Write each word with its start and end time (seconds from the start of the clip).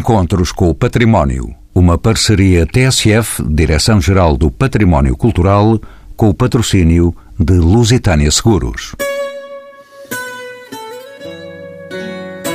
Encontros 0.00 0.50
com 0.50 0.70
o 0.70 0.74
Património. 0.74 1.54
Uma 1.74 1.98
parceria 1.98 2.66
TSF, 2.66 3.42
Direção-Geral 3.46 4.34
do 4.34 4.50
Património 4.50 5.14
Cultural, 5.14 5.78
com 6.16 6.30
o 6.30 6.34
patrocínio 6.34 7.14
de 7.38 7.52
Lusitânia 7.52 8.30
Seguros. 8.30 8.94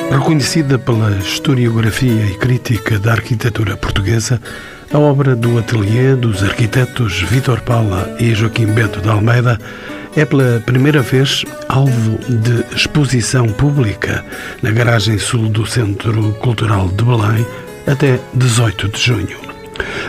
Reconhecida 0.09 0.79
pela 0.79 1.11
historiografia 1.17 2.25
e 2.25 2.35
crítica 2.35 2.97
da 2.97 3.11
arquitetura 3.11 3.77
portuguesa, 3.77 4.41
a 4.91 4.99
obra 4.99 5.35
do 5.35 5.57
ateliê 5.57 6.15
dos 6.15 6.43
arquitetos 6.43 7.21
Vítor 7.23 7.61
Paula 7.61 8.15
e 8.19 8.33
Joaquim 8.33 8.67
Bento 8.67 9.01
de 9.01 9.09
Almeida 9.09 9.59
é 10.15 10.23
pela 10.23 10.61
primeira 10.65 11.01
vez 11.01 11.43
alvo 11.67 12.17
de 12.29 12.75
exposição 12.75 13.47
pública 13.47 14.23
na 14.61 14.71
garagem 14.71 15.17
sul 15.17 15.49
do 15.49 15.65
Centro 15.65 16.33
Cultural 16.33 16.87
de 16.89 17.03
Belém 17.03 17.45
até 17.87 18.19
18 18.33 18.89
de 18.89 18.99
junho. 18.99 19.37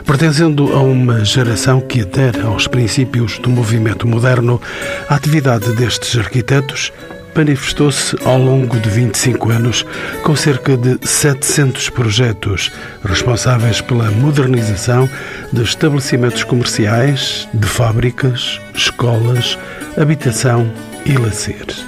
Pertencendo 0.04 0.72
a 0.72 0.80
uma 0.80 1.24
geração 1.24 1.80
que 1.80 2.02
adere 2.02 2.40
aos 2.42 2.68
princípios 2.68 3.38
do 3.38 3.50
movimento 3.50 4.06
moderno, 4.06 4.60
a 5.08 5.16
atividade 5.16 5.72
destes 5.74 6.16
arquitetos 6.16 6.92
manifestou-se 7.36 8.16
ao 8.24 8.38
longo 8.38 8.78
de 8.80 8.88
25 8.88 9.50
anos 9.50 9.84
com 10.22 10.34
cerca 10.34 10.76
de 10.76 10.98
700 11.06 11.90
projetos 11.90 12.72
responsáveis 13.04 13.80
pela 13.80 14.10
modernização 14.10 15.08
de 15.52 15.62
estabelecimentos 15.62 16.44
comerciais, 16.44 17.46
de 17.52 17.66
fábricas, 17.66 18.60
escolas, 18.74 19.58
habitação 19.98 20.70
e 21.04 21.12
lazeres. 21.12 21.84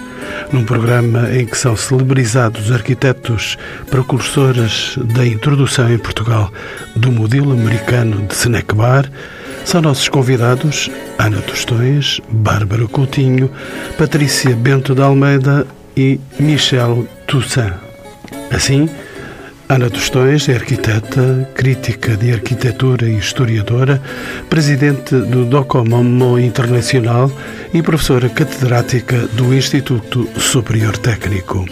Num 0.52 0.64
programa 0.64 1.30
em 1.34 1.46
que 1.46 1.56
são 1.56 1.76
celebrizados 1.76 2.70
arquitetos 2.70 3.56
precursores 3.90 4.98
da 5.14 5.26
introdução 5.26 5.92
em 5.92 5.98
Portugal 5.98 6.52
do 6.94 7.10
modelo 7.10 7.52
americano 7.52 8.26
de 8.26 8.34
snack 8.34 8.74
bar, 8.74 9.10
são 9.68 9.82
nossos 9.82 10.08
convidados 10.08 10.90
Ana 11.18 11.42
Tostões, 11.42 12.22
Bárbara 12.30 12.88
Coutinho, 12.88 13.50
Patrícia 13.98 14.56
Bento 14.56 14.94
de 14.94 15.02
Almeida 15.02 15.66
e 15.94 16.18
Michel 16.40 17.06
Toussaint. 17.26 17.74
Assim, 18.50 18.88
Ana 19.70 19.90
Tostões 19.90 20.48
é 20.48 20.54
arquiteta, 20.54 21.46
crítica 21.54 22.16
de 22.16 22.32
arquitetura 22.32 23.06
e 23.06 23.18
historiadora, 23.18 24.00
presidente 24.48 25.14
do 25.14 25.44
Docomomo 25.44 26.38
Internacional 26.38 27.30
e 27.74 27.82
professora 27.82 28.30
catedrática 28.30 29.26
do 29.34 29.52
Instituto 29.52 30.26
Superior 30.40 30.96
Técnico. 30.96 31.66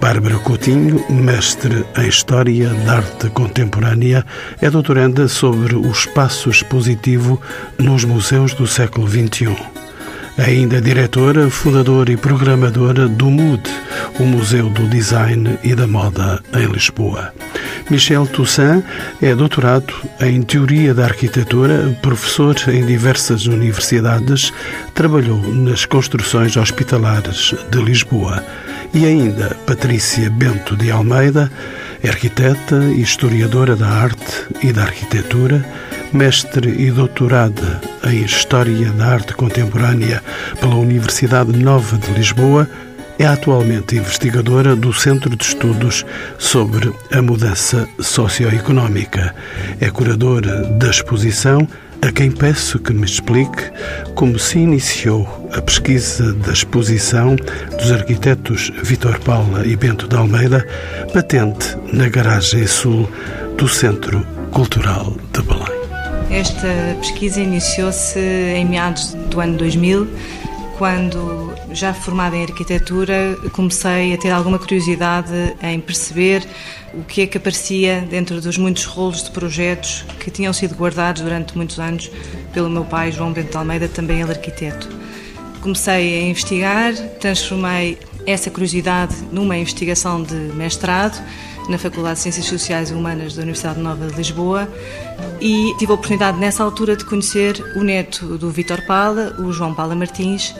Bárbara 0.00 0.38
Coutinho, 0.38 1.04
mestre 1.10 1.84
em 1.98 2.08
História 2.08 2.70
da 2.70 2.96
Arte 2.96 3.28
Contemporânea, 3.28 4.24
é 4.62 4.70
doutoranda 4.70 5.28
sobre 5.28 5.74
o 5.74 5.90
espaço 5.90 6.48
expositivo 6.48 7.38
nos 7.78 8.04
museus 8.04 8.54
do 8.54 8.66
século 8.66 9.06
XXI 9.06 9.83
ainda 10.38 10.80
diretora, 10.80 11.48
fundadora 11.48 12.12
e 12.12 12.16
programadora 12.16 13.08
do 13.08 13.30
MUD, 13.30 13.62
o 14.18 14.24
Museu 14.24 14.68
do 14.68 14.86
Design 14.88 15.58
e 15.62 15.74
da 15.74 15.86
Moda 15.86 16.42
em 16.54 16.66
Lisboa. 16.66 17.32
Michel 17.90 18.26
Toussaint 18.26 18.82
é 19.20 19.34
doutorado 19.34 19.92
em 20.20 20.42
Teoria 20.42 20.94
da 20.94 21.04
Arquitetura, 21.04 21.96
professor 22.02 22.56
em 22.68 22.84
diversas 22.84 23.46
universidades, 23.46 24.52
trabalhou 24.94 25.40
nas 25.52 25.84
construções 25.84 26.56
hospitalares 26.56 27.54
de 27.70 27.82
Lisboa. 27.82 28.44
E 28.92 29.04
ainda 29.04 29.56
Patrícia 29.66 30.30
Bento 30.30 30.76
de 30.76 30.90
Almeida, 30.90 31.50
arquiteta 32.08 32.76
e 32.84 33.02
historiadora 33.02 33.74
da 33.76 33.88
arte 33.88 34.46
e 34.62 34.72
da 34.72 34.82
arquitetura, 34.82 35.64
mestre 36.14 36.70
e 36.70 36.90
doutorada 36.92 37.80
em 38.04 38.22
História 38.22 38.90
da 38.92 39.06
Arte 39.06 39.34
Contemporânea 39.34 40.22
pela 40.60 40.76
Universidade 40.76 41.52
Nova 41.52 41.98
de 41.98 42.12
Lisboa, 42.12 42.70
é 43.18 43.26
atualmente 43.26 43.96
investigadora 43.96 44.76
do 44.76 44.92
Centro 44.92 45.36
de 45.36 45.44
Estudos 45.44 46.06
sobre 46.38 46.92
a 47.12 47.20
Mudança 47.20 47.88
Socioeconómica. 47.98 49.34
É 49.80 49.90
curadora 49.90 50.62
da 50.64 50.88
exposição 50.88 51.66
a 52.00 52.12
quem 52.12 52.30
peço 52.30 52.78
que 52.78 52.92
me 52.92 53.04
explique 53.04 53.70
como 54.14 54.38
se 54.38 54.58
iniciou 54.58 55.48
a 55.52 55.60
pesquisa 55.60 56.32
da 56.34 56.52
exposição 56.52 57.34
dos 57.76 57.90
arquitetos 57.90 58.72
Vitor 58.82 59.18
Paula 59.20 59.66
e 59.66 59.74
Bento 59.74 60.06
de 60.06 60.14
Almeida, 60.14 60.66
patente 61.12 61.76
na 61.92 62.08
garagem 62.08 62.66
sul 62.66 63.10
do 63.56 63.66
Centro 63.66 64.24
Cultural 64.52 65.16
de 65.32 65.42
Belém. 65.42 65.73
Esta 66.30 66.96
pesquisa 67.00 67.40
iniciou-se 67.40 68.18
em 68.18 68.64
meados 68.64 69.14
do 69.14 69.40
ano 69.40 69.56
2000, 69.56 70.08
quando, 70.76 71.54
já 71.72 71.94
formada 71.94 72.36
em 72.36 72.42
arquitetura, 72.42 73.38
comecei 73.52 74.12
a 74.12 74.18
ter 74.18 74.30
alguma 74.30 74.58
curiosidade 74.58 75.32
em 75.62 75.78
perceber 75.80 76.44
o 76.92 77.04
que 77.04 77.22
é 77.22 77.26
que 77.26 77.38
aparecia 77.38 78.00
dentro 78.00 78.40
dos 78.40 78.58
muitos 78.58 78.84
rolos 78.84 79.22
de 79.22 79.30
projetos 79.30 80.04
que 80.18 80.30
tinham 80.30 80.52
sido 80.52 80.74
guardados 80.74 81.22
durante 81.22 81.56
muitos 81.56 81.78
anos 81.78 82.10
pelo 82.52 82.68
meu 82.68 82.84
pai, 82.84 83.12
João 83.12 83.32
Bento 83.32 83.56
Almeida, 83.56 83.88
também 83.88 84.20
ele 84.20 84.32
arquiteto. 84.32 84.88
Comecei 85.60 86.18
a 86.18 86.22
investigar, 86.22 86.94
transformei 87.20 87.98
essa 88.26 88.50
curiosidade 88.50 89.14
numa 89.30 89.56
investigação 89.56 90.22
de 90.22 90.34
mestrado 90.34 91.22
na 91.68 91.78
Faculdade 91.78 92.16
de 92.16 92.20
Ciências 92.22 92.46
Sociais 92.46 92.90
e 92.90 92.94
Humanas 92.94 93.34
da 93.34 93.42
Universidade 93.42 93.80
Nova 93.80 94.06
de 94.06 94.14
Lisboa 94.14 94.68
e 95.40 95.74
tive 95.78 95.92
a 95.92 95.94
oportunidade 95.94 96.38
nessa 96.38 96.62
altura 96.62 96.96
de 96.96 97.04
conhecer 97.04 97.62
o 97.76 97.82
neto 97.82 98.38
do 98.38 98.50
Vítor 98.50 98.82
Pala, 98.86 99.34
o 99.38 99.52
João 99.52 99.74
Pala 99.74 99.94
Martins, 99.94 100.54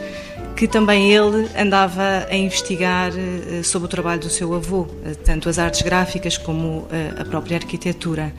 que 0.56 0.69
também 0.69 1.12
ele 1.12 1.48
andava 1.59 2.26
a 2.31 2.37
investigar 2.37 3.12
eh, 3.16 3.62
sobre 3.62 3.87
o 3.87 3.88
trabalho 3.88 4.20
do 4.20 4.31
seu 4.31 4.54
avô, 4.54 4.87
eh, 5.04 5.14
tanto 5.14 5.48
as 5.48 5.59
artes 5.59 5.82
gráficas 5.82 6.38
como 6.38 6.87
eh, 6.93 7.12
a 7.19 7.25
própria 7.25 7.56
arquitetura. 7.56 8.32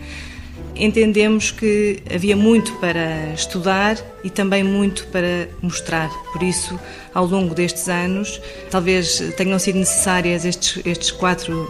Entendemos 0.75 1.51
que 1.51 2.01
havia 2.13 2.35
muito 2.35 2.73
para 2.75 3.33
estudar 3.33 3.97
e 4.23 4.29
também 4.29 4.63
muito 4.63 5.07
para 5.07 5.47
mostrar. 5.61 6.09
Por 6.31 6.41
isso, 6.43 6.79
ao 7.13 7.25
longo 7.25 7.53
destes 7.53 7.87
anos, 7.87 8.41
talvez 8.69 9.19
tenham 9.37 9.57
sido 9.59 9.79
necessárias 9.79 10.45
estes, 10.45 10.85
estes 10.85 11.11
quatro 11.11 11.67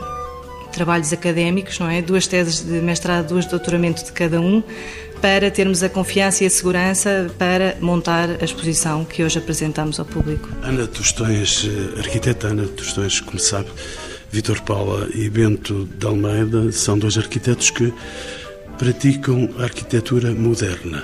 trabalhos 0.76 1.14
académicos, 1.14 1.80
não 1.80 1.90
é? 1.90 2.02
Duas 2.02 2.28
teses 2.28 2.60
de 2.60 2.82
mestrado, 2.82 3.30
duas 3.30 3.46
de 3.46 3.52
doutoramento 3.52 4.04
de 4.04 4.12
cada 4.12 4.42
um, 4.42 4.62
para 5.22 5.50
termos 5.50 5.82
a 5.82 5.90
confiança 5.90 6.44
e 6.44 6.48
a 6.48 6.50
segurança 6.50 7.32
para 7.40 7.78
montar 7.80 8.30
a 8.42 8.44
exposição 8.44 9.06
que 9.06 9.24
hoje 9.24 9.40
apresentamos 9.40 10.00
ao 10.00 10.06
público. 10.06 10.50
Ana 10.62 10.86
Tostões, 10.86 11.66
eh, 11.66 12.00
arquiteta 12.00 12.48
Ana 12.48 12.68
Tostões, 12.68 13.22
como 13.22 13.40
sabe, 13.40 13.70
Vitor 14.30 14.62
Paula 14.62 15.08
e 15.16 15.30
Bento 15.30 15.88
de 15.98 16.06
Almeida 16.06 16.72
são 16.74 17.00
dois 17.00 17.18
arquitetos 17.18 17.72
que 17.72 17.94
praticam 18.78 19.50
arquitetura 19.58 20.32
moderna. 20.32 21.04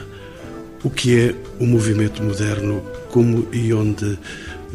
O 0.84 0.90
que 0.90 1.18
é 1.18 1.36
o 1.60 1.66
movimento 1.66 2.22
moderno? 2.22 2.84
Como 3.10 3.48
e 3.54 3.74
onde 3.74 4.20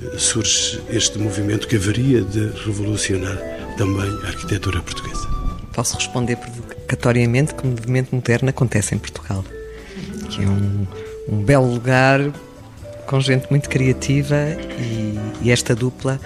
eh, 0.03 0.19
surge 0.19 0.81
este 0.89 1.19
movimento 1.19 1.69
que 1.69 1.77
haveria 1.77 2.23
de 2.23 2.49
revolucionar 2.65 3.56
também 3.77 4.09
a 4.25 4.29
arquitetura 4.29 4.81
portuguesa? 4.81 5.29
Posso 5.73 5.97
responder 5.97 6.37
provocatoriamente 6.37 7.55
que 7.55 7.65
o 7.65 7.67
movimento 7.67 8.15
moderno 8.15 8.49
acontece 8.49 8.95
em 8.95 8.99
Portugal, 8.99 9.45
que 10.31 10.43
é 10.43 10.47
um, 10.47 10.87
um 11.29 11.43
belo 11.43 11.73
lugar 11.73 12.21
com 13.07 13.21
gente 13.21 13.47
muito 13.51 13.69
criativa 13.69 14.37
e, 14.79 15.19
e, 15.43 15.51
esta 15.51 15.75
dupla 15.75 16.21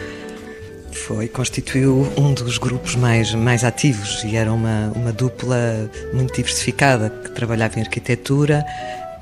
foi 0.92 1.28
constituiu 1.28 2.10
um 2.16 2.32
dos 2.32 2.58
grupos 2.58 2.94
mais 2.94 3.34
mais 3.34 3.64
ativos 3.64 4.24
e 4.24 4.36
era 4.36 4.52
uma 4.52 4.90
uma 4.94 5.12
dupla 5.12 5.90
muito 6.12 6.34
diversificada 6.34 7.10
que 7.10 7.30
trabalhava 7.30 7.78
em 7.78 7.82
arquitetura 7.82 8.64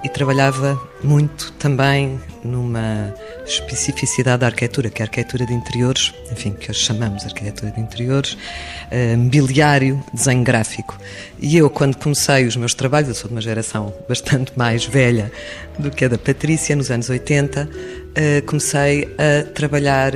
e 0.02 0.08
trabalhava 0.08 0.80
muito 1.02 1.52
também 1.52 2.20
numa 2.44 3.12
especificidade 3.44 4.40
da 4.40 4.46
arquitetura, 4.46 4.90
que 4.90 5.02
é 5.02 5.04
a 5.04 5.06
arquitetura 5.06 5.44
de 5.44 5.52
interiores, 5.52 6.14
enfim, 6.30 6.52
que 6.52 6.70
hoje 6.70 6.80
chamamos 6.80 7.24
arquitetura 7.24 7.72
de 7.72 7.80
interiores, 7.80 8.34
uh, 8.34 9.18
mobiliário, 9.18 10.02
desenho 10.12 10.44
gráfico. 10.44 10.96
E 11.40 11.56
eu, 11.56 11.68
quando 11.68 11.96
comecei 11.96 12.46
os 12.46 12.56
meus 12.56 12.74
trabalhos, 12.74 13.08
eu 13.08 13.14
sou 13.14 13.28
de 13.28 13.34
uma 13.34 13.40
geração 13.40 13.92
bastante 14.08 14.52
mais 14.56 14.84
velha 14.84 15.32
do 15.78 15.90
que 15.90 16.04
a 16.04 16.08
da 16.08 16.18
Patrícia, 16.18 16.76
nos 16.76 16.90
anos 16.90 17.10
80, 17.10 17.64
uh, 17.64 17.68
eh, 18.14 18.40
comecei 18.42 19.14
a 19.18 19.44
trabalhar 19.52 20.12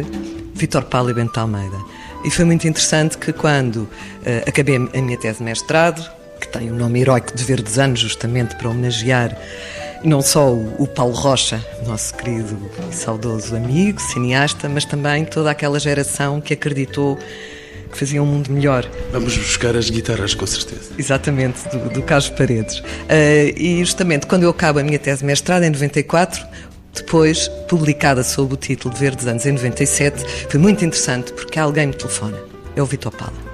Vitor 0.55 0.85
Paulo 0.85 1.11
e 1.11 1.15
Bento 1.15 1.39
Almeida. 1.39 1.77
E 2.25 2.31
foi 2.31 2.45
muito 2.45 2.69
interessante 2.69 3.19
que 3.19 3.33
quando 3.33 3.79
uh, 3.79 3.89
acabei 4.47 4.77
a 4.77 5.03
minha 5.03 5.19
tese 5.19 5.39
de 5.39 5.45
mestrado, 5.45 6.22
que 6.43 6.49
tem 6.49 6.71
o 6.71 6.75
nome 6.75 7.01
heróico 7.01 7.35
de 7.35 7.45
Verdes 7.45 7.79
Anos, 7.79 8.01
justamente 8.01 8.57
para 8.57 8.69
homenagear 8.69 9.39
não 10.05 10.21
só 10.21 10.53
o 10.53 10.87
Paulo 10.89 11.15
Rocha, 11.15 11.65
nosso 11.87 12.13
querido 12.15 12.59
e 12.91 12.95
saudoso 12.95 13.55
amigo, 13.55 14.01
cineasta, 14.01 14.69
mas 14.69 14.85
também 14.85 15.25
toda 15.25 15.51
aquela 15.51 15.79
geração 15.79 16.41
que 16.41 16.53
acreditou 16.53 17.17
que 17.91 17.99
faziam 17.99 18.25
um 18.25 18.27
mundo 18.27 18.51
melhor. 18.51 18.89
Vamos 19.13 19.37
buscar 19.37 19.77
as 19.77 19.89
guitarras, 19.89 20.35
com 20.35 20.47
certeza. 20.47 20.93
Exatamente, 20.99 21.69
do, 21.69 21.91
do 21.91 22.03
Carlos 22.03 22.31
Paredes. 22.31 22.79
Uh, 22.81 23.55
e 23.57 23.85
justamente 23.85 24.27
quando 24.27 24.43
eu 24.43 24.51
acabo 24.51 24.81
a 24.81 24.83
minha 24.83 24.99
tese 24.99 25.21
de 25.21 25.27
mestrado, 25.27 25.63
em 25.63 25.71
94, 25.71 26.45
depois 26.93 27.49
publicada 27.69 28.25
sob 28.25 28.55
o 28.55 28.57
título 28.57 28.93
de 28.93 28.99
Verdes 28.99 29.27
Anos, 29.27 29.47
em 29.47 29.53
97, 29.53 30.25
foi 30.49 30.59
muito 30.59 30.85
interessante 30.85 31.33
porque 31.35 31.61
alguém 31.61 31.87
me 31.87 31.95
telefona. 31.95 32.39
É 32.75 32.83
o 32.83 32.87
Vitor 32.87 33.13
Pala. 33.13 33.52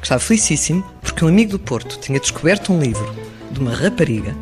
Que 0.00 0.06
estava 0.06 0.20
felicíssimo 0.20 0.84
porque 1.02 1.24
um 1.24 1.28
amigo 1.28 1.52
do 1.52 1.58
Porto 1.58 1.98
tinha 1.98 2.20
descoberto 2.20 2.72
um 2.72 2.80
livro 2.80 3.14
de 3.50 3.60
uma 3.60 3.74
rapariga 3.74 4.34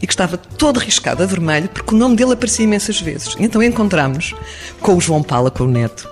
e 0.00 0.06
que 0.06 0.12
estava 0.12 0.36
todo 0.36 0.78
riscado 0.78 1.22
a 1.22 1.26
vermelho 1.26 1.68
porque 1.68 1.94
o 1.94 1.98
nome 1.98 2.16
dele 2.16 2.32
aparecia 2.32 2.64
imensas 2.64 3.00
vezes. 3.00 3.34
E 3.38 3.44
então 3.44 3.62
encontramos 3.62 4.34
com 4.80 4.96
o 4.96 5.00
João 5.00 5.22
Pala, 5.22 5.50
com 5.50 5.64
o 5.64 5.68
neto, 5.68 6.08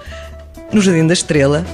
no 0.72 0.80
Jardim 0.80 1.06
da 1.06 1.12
Estrela, 1.12 1.64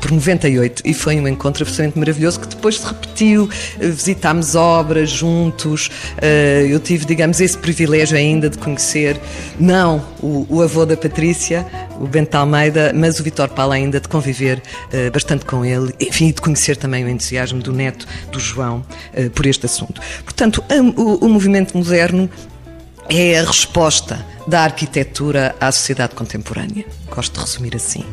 por 0.00 0.10
98 0.10 0.82
e 0.84 0.94
foi 0.94 1.20
um 1.20 1.28
encontro 1.28 1.62
absolutamente 1.62 1.98
maravilhoso 1.98 2.40
que 2.40 2.48
depois 2.48 2.78
se 2.78 2.86
repetiu, 2.86 3.48
visitámos 3.78 4.54
obras 4.54 5.10
juntos, 5.10 5.90
eh, 6.20 6.66
eu 6.68 6.80
tive, 6.80 7.04
digamos, 7.04 7.40
esse 7.40 7.56
privilégio 7.56 8.16
ainda 8.16 8.48
de 8.48 8.58
conhecer, 8.58 9.20
não 9.58 10.04
o, 10.22 10.46
o 10.48 10.62
avô 10.62 10.86
da 10.86 10.96
Patrícia, 10.96 11.66
o 12.00 12.06
Bento 12.06 12.34
Almeida, 12.34 12.92
mas 12.94 13.20
o 13.20 13.22
Vitor 13.22 13.48
Paulo 13.50 13.72
ainda 13.72 14.00
de 14.00 14.08
conviver 14.08 14.62
eh, 14.92 15.10
bastante 15.10 15.44
com 15.44 15.64
ele, 15.64 15.94
enfim, 16.00 16.28
de 16.28 16.40
conhecer 16.40 16.76
também 16.76 17.04
o 17.04 17.08
entusiasmo 17.08 17.60
do 17.60 17.72
neto, 17.72 18.06
do 18.32 18.40
João, 18.40 18.84
eh, 19.12 19.28
por 19.28 19.46
este 19.46 19.66
assunto. 19.66 20.00
Portanto, 20.24 20.64
o, 20.96 21.26
o 21.26 21.28
movimento 21.28 21.76
moderno 21.76 22.30
é 23.10 23.40
a 23.40 23.44
resposta 23.44 24.24
da 24.46 24.62
arquitetura 24.62 25.54
à 25.60 25.70
sociedade 25.72 26.14
contemporânea. 26.14 26.84
Gosto 27.14 27.34
de 27.34 27.40
resumir 27.40 27.74
assim. 27.74 28.04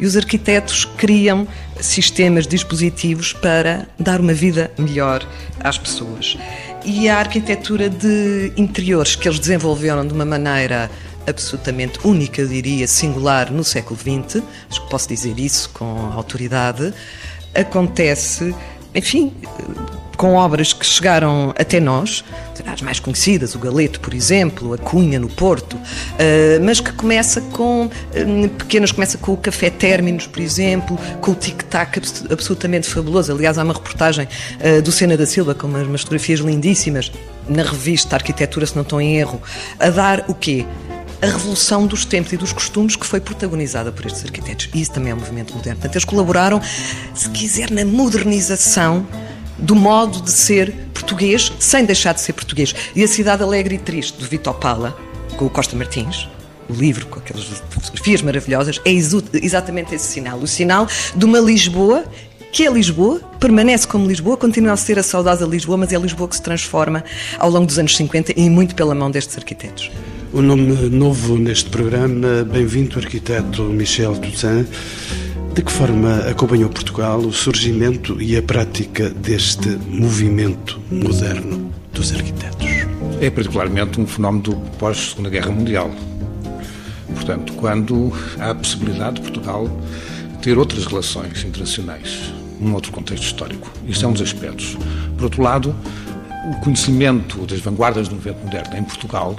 E 0.00 0.06
os 0.06 0.16
arquitetos 0.16 0.86
criam 0.96 1.46
sistemas, 1.80 2.46
dispositivos 2.46 3.34
para 3.34 3.86
dar 3.98 4.20
uma 4.20 4.32
vida 4.32 4.70
melhor 4.78 5.26
às 5.60 5.76
pessoas. 5.76 6.38
E 6.84 7.08
a 7.08 7.18
arquitetura 7.18 7.90
de 7.90 8.52
interiores 8.56 9.16
que 9.16 9.28
eles 9.28 9.38
desenvolveram 9.38 10.06
de 10.06 10.14
uma 10.14 10.24
maneira 10.24 10.90
absolutamente 11.26 11.98
única, 12.04 12.46
diria, 12.46 12.86
singular 12.88 13.52
no 13.52 13.62
século 13.62 13.98
XX, 13.98 14.42
acho 14.70 14.82
que 14.82 14.90
posso 14.90 15.08
dizer 15.08 15.38
isso 15.38 15.68
com 15.74 16.10
autoridade, 16.14 16.94
acontece, 17.54 18.54
enfim, 18.94 19.32
com 20.18 20.34
obras 20.34 20.72
que 20.72 20.84
chegaram 20.84 21.54
até 21.56 21.78
nós, 21.78 22.24
as 22.66 22.82
mais 22.82 22.98
conhecidas, 22.98 23.54
o 23.54 23.58
Galeto, 23.60 24.00
por 24.00 24.12
exemplo, 24.12 24.74
a 24.74 24.78
Cunha 24.78 25.16
no 25.16 25.28
Porto, 25.28 25.78
eh, 26.18 26.58
mas 26.60 26.80
que 26.80 26.92
começa 26.92 27.40
com 27.40 27.88
eh, 28.12 28.48
pequenas, 28.58 28.90
começa 28.90 29.16
com 29.16 29.32
o 29.32 29.36
Café 29.36 29.70
Términos, 29.70 30.26
por 30.26 30.42
exemplo, 30.42 30.98
com 31.20 31.30
o 31.30 31.34
tic-tac 31.36 32.02
absolutamente 32.30 32.88
fabuloso. 32.88 33.32
Aliás, 33.32 33.58
há 33.58 33.62
uma 33.62 33.72
reportagem 33.72 34.28
eh, 34.58 34.80
do 34.80 34.90
Sena 34.90 35.16
da 35.16 35.24
Silva 35.24 35.54
com 35.54 35.68
umas 35.68 36.00
fotografias 36.00 36.40
lindíssimas 36.40 37.12
na 37.48 37.62
revista 37.62 38.16
Arquitetura, 38.16 38.66
se 38.66 38.74
não 38.74 38.82
estou 38.82 39.00
em 39.00 39.16
erro, 39.16 39.40
a 39.78 39.88
dar 39.88 40.24
o 40.26 40.34
quê? 40.34 40.66
a 41.20 41.26
revolução 41.26 41.84
dos 41.84 42.04
tempos 42.04 42.32
e 42.32 42.36
dos 42.36 42.52
costumes 42.52 42.94
que 42.94 43.04
foi 43.04 43.20
protagonizada 43.20 43.90
por 43.90 44.06
estes 44.06 44.24
arquitetos. 44.24 44.68
E 44.72 44.80
isso 44.80 44.92
também 44.92 45.10
é 45.10 45.14
um 45.14 45.18
movimento 45.18 45.52
moderno. 45.52 45.80
Portanto, 45.80 45.96
eles 45.96 46.04
colaboraram, 46.04 46.62
se 47.12 47.28
quiser, 47.30 47.72
na 47.72 47.84
modernização 47.84 49.04
do 49.58 49.74
modo 49.74 50.22
de 50.22 50.30
ser 50.30 50.72
português 50.94 51.52
sem 51.58 51.84
deixar 51.84 52.14
de 52.14 52.20
ser 52.20 52.32
português. 52.32 52.74
E 52.94 53.02
a 53.02 53.08
Cidade 53.08 53.42
Alegre 53.42 53.74
e 53.74 53.78
Triste, 53.78 54.18
do 54.18 54.26
Vitor 54.26 54.54
Pala, 54.54 54.96
com 55.36 55.46
o 55.46 55.50
Costa 55.50 55.76
Martins, 55.76 56.28
o 56.68 56.72
livro 56.72 57.06
com 57.06 57.18
aquelas 57.18 57.44
fotografias 57.44 58.22
maravilhosas, 58.22 58.80
é 58.84 58.92
exatamente 58.92 59.94
esse 59.94 60.06
sinal. 60.06 60.38
O 60.38 60.46
sinal 60.46 60.86
de 61.16 61.24
uma 61.24 61.38
Lisboa 61.38 62.04
que 62.50 62.66
é 62.66 62.70
Lisboa, 62.70 63.20
permanece 63.38 63.86
como 63.86 64.06
Lisboa, 64.06 64.36
continua 64.36 64.72
a 64.72 64.76
ser 64.76 64.98
a 64.98 65.02
saudosa 65.02 65.44
Lisboa, 65.44 65.76
mas 65.76 65.92
é 65.92 65.98
Lisboa 65.98 66.28
que 66.28 66.36
se 66.36 66.42
transforma 66.42 67.04
ao 67.38 67.50
longo 67.50 67.66
dos 67.66 67.78
anos 67.78 67.94
50 67.96 68.32
e 68.36 68.48
muito 68.48 68.74
pela 68.74 68.94
mão 68.94 69.10
destes 69.10 69.36
arquitetos. 69.36 69.90
O 70.32 70.42
nome 70.42 70.72
novo 70.90 71.36
neste 71.36 71.70
programa, 71.70 72.44
bem-vindo 72.50 72.98
arquiteto 72.98 73.62
Michel 73.64 74.16
Toussaint. 74.16 74.66
De 75.58 75.64
que 75.64 75.72
forma 75.72 76.18
acompanhou 76.18 76.70
Portugal 76.70 77.18
o 77.18 77.32
surgimento 77.32 78.22
e 78.22 78.36
a 78.36 78.42
prática 78.42 79.10
deste 79.10 79.68
movimento 79.88 80.80
moderno 80.88 81.72
dos 81.92 82.12
arquitetos? 82.14 82.68
É 83.20 83.28
particularmente 83.28 84.00
um 84.00 84.06
fenómeno 84.06 84.44
do 84.44 84.56
pós-Segunda 84.78 85.28
Guerra 85.28 85.50
Mundial. 85.50 85.90
Portanto, 87.12 87.54
quando 87.54 88.12
há 88.38 88.50
a 88.50 88.54
possibilidade 88.54 89.16
de 89.16 89.22
Portugal 89.22 89.68
ter 90.40 90.56
outras 90.56 90.86
relações 90.86 91.42
internacionais, 91.42 92.32
num 92.60 92.72
outro 92.74 92.92
contexto 92.92 93.24
histórico. 93.24 93.68
Isto 93.84 94.04
é 94.04 94.08
um 94.08 94.12
dos 94.12 94.22
aspectos. 94.22 94.78
Por 95.16 95.24
outro 95.24 95.42
lado, 95.42 95.74
o 96.52 96.60
conhecimento 96.60 97.44
das 97.46 97.58
vanguardas 97.58 98.06
do 98.06 98.14
movimento 98.14 98.44
moderno 98.44 98.76
em 98.76 98.84
Portugal 98.84 99.36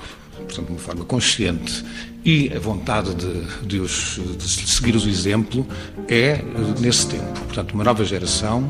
portanto, 0.50 0.66
de 0.66 0.72
uma 0.74 0.80
forma 0.80 1.06
consciente, 1.06 1.86
e 2.26 2.52
a 2.54 2.60
vontade 2.60 3.14
de, 3.14 3.66
de, 3.66 3.80
os, 3.80 4.20
de 4.38 4.48
seguir 4.48 4.96
o 4.96 5.10
exemplo 5.10 5.66
é 6.08 6.42
nesse 6.80 7.08
tempo. 7.08 7.40
Portanto, 7.46 7.74
uma 7.74 7.84
nova 7.84 8.04
geração 8.04 8.70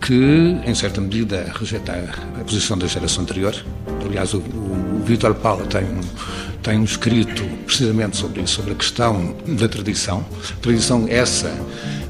que, 0.00 0.14
em 0.64 0.74
certa 0.74 1.00
medida, 1.00 1.52
rejeita 1.58 1.92
a, 2.40 2.44
posição 2.44 2.76
da 2.76 2.86
geração 2.86 3.22
anterior. 3.22 3.54
Aliás, 4.04 4.34
o, 4.34 4.38
o, 4.38 5.02
Vítor 5.04 5.34
Paula 5.34 5.64
tem 5.66 5.84
tem 6.62 6.80
um 6.80 6.84
escrito 6.84 7.44
precisamente 7.64 8.16
sobre 8.16 8.42
isso, 8.42 8.54
sobre 8.54 8.72
a 8.72 8.74
questão 8.74 9.36
da 9.46 9.68
tradição. 9.68 10.26
Tradição 10.60 11.06
essa 11.08 11.56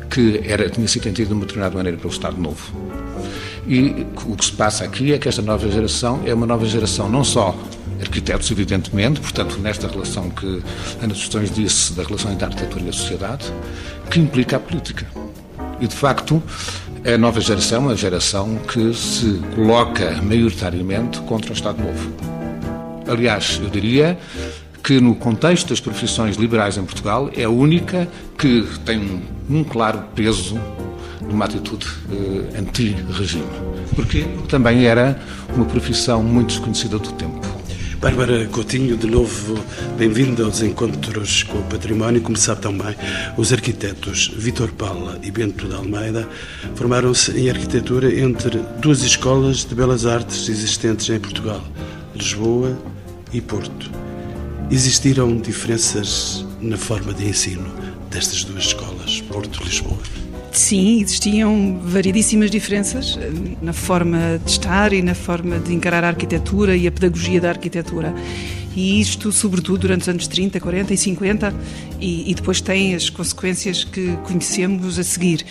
que 0.08 0.40
era, 0.46 0.70
tinha 0.70 0.88
sido 0.88 1.02
entendida 1.02 1.28
de 1.28 1.34
uma 1.34 1.42
determinada 1.42 1.76
maneira 1.76 1.98
pelo 1.98 2.10
Estado 2.10 2.40
Novo. 2.40 2.72
E 3.68 4.06
o 4.24 4.34
que 4.34 4.44
se 4.46 4.52
passa 4.52 4.84
aqui 4.84 5.12
é 5.12 5.18
que 5.18 5.28
esta 5.28 5.42
nova 5.42 5.68
geração 5.70 6.22
é 6.24 6.32
uma 6.32 6.46
nova 6.46 6.64
geração 6.64 7.06
não 7.10 7.22
só 7.22 7.54
arquitetos, 8.00 8.50
evidentemente, 8.50 9.20
portanto, 9.20 9.58
nesta 9.58 9.88
relação 9.88 10.30
que 10.30 10.62
Ana 11.02 11.14
Tostões 11.14 11.50
disse 11.50 11.92
da 11.94 12.02
relação 12.02 12.32
entre 12.32 12.44
a 12.44 12.48
arquitetura 12.48 12.84
e 12.84 12.88
a 12.88 12.92
sociedade, 12.92 13.52
que 14.10 14.20
implica 14.20 14.56
a 14.56 14.60
política. 14.60 15.06
E, 15.80 15.86
de 15.86 15.94
facto, 15.94 16.42
a 17.04 17.16
nova 17.18 17.40
geração 17.40 17.90
é 17.90 17.92
a 17.92 17.96
geração 17.96 18.56
que 18.56 18.92
se 18.94 19.40
coloca 19.54 20.20
maioritariamente 20.22 21.20
contra 21.20 21.50
o 21.50 21.54
Estado 21.54 21.82
Novo. 21.82 22.12
Aliás, 23.08 23.60
eu 23.62 23.70
diria 23.70 24.18
que 24.82 25.00
no 25.00 25.14
contexto 25.14 25.68
das 25.68 25.80
profissões 25.80 26.36
liberais 26.36 26.76
em 26.76 26.84
Portugal 26.84 27.30
é 27.36 27.44
a 27.44 27.50
única 27.50 28.08
que 28.38 28.64
tem 28.84 29.22
um, 29.50 29.64
claro 29.64 30.04
peso 30.14 30.58
numa 31.22 31.44
atitude 31.44 31.86
eh, 32.10 32.58
anti-regime. 32.58 33.46
Porque 33.94 34.22
também 34.48 34.84
era 34.84 35.20
uma 35.54 35.64
profissão 35.64 36.22
muito 36.22 36.48
desconhecida 36.48 36.98
do 36.98 37.12
tempo. 37.12 37.55
Bárbara 38.00 38.46
Coutinho, 38.46 38.96
de 38.96 39.06
novo, 39.06 39.58
bem-vinda 39.96 40.44
aos 40.44 40.60
encontros 40.62 41.42
com 41.44 41.58
o 41.58 41.62
património. 41.62 42.20
Como 42.20 42.36
sabe 42.36 42.60
também, 42.60 42.94
os 43.38 43.52
arquitetos 43.52 44.30
Vítor 44.36 44.70
Paula 44.72 45.18
e 45.22 45.30
Bento 45.30 45.66
de 45.66 45.74
Almeida 45.74 46.28
formaram-se 46.74 47.32
em 47.32 47.48
arquitetura 47.48 48.14
entre 48.14 48.58
duas 48.80 49.02
escolas 49.02 49.64
de 49.64 49.74
belas 49.74 50.04
artes 50.04 50.48
existentes 50.48 51.08
em 51.08 51.18
Portugal, 51.18 51.64
Lisboa 52.14 52.76
e 53.32 53.40
Porto. 53.40 53.90
Existiram 54.70 55.38
diferenças 55.38 56.44
na 56.60 56.76
forma 56.76 57.14
de 57.14 57.26
ensino 57.26 57.72
destas 58.10 58.44
duas 58.44 58.64
escolas, 58.64 59.22
Porto 59.22 59.60
e 59.62 59.64
Lisboa? 59.64 60.25
Sim, 60.56 61.02
existiam 61.02 61.78
variedíssimas 61.82 62.50
diferenças 62.50 63.18
eh, 63.20 63.30
na 63.60 63.74
forma 63.74 64.40
de 64.42 64.50
estar 64.50 64.90
e 64.94 65.02
na 65.02 65.14
forma 65.14 65.58
de 65.58 65.74
encarar 65.74 66.02
a 66.02 66.08
arquitetura 66.08 66.74
e 66.74 66.86
a 66.86 66.90
pedagogia 66.90 67.38
da 67.38 67.50
arquitetura. 67.50 68.14
E 68.74 68.98
isto, 68.98 69.30
sobretudo, 69.32 69.80
durante 69.80 70.02
os 70.02 70.08
anos 70.08 70.26
30, 70.26 70.58
40 70.58 70.94
e 70.94 70.96
50, 70.96 71.54
e, 72.00 72.30
e, 72.30 72.34
depois 72.34 72.60
tem 72.60 72.94
as 72.94 73.10
consequências 73.10 73.84
que 73.84 74.16
conhecemos 74.24 74.98
a 74.98 75.02
seguir. 75.02 75.44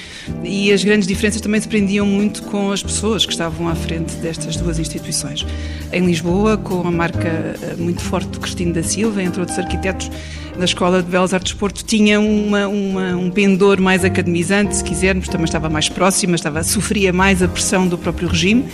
E 0.43 0.71
as 0.71 0.83
grandes 0.83 1.07
diferenças 1.07 1.39
também 1.39 1.61
se 1.61 1.67
prendiam 1.67 2.05
muito 2.05 2.41
com 2.43 2.71
as 2.71 2.81
pessoas 2.81 3.25
que 3.25 3.31
estavam 3.31 3.67
à 3.67 3.75
frente 3.75 4.15
destas 4.17 4.55
duas 4.55 4.79
instituições. 4.79 5.45
Em 5.91 6.05
Lisboa, 6.05 6.57
com 6.57 6.87
a 6.87 6.91
marca 6.91 7.27
eh, 7.29 7.75
muito 7.77 8.01
forte 8.01 8.29
do 8.29 8.39
Cristino 8.39 8.73
da 8.73 8.83
Silva, 8.83 9.21
entre 9.21 9.39
outros 9.39 9.57
arquitetos, 9.57 10.09
da 10.57 10.65
Escola 10.65 11.01
de 11.01 11.09
Belas 11.09 11.33
Artes 11.33 11.53
Porto 11.53 11.83
tinha 11.83 12.19
uma, 12.19 12.67
uma, 12.67 13.15
um 13.15 13.29
pendor 13.29 13.79
mais 13.81 14.05
academizante, 14.05 14.77
se 14.77 14.83
quisermos, 14.83 15.27
também 15.27 15.45
estava 15.45 15.69
mais 15.69 15.89
próxima, 15.89 16.35
estava, 16.35 16.63
sofria 16.63 17.11
mais 17.11 17.43
a 17.43 17.47
pressão 17.47 17.87
do 17.87 17.97
próprio 17.97 18.27
regime, 18.27 18.65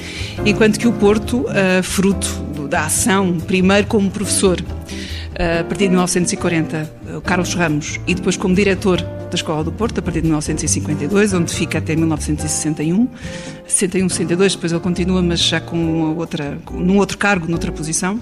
enquanto 0.46 0.80
que 0.80 0.88
o 0.88 0.94
Porto, 0.94 1.42
uh, 1.42 1.84
fruto 1.84 2.28
da 2.70 2.86
ação, 2.86 3.38
primeiro 3.40 3.88
como 3.88 4.10
professor, 4.10 4.60
uh, 4.62 5.62
a 5.62 5.64
partir 5.64 5.86
de 5.86 5.90
1940, 5.90 6.92
o 7.18 7.22
Carlos 7.22 7.54
Ramos, 7.54 8.00
e 8.08 8.14
depois 8.14 8.38
como 8.38 8.54
diretor 8.54 9.04
da 9.32 9.36
Escola 9.36 9.64
do 9.64 9.72
Porto, 9.72 9.98
a 10.00 10.02
partir 10.02 10.20
de 10.20 10.28
1952, 10.28 11.34
onde 11.34 11.54
fica 11.54 11.78
até 11.78 11.96
1961. 11.96 13.08
61, 13.66 14.10
62, 14.10 14.56
depois 14.56 14.72
ele 14.74 14.82
continua, 14.82 15.22
mas 15.22 15.40
já 15.40 15.62
com 15.62 16.14
outra, 16.18 16.58
num 16.74 16.98
outro 16.98 17.18
cargo, 17.18 17.48
noutra 17.48 17.72
posição. 17.72 18.20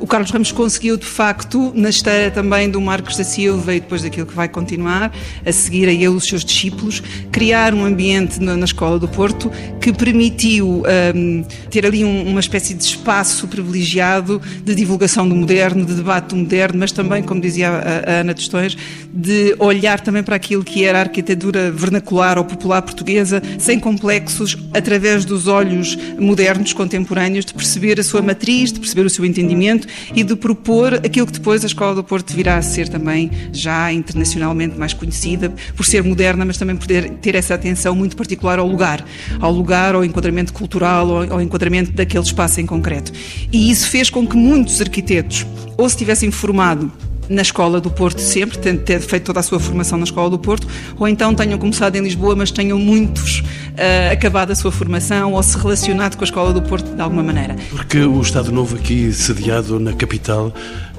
O 0.00 0.06
Carlos 0.06 0.30
Ramos 0.30 0.52
conseguiu, 0.52 0.96
de 0.96 1.04
facto, 1.04 1.70
na 1.74 1.90
esteira 1.90 2.30
também 2.30 2.70
do 2.70 2.80
Marcos 2.80 3.16
da 3.16 3.24
Silva 3.24 3.74
e 3.74 3.80
depois 3.80 4.02
daquilo 4.02 4.26
que 4.26 4.34
vai 4.34 4.48
continuar, 4.48 5.12
a 5.44 5.52
seguir 5.52 5.88
a 5.88 5.92
ele 5.92 6.08
os 6.08 6.24
seus 6.24 6.42
discípulos, 6.44 7.02
criar 7.30 7.74
um 7.74 7.84
ambiente 7.84 8.40
na, 8.40 8.56
na 8.56 8.64
Escola 8.64 8.98
do 8.98 9.06
Porto 9.06 9.52
que 9.80 9.92
permitiu 9.92 10.82
um, 11.14 11.44
ter 11.70 11.84
ali 11.84 12.02
um, 12.02 12.28
uma 12.28 12.40
espécie 12.40 12.72
de 12.72 12.82
espaço 12.82 13.46
privilegiado 13.46 14.40
de 14.64 14.74
divulgação 14.74 15.28
do 15.28 15.34
moderno, 15.34 15.84
de 15.84 15.94
debate 15.94 16.30
do 16.30 16.36
moderno, 16.36 16.78
mas 16.78 16.90
também, 16.90 17.22
como 17.22 17.40
dizia 17.40 17.68
a, 17.68 18.10
a 18.10 18.20
Ana 18.20 18.32
Tostões, 18.32 18.76
de 19.12 19.54
olhar 19.58 20.00
também 20.00 20.22
para 20.22 20.36
aquilo 20.36 20.45
que 20.64 20.84
era 20.84 20.98
a 20.98 21.02
arquitetura 21.02 21.70
vernacular 21.70 22.38
ou 22.38 22.44
popular 22.44 22.82
portuguesa, 22.82 23.42
sem 23.58 23.80
complexos, 23.80 24.56
através 24.72 25.24
dos 25.24 25.46
olhos 25.48 25.96
modernos, 26.18 26.72
contemporâneos, 26.72 27.44
de 27.44 27.54
perceber 27.54 27.98
a 27.98 28.04
sua 28.04 28.22
matriz, 28.22 28.72
de 28.72 28.78
perceber 28.78 29.04
o 29.06 29.10
seu 29.10 29.24
entendimento 29.24 29.88
e 30.14 30.22
de 30.22 30.36
propor 30.36 30.94
aquilo 30.94 31.26
que 31.26 31.32
depois 31.32 31.64
a 31.64 31.66
Escola 31.66 31.94
do 31.94 32.04
Porto 32.04 32.32
virá 32.32 32.56
a 32.56 32.62
ser 32.62 32.88
também 32.88 33.30
já 33.52 33.92
internacionalmente 33.92 34.78
mais 34.78 34.92
conhecida, 34.92 35.52
por 35.74 35.84
ser 35.84 36.02
moderna, 36.02 36.44
mas 36.44 36.56
também 36.56 36.76
por 36.76 36.86
ter 36.86 37.34
essa 37.34 37.54
atenção 37.54 37.94
muito 37.94 38.16
particular 38.16 38.58
ao 38.58 38.68
lugar, 38.68 39.04
ao 39.40 39.52
lugar, 39.52 39.94
ao 39.94 40.04
enquadramento 40.04 40.52
cultural, 40.52 41.30
ao 41.30 41.40
enquadramento 41.40 41.92
daquele 41.92 42.24
espaço 42.24 42.60
em 42.60 42.66
concreto. 42.66 43.12
E 43.52 43.70
isso 43.70 43.88
fez 43.88 44.10
com 44.10 44.26
que 44.26 44.36
muitos 44.36 44.80
arquitetos 44.80 45.46
ou 45.76 45.88
se 45.88 45.96
tivessem 45.96 46.30
formado 46.30 46.90
na 47.28 47.42
Escola 47.42 47.80
do 47.80 47.90
Porto 47.90 48.20
sempre, 48.20 48.58
tendo 48.58 48.82
ter 48.82 49.00
feito 49.00 49.24
toda 49.24 49.40
a 49.40 49.42
sua 49.42 49.58
formação 49.58 49.98
na 49.98 50.04
Escola 50.04 50.30
do 50.30 50.38
Porto, 50.38 50.66
ou 50.98 51.08
então 51.08 51.34
tenham 51.34 51.58
começado 51.58 51.96
em 51.96 52.02
Lisboa, 52.02 52.36
mas 52.36 52.50
tenham 52.50 52.78
muitos 52.78 53.40
uh, 53.40 54.12
acabado 54.12 54.50
a 54.50 54.54
sua 54.54 54.72
formação 54.72 55.32
ou 55.32 55.42
se 55.42 55.56
relacionado 55.56 56.16
com 56.16 56.24
a 56.24 56.26
Escola 56.26 56.52
do 56.52 56.62
Porto 56.62 56.94
de 56.94 57.00
alguma 57.00 57.22
maneira. 57.22 57.56
Porque 57.70 57.98
o 57.98 58.20
Estado 58.20 58.52
Novo 58.52 58.76
aqui, 58.76 59.12
sediado 59.12 59.78
na 59.80 59.92
capital, 59.92 60.52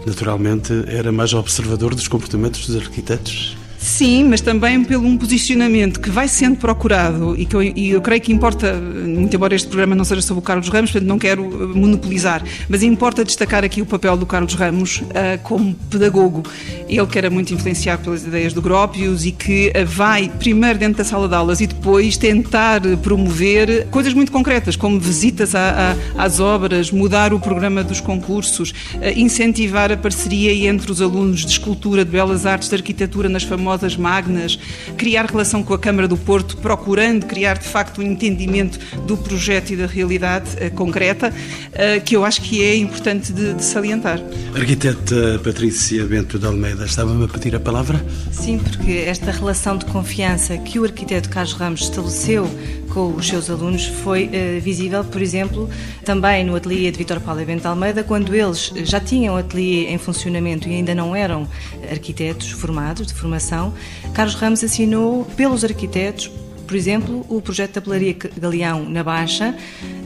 naturalmente 0.05 0.73
era 0.87 1.11
mais 1.11 1.33
observador 1.33 1.93
dos 1.93 2.07
comportamentos 2.07 2.65
dos 2.67 2.75
arquitetos? 2.75 3.57
Sim, 3.87 4.25
mas 4.25 4.41
também 4.41 4.83
pelo 4.83 5.07
um 5.07 5.17
posicionamento 5.17 6.01
que 6.01 6.09
vai 6.09 6.27
sendo 6.27 6.57
procurado 6.57 7.35
e 7.37 7.45
que 7.45 7.55
eu, 7.55 7.63
e 7.63 7.91
eu, 7.91 8.01
creio 8.01 8.21
que 8.21 8.33
importa, 8.33 8.73
muito 8.73 9.33
embora 9.33 9.55
este 9.55 9.69
programa 9.69 9.95
não 9.95 10.03
seja 10.03 10.21
sobre 10.21 10.39
o 10.39 10.41
Carlos 10.43 10.67
Ramos, 10.67 10.91
portanto 10.91 11.07
não 11.07 11.17
quero 11.17 11.41
eh, 11.41 11.67
monopolizar, 11.73 12.43
mas 12.67 12.83
importa 12.83 13.23
destacar 13.23 13.63
aqui 13.63 13.81
o 13.81 13.85
papel 13.85 14.17
do 14.17 14.25
Carlos 14.25 14.53
Ramos 14.55 14.97
uh, 14.97 15.41
como 15.41 15.73
pedagogo. 15.89 16.43
Ele 16.89 17.07
que 17.07 17.17
era 17.17 17.29
muito 17.29 17.53
influenciado 17.53 18.03
pelas 18.03 18.25
ideias 18.25 18.51
do 18.51 18.61
Gropius 18.61 19.25
e 19.25 19.31
que 19.31 19.69
uh, 19.69 19.85
vai 19.85 20.29
primeiro 20.37 20.77
dentro 20.77 20.97
da 20.97 21.05
sala 21.05 21.29
de 21.29 21.33
aulas 21.33 21.61
e 21.61 21.65
depois 21.65 22.17
tentar 22.17 22.81
promover 23.01 23.87
coisas 23.87 24.13
muito 24.13 24.33
concretas, 24.33 24.75
como 24.75 24.99
visitas 24.99 25.55
a, 25.55 25.95
a, 26.17 26.25
às 26.25 26.41
obras, 26.41 26.91
mudar 26.91 27.33
o 27.33 27.39
programa 27.39 27.85
dos 27.85 28.01
concursos, 28.01 28.71
uh, 28.71 28.97
incentivar 29.15 29.93
a 29.93 29.97
parceria 29.97 30.67
entre 30.69 30.91
os 30.91 31.01
alunos 31.01 31.45
de 31.45 31.53
escultura, 31.53 32.03
de 32.03 32.11
belas 32.11 32.45
artes, 32.45 32.67
de 32.67 32.75
arquitetura 32.75 33.29
nas 33.29 33.43
famosas 33.43 33.76
famosas 33.77 33.95
magnas, 33.95 34.59
criar 34.97 35.25
relação 35.25 35.63
com 35.63 35.73
a 35.73 35.79
Câmara 35.79 36.07
do 36.07 36.17
Porto, 36.17 36.57
procurando 36.57 37.25
criar 37.25 37.57
de 37.57 37.67
facto 37.67 38.01
um 38.01 38.03
entendimento 38.03 38.79
do 39.05 39.15
projeto 39.15 39.71
e 39.71 39.75
da 39.75 39.85
realidade 39.85 40.49
uh, 40.55 40.71
concreta, 40.71 41.29
uh, 41.29 42.01
que 42.03 42.15
eu 42.15 42.25
acho 42.25 42.41
que 42.41 42.63
é 42.63 42.75
importante 42.75 43.31
de, 43.31 43.53
de 43.53 43.63
salientar. 43.63 44.19
Arquiteta 44.55 45.39
Patrícia 45.43 46.03
Bento 46.05 46.39
de 46.39 46.45
Almeida, 46.45 46.85
estava-me 46.85 47.23
a 47.23 47.27
pedir 47.27 47.55
a 47.55 47.59
palavra? 47.59 48.03
Sim, 48.31 48.57
porque 48.57 49.03
esta 49.05 49.31
relação 49.31 49.77
de 49.77 49.85
confiança 49.85 50.57
que 50.57 50.79
o 50.79 50.83
arquiteto 50.83 51.29
Carlos 51.29 51.53
Ramos 51.53 51.81
estabeleceu 51.81 52.49
com 52.93 53.13
os 53.13 53.27
seus 53.27 53.49
alunos 53.49 53.85
foi 53.85 54.25
uh, 54.25 54.61
visível, 54.61 55.03
por 55.03 55.21
exemplo, 55.21 55.69
também 56.03 56.43
no 56.43 56.55
ateliê 56.55 56.91
de 56.91 56.97
Vitor 56.97 57.19
Paulo 57.19 57.45
Bento 57.45 57.65
Almeida, 57.67 58.03
quando 58.03 58.33
eles 58.33 58.71
já 58.83 58.99
tinham 58.99 59.35
o 59.35 59.37
ateliê 59.37 59.87
em 59.89 59.97
funcionamento 59.97 60.67
e 60.67 60.75
ainda 60.75 60.95
não 60.95 61.15
eram 61.15 61.47
arquitetos 61.91 62.51
formados, 62.51 63.07
de 63.07 63.13
formação, 63.13 63.73
Carlos 64.13 64.35
Ramos 64.35 64.63
assinou 64.63 65.25
pelos 65.35 65.63
arquitetos 65.63 66.31
por 66.67 66.75
exemplo, 66.75 67.25
o 67.29 67.41
projeto 67.41 67.75
da 67.75 67.81
Pelaria 67.81 68.15
Galeão 68.37 68.87
na 68.87 69.03
Baixa, 69.03 69.55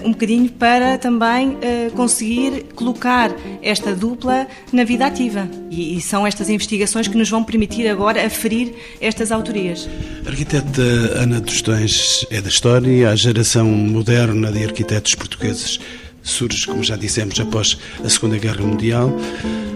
um 0.04 0.12
bocadinho 0.12 0.50
para 0.50 0.98
também 0.98 1.50
uh, 1.50 1.92
conseguir 1.96 2.66
colocar 2.76 3.32
esta 3.62 3.96
dupla 3.96 4.48
na 4.72 4.84
vida 4.84 5.06
ativa. 5.06 5.50
E, 5.70 5.98
e, 5.98 6.02
são 6.02 6.26
estas 6.26 6.50
investigações 6.50 7.08
que 7.08 7.18
nos 7.18 7.30
vão 7.30 7.44
permitir 7.44 7.88
agora 7.88 8.26
aferir 8.26 8.74
estas 9.02 9.32
autorias. 9.32 9.90
A 10.26 10.30
arquiteta 10.30 10.82
Ana 11.16 11.42
Tostões 11.42 12.26
é 12.30 12.40
da 12.40 12.50
história, 12.50 13.10
a 13.10 13.16
geração 13.16 13.66
moderna 13.66 14.52
de 14.52 14.64
arquitetos 14.64 15.16
portugueses 15.16 15.80
surge, 16.24 16.68
como 16.68 16.84
já 16.84 16.96
dissemos, 16.96 17.40
após 17.40 17.78
a 18.04 18.10
Segunda 18.10 18.38
Guerra 18.38 18.66
Mundial. 18.66 19.12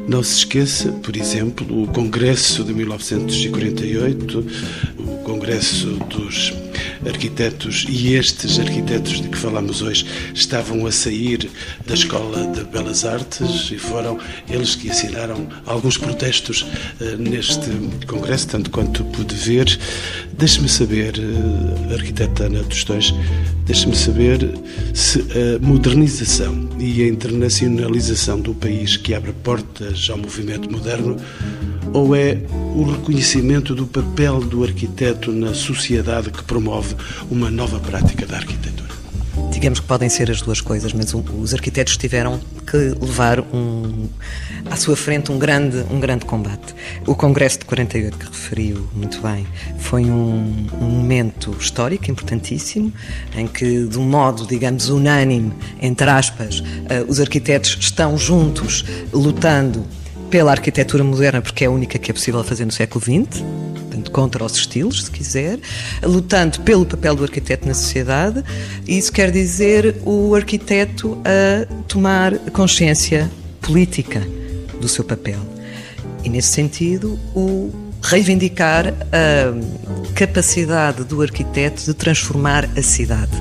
Não 0.08 0.22
se 0.22 0.38
esqueça, 0.40 0.92
por 0.92 1.18
exemplo, 1.18 1.84
o 1.84 1.88
Congresso 1.88 2.64
de 2.64 2.74
1948, 2.74 4.46
o 5.00 5.24
Congresso 5.24 5.88
dos 6.10 6.54
arquitetos 7.06 7.86
e 7.90 8.14
estes 8.14 8.60
arquitetos 8.60 9.22
de 9.22 9.30
que 9.30 9.38
falamos 9.38 9.82
hoje 9.82 10.06
estavam 10.34 10.86
a 10.86 10.92
sair 10.92 11.50
da 11.86 11.94
Escola 11.94 12.52
de 12.52 12.64
Belas 12.66 13.06
Artes 13.06 13.72
e 13.72 13.78
foram 13.78 14.20
eles 14.50 14.76
que 14.76 14.90
assinaram 14.90 15.48
alguns 15.66 15.98
protestos 15.98 16.62
uh, 16.62 17.18
neste 17.18 17.70
congresso, 18.08 18.48
tanto 18.48 18.70
quanto 18.70 19.04
pude 19.06 19.36
ver. 19.36 19.80
Deixe-me 20.38 20.68
saber, 20.68 21.14
uh, 21.18 21.94
arquiteta 21.94 22.46
Ana 22.46 22.64
Tostões, 22.64 23.14
deixe-me 23.66 23.96
saber 23.96 24.54
se 24.94 25.20
a 25.20 25.60
modernização 25.66 26.70
e 26.80 27.04
a 27.04 27.08
internacionalização 27.08 28.40
do 28.40 28.54
país 28.54 28.98
que 28.98 29.14
abre 29.14 29.32
portas 29.32 30.08
ao 30.10 30.18
movimento 30.18 30.72
moderno 30.72 31.18
ou 31.94 32.16
é 32.16 32.38
o 32.76 32.84
reconhecimento 32.84 33.74
do 33.74 33.88
papel 33.88 34.42
do 34.42 34.64
arquiteto 34.64 35.32
na 35.32 35.54
sociedade 35.54 36.30
que 36.30 36.44
promove 36.44 36.65
uma 37.30 37.50
nova 37.52 37.80
prática 37.80 38.26
da 38.26 38.38
arquitetura? 38.38 38.96
Digamos 39.52 39.80
que 39.80 39.86
podem 39.86 40.10
ser 40.10 40.30
as 40.32 40.42
duas 40.42 40.62
coisas, 40.62 40.94
mas 40.94 41.14
os 41.14 41.54
arquitetos 41.54 41.98
tiveram 41.98 42.40
que 42.66 42.78
levar 42.78 43.40
um, 43.40 44.08
à 44.70 44.76
sua 44.76 44.96
frente 44.96 45.32
um 45.32 45.40
grande, 45.40 45.86
um 45.92 46.00
grande 46.00 46.26
combate. 46.26 46.74
O 47.06 47.16
Congresso 47.16 47.60
de 47.60 47.66
48, 47.66 48.18
que 48.18 48.26
referiu 48.26 48.88
muito 48.94 49.22
bem, 49.22 49.46
foi 49.78 50.06
um, 50.06 50.68
um 50.80 50.86
momento 50.86 51.56
histórico 51.60 52.10
importantíssimo, 52.10 52.92
em 53.36 53.48
que, 53.48 53.86
de 53.86 53.98
um 53.98 54.04
modo, 54.04 54.46
digamos, 54.46 54.90
unânime, 54.90 55.54
entre 55.82 56.10
aspas, 56.10 56.60
uh, 56.60 56.66
os 57.08 57.20
arquitetos 57.20 57.78
estão 57.80 58.18
juntos 58.18 58.86
lutando 59.14 59.86
pela 60.30 60.52
arquitetura 60.52 61.04
moderna, 61.04 61.42
porque 61.42 61.64
é 61.64 61.68
a 61.68 61.72
única 61.72 61.98
que 61.98 62.12
é 62.12 62.14
possível 62.14 62.44
fazer 62.44 62.66
no 62.66 62.72
século 62.72 63.04
XX, 63.04 63.44
contra 64.12 64.44
os 64.44 64.54
estilos, 64.54 65.06
se 65.06 65.12
quiser, 65.12 65.60
lutando 66.04 66.60
pelo 66.62 66.86
papel 66.86 67.16
do 67.16 67.24
arquiteto 67.24 67.68
na 67.68 67.74
sociedade, 67.74 68.44
isso 68.88 69.12
quer 69.12 69.32
dizer 69.32 69.96
o 70.06 70.36
arquiteto 70.36 71.18
a 71.24 71.66
tomar 71.88 72.38
consciência 72.52 73.30
política 73.62 74.22
do 74.80 74.88
seu 74.88 75.04
papel. 75.04 75.40
E, 76.24 76.30
nesse 76.30 76.50
sentido, 76.50 77.20
o 77.36 77.85
reivindicar 78.06 78.94
a 79.12 80.14
capacidade 80.14 81.04
do 81.04 81.22
arquiteto 81.22 81.84
de 81.84 81.94
transformar 81.94 82.70
a 82.78 82.82
cidade. 82.82 83.32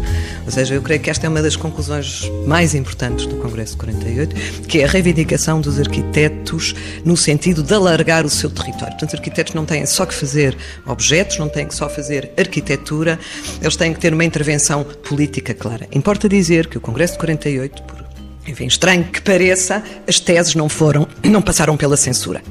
Ou 0.45 0.51
seja, 0.51 0.75
eu 0.75 0.83
creio 0.83 1.01
que 1.01 1.09
esta 1.09 1.27
é 1.27 1.29
uma 1.29 1.41
das 1.41 1.55
conclusões 1.55 2.31
mais 2.47 2.75
importantes 2.75 3.27
do 3.27 3.37
Congresso 3.37 3.73
de 3.73 3.79
48, 3.79 4.37
que 4.63 4.81
é 4.81 4.85
a 4.85 4.89
reivindicação 4.89 5.61
dos 5.61 5.79
arquitetos 5.79 6.75
no 7.05 7.17
sentido 7.17 7.63
de 7.63 7.73
alargar 7.73 8.27
o 8.27 8.31
seu 8.31 8.51
território. 8.51 8.93
Portanto, 8.93 9.11
os 9.11 9.15
arquitetos 9.15 9.55
não 9.55 9.65
têm 9.65 9.87
só 9.87 10.05
que 10.05 10.15
fazer 10.15 10.57
objetos, 10.87 11.39
não 11.39 11.49
têm 11.49 11.67
que 11.67 11.75
só 11.75 11.89
fazer 11.89 12.33
arquitetura, 12.37 13.19
eles 13.61 13.77
têm 13.77 13.93
que 13.93 14.01
ter 14.01 14.13
uma 14.13 14.25
intervenção 14.25 14.85
política 14.85 15.55
clara. 15.55 15.87
Importa 15.93 16.29
dizer 16.29 16.67
que 16.67 16.77
o 16.77 16.81
Congresso 16.81 17.15
de 17.15 17.19
48, 17.21 17.83
por 17.83 18.05
enfim, 18.47 18.67
estranho 18.67 19.05
que 19.05 19.21
pareça, 19.21 19.83
as 20.07 20.21
teses 20.21 20.55
não 20.55 20.69
foram, 20.69 21.09
não 21.25 21.41
passaram 21.41 21.77
pela 21.77 21.97
censura. 21.97 22.43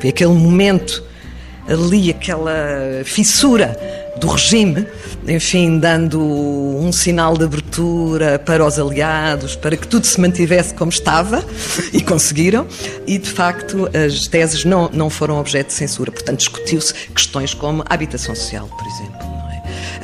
Foi 0.00 0.10
aquele 0.10 0.32
momento 0.32 1.02
ali 1.68 2.10
aquela 2.10 2.52
fissura 3.04 3.76
do 4.18 4.28
regime, 4.28 4.86
enfim, 5.26 5.78
dando 5.78 6.20
um 6.20 6.92
sinal 6.92 7.36
de 7.36 7.44
abertura 7.44 8.38
para 8.38 8.64
os 8.64 8.78
aliados, 8.78 9.56
para 9.56 9.76
que 9.76 9.88
tudo 9.88 10.06
se 10.06 10.20
mantivesse 10.20 10.74
como 10.74 10.90
estava, 10.90 11.44
e 11.92 12.02
conseguiram, 12.02 12.66
e 13.06 13.18
de 13.18 13.30
facto 13.30 13.88
as 13.94 14.26
teses 14.26 14.64
não, 14.64 14.90
não 14.92 15.08
foram 15.08 15.38
objeto 15.38 15.68
de 15.68 15.74
censura, 15.74 16.12
portanto 16.12 16.38
discutiu-se 16.38 16.92
questões 17.14 17.54
como 17.54 17.82
a 17.88 17.94
habitação 17.94 18.34
social, 18.34 18.68
por 18.68 18.86
exemplo. 18.86 19.49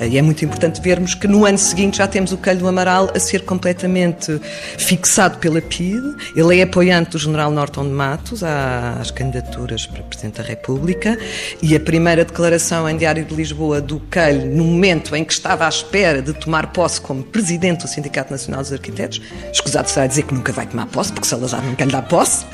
E 0.00 0.18
é 0.18 0.22
muito 0.22 0.44
importante 0.44 0.80
vermos 0.80 1.14
que 1.14 1.26
no 1.26 1.46
ano 1.46 1.58
seguinte 1.58 1.98
já 1.98 2.06
temos 2.06 2.32
o 2.32 2.36
Calho 2.36 2.58
do 2.58 2.68
Amaral 2.68 3.10
a 3.14 3.18
ser 3.18 3.44
completamente 3.44 4.40
fixado 4.76 5.38
pela 5.38 5.60
PIDE. 5.62 6.14
Ele 6.34 6.58
é 6.58 6.62
apoiante 6.62 7.12
do 7.12 7.18
general 7.18 7.50
Norton 7.50 7.84
de 7.84 7.90
Matos 7.90 8.42
às 8.42 9.10
candidaturas 9.10 9.86
para 9.86 10.02
Presidente 10.02 10.36
da 10.36 10.42
República 10.42 11.18
e 11.62 11.74
a 11.74 11.80
primeira 11.80 12.24
declaração 12.24 12.88
em 12.88 12.96
Diário 12.96 13.24
de 13.24 13.34
Lisboa 13.34 13.80
do 13.80 13.98
Calho, 14.10 14.46
no 14.46 14.64
momento 14.64 15.16
em 15.16 15.24
que 15.24 15.32
estava 15.32 15.64
à 15.64 15.68
espera 15.68 16.20
de 16.20 16.32
tomar 16.34 16.72
posse 16.72 17.00
como 17.00 17.22
Presidente 17.22 17.82
do 17.82 17.88
Sindicato 17.88 18.30
Nacional 18.30 18.60
dos 18.62 18.72
Arquitetos, 18.72 19.20
escusado 19.52 19.88
será 19.88 20.06
dizer 20.06 20.24
que 20.24 20.34
nunca 20.34 20.52
vai 20.52 20.66
tomar 20.66 20.86
posse, 20.86 21.12
porque 21.12 21.26
Salazar 21.26 21.64
nunca 21.64 21.84
lhe 21.84 21.92
dá 21.92 22.02
posse, 22.02 22.44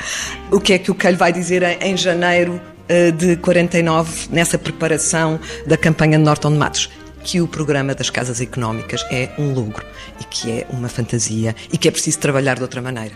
o 0.51 0.61
que 0.61 0.73
é 0.73 0.79
que 0.79 0.91
o 0.91 0.95
Calho 0.95 1.17
vai 1.17 1.33
dizer 1.33 1.63
em, 1.63 1.79
em 1.93 1.97
janeiro 1.97 2.61
eh, 2.89 3.11
de 3.11 3.37
49, 3.37 4.29
nessa 4.31 4.59
preparação 4.59 5.39
da 5.67 5.77
campanha 5.77 6.19
de 6.19 6.25
Norton 6.25 6.53
de 6.53 6.59
Matos? 6.59 6.91
Que 7.25 7.41
o 7.41 7.49
programa 7.49 7.95
das 7.95 8.11
casas 8.11 8.41
económicas 8.41 9.05
é 9.11 9.31
um 9.39 9.53
logro 9.53 9.85
e 10.21 10.25
que 10.25 10.51
é 10.51 10.67
uma 10.71 10.89
fantasia 10.89 11.55
e 11.73 11.79
que 11.79 11.89
é 11.89 11.91
preciso 11.91 12.19
trabalhar 12.19 12.57
de 12.57 12.63
outra 12.63 12.83
maneira. 12.83 13.15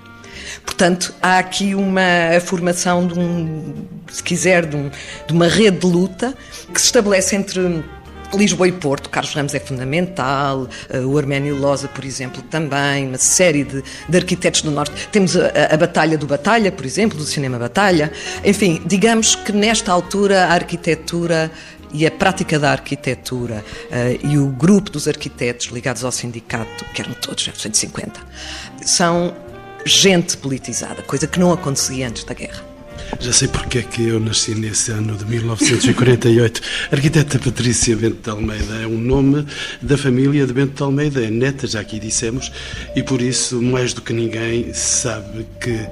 Portanto, 0.65 1.15
há 1.21 1.39
aqui 1.39 1.75
uma 1.75 2.03
formação 2.45 3.07
de 3.07 3.19
um, 3.19 3.87
se 4.09 4.23
quiser, 4.23 4.67
de, 4.67 4.77
um, 4.77 4.91
de 5.27 5.33
uma 5.33 5.49
rede 5.49 5.79
de 5.79 5.87
luta 5.87 6.35
que 6.73 6.81
se 6.81 6.87
estabelece 6.87 7.35
entre 7.35 7.83
Lisboa 8.35 8.69
e 8.69 8.73
Porto, 8.73 9.09
Carlos 9.09 9.35
Ramos 9.35 9.55
é 9.55 9.61
fundamental, 9.61 10.69
eh, 10.91 10.99
o 11.01 11.17
Arménio 11.17 11.57
Loza, 11.57 11.89
por 11.89 12.05
exemplo, 12.05 12.43
também, 12.43 13.07
uma 13.07 13.19
série 13.19 13.65
de, 13.65 13.83
de 14.09 14.17
arquitetos 14.17 14.63
do 14.63 14.71
Norte. 14.71 15.09
Temos 15.13 15.37
a, 15.37 15.51
a, 15.71 15.77
Batalha 15.77 16.19
do 16.19 16.27
Batalha, 16.27 16.73
por 16.73 16.85
exemplo, 16.85 17.17
do 17.17 17.25
Cinema 17.25 17.59
Batalha. 17.59 18.13
Enfim, 18.45 18.83
digamos 18.85 19.35
que 19.35 19.53
nesta 19.53 19.93
altura 19.93 20.47
a 20.47 20.55
arquitetura 20.55 21.51
e 21.93 22.07
a 22.07 22.11
prática 22.11 22.59
da 22.59 22.73
arquitetura 22.73 23.65
uh, 23.91 24.27
e 24.27 24.39
o 24.39 24.49
grupo 24.49 24.91
dos 24.91 25.09
arquitetos 25.09 25.67
ligados 25.67 26.05
ao 26.05 26.13
sindicato, 26.13 26.85
que 26.95 27.03
eram 27.03 27.15
todos 27.15 27.45
150, 27.45 28.21
são 28.83 29.35
gente 29.85 30.37
politizada, 30.37 31.03
coisa 31.03 31.27
que 31.27 31.39
não 31.39 31.53
acontecia 31.53 32.09
antes 32.09 32.25
da 32.25 32.35
guerra. 32.35 32.77
Já 33.21 33.33
sei 33.33 33.49
porque 33.49 33.79
é 33.79 33.83
que 33.83 34.03
eu 34.09 34.19
nasci 34.19 34.55
nesse 34.55 34.91
ano 34.91 35.17
de 35.17 35.25
1948. 35.25 36.61
A 36.91 36.95
arquiteta 36.97 37.39
Patrícia 37.39 37.97
Bento 37.97 38.23
de 38.23 38.31
Almeida 38.31 38.75
é 38.83 38.87
um 38.87 38.99
nome 38.99 39.47
da 39.81 39.97
família 39.97 40.47
de 40.47 40.53
Bento 40.53 40.75
de 40.75 40.83
Almeida, 40.83 41.25
é 41.25 41.31
neta, 41.31 41.67
já 41.67 41.81
aqui 41.81 41.99
dissemos, 41.99 42.53
e 42.95 43.03
por 43.03 43.23
isso, 43.23 43.63
mais 43.63 43.93
do 43.95 44.03
que 44.03 44.13
ninguém, 44.13 44.73
sabe 44.75 45.47
que 45.61 45.87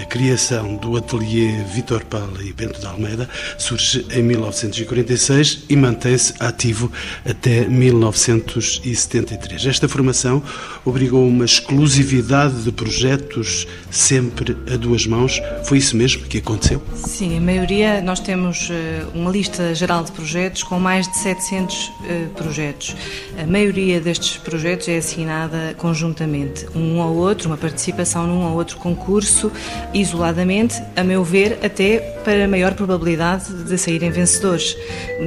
a 0.00 0.04
criação 0.06 0.76
do 0.76 0.96
ateliê 0.96 1.62
Vitor 1.64 2.06
Pala 2.06 2.42
e 2.42 2.52
Bento 2.52 2.80
de 2.80 2.86
Almeida 2.86 3.28
surge 3.58 4.06
em 4.10 4.22
1946 4.22 5.64
e 5.68 5.76
mantém-se 5.76 6.32
ativo 6.40 6.90
até 7.24 7.66
1973. 7.66 9.66
Esta 9.66 9.88
formação 9.88 10.42
obrigou 10.84 11.28
uma 11.28 11.44
exclusividade 11.44 12.62
de 12.62 12.72
projetos 12.72 13.66
sempre 13.90 14.56
a 14.72 14.76
duas 14.76 15.06
mãos. 15.06 15.40
Foi 15.64 15.78
isso 15.78 15.96
mesmo 15.96 16.24
que 16.24 16.38
aconteceu? 16.38 16.82
Sim, 16.94 17.36
a 17.36 17.40
maioria, 17.40 18.00
nós 18.00 18.20
temos 18.20 18.70
eh, 18.70 19.04
uma 19.14 19.30
lista 19.30 19.74
geral 19.74 20.02
de 20.02 20.12
projetos 20.12 20.62
com 20.62 20.80
mais 20.80 21.06
de 21.08 21.18
700 21.18 21.92
eh, 22.04 22.26
projetos. 22.36 22.96
A 23.38 23.46
maioria 23.46 24.00
destes 24.00 24.38
projetos 24.38 24.88
é 24.88 24.96
assinada 24.96 25.74
conjuntamente, 25.76 26.66
um 26.74 27.02
ao 27.02 27.14
outro, 27.14 27.48
uma 27.48 27.56
participação 27.56 28.26
num 28.26 28.44
ou 28.44 28.54
outro 28.54 28.78
concurso 28.78 29.52
isoladamente, 29.92 30.80
a 30.96 31.02
meu 31.02 31.24
ver, 31.24 31.58
até 31.64 31.98
para 32.24 32.46
maior 32.46 32.74
probabilidade 32.74 33.52
de 33.64 33.78
saírem 33.78 34.10
vencedores. 34.10 34.76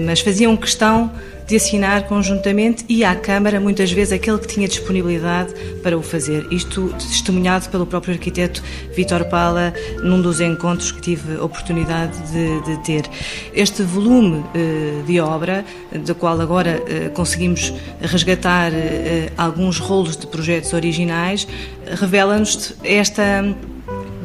Mas 0.06 0.22
faziam 0.22 0.56
questão 0.56 1.12
de 1.48 1.56
assinar 1.56 2.04
conjuntamente 2.08 2.86
e 2.88 3.04
à 3.04 3.16
Câmara, 3.16 3.60
muitas 3.60 3.92
vezes, 3.92 4.14
aquele 4.14 4.38
que 4.38 4.48
tinha 4.48 4.68
disponibilidade 4.68 5.54
para 5.82 5.98
o 5.98 6.02
fazer. 6.02 6.48
Isto 6.52 6.94
testemunhado 6.98 7.70
pelo 7.70 7.86
próprio 7.86 8.14
arquiteto 8.14 8.64
Vítor 8.96 9.26
Pala 9.26 9.74
num 10.02 10.22
dos 10.22 10.40
encontros 10.40 10.92
que 10.92 11.02
tive 11.02 11.38
a 11.38 11.44
oportunidade 11.44 12.18
de, 12.32 12.62
de 12.62 12.84
ter. 12.84 13.10
Este 13.54 13.84
volume 13.84 14.44
eh, 14.56 15.02
de 15.06 15.20
obra, 15.20 15.66
do 16.06 16.16
qual 16.16 16.40
agora 16.40 16.82
eh, 16.88 17.10
conseguimos 17.10 17.74
resgatar 18.02 18.72
eh, 18.74 19.32
alguns 19.38 19.80
rolos 19.80 20.16
de 20.16 20.28
projetos 20.28 20.74
originais, 20.74 21.48
revela-nos 22.00 22.74
esta 22.84 23.44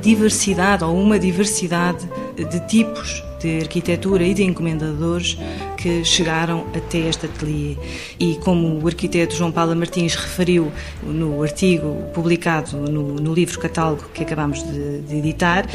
diversidade 0.00 0.84
ou 0.84 0.96
uma 0.96 1.18
diversidade 1.18 2.08
de 2.36 2.66
tipos 2.66 3.22
de 3.40 3.60
arquitetura 3.60 4.24
e 4.24 4.34
de 4.34 4.42
encomendadores 4.42 5.38
que 5.78 6.04
chegaram 6.04 6.66
até 6.74 6.98
este 6.98 7.26
ateliê. 7.26 7.76
E 8.18 8.34
como 8.36 8.82
o 8.82 8.86
arquiteto 8.86 9.34
João 9.34 9.52
Paulo 9.52 9.74
Martins 9.76 10.16
referiu 10.16 10.72
no 11.02 11.40
artigo 11.40 12.02
publicado 12.12 12.76
no, 12.76 13.14
no 13.14 13.32
livro 13.32 13.58
catálogo 13.60 14.04
que 14.12 14.24
acabamos 14.24 14.62
de, 14.64 15.00
de 15.02 15.16
editar, 15.16 15.66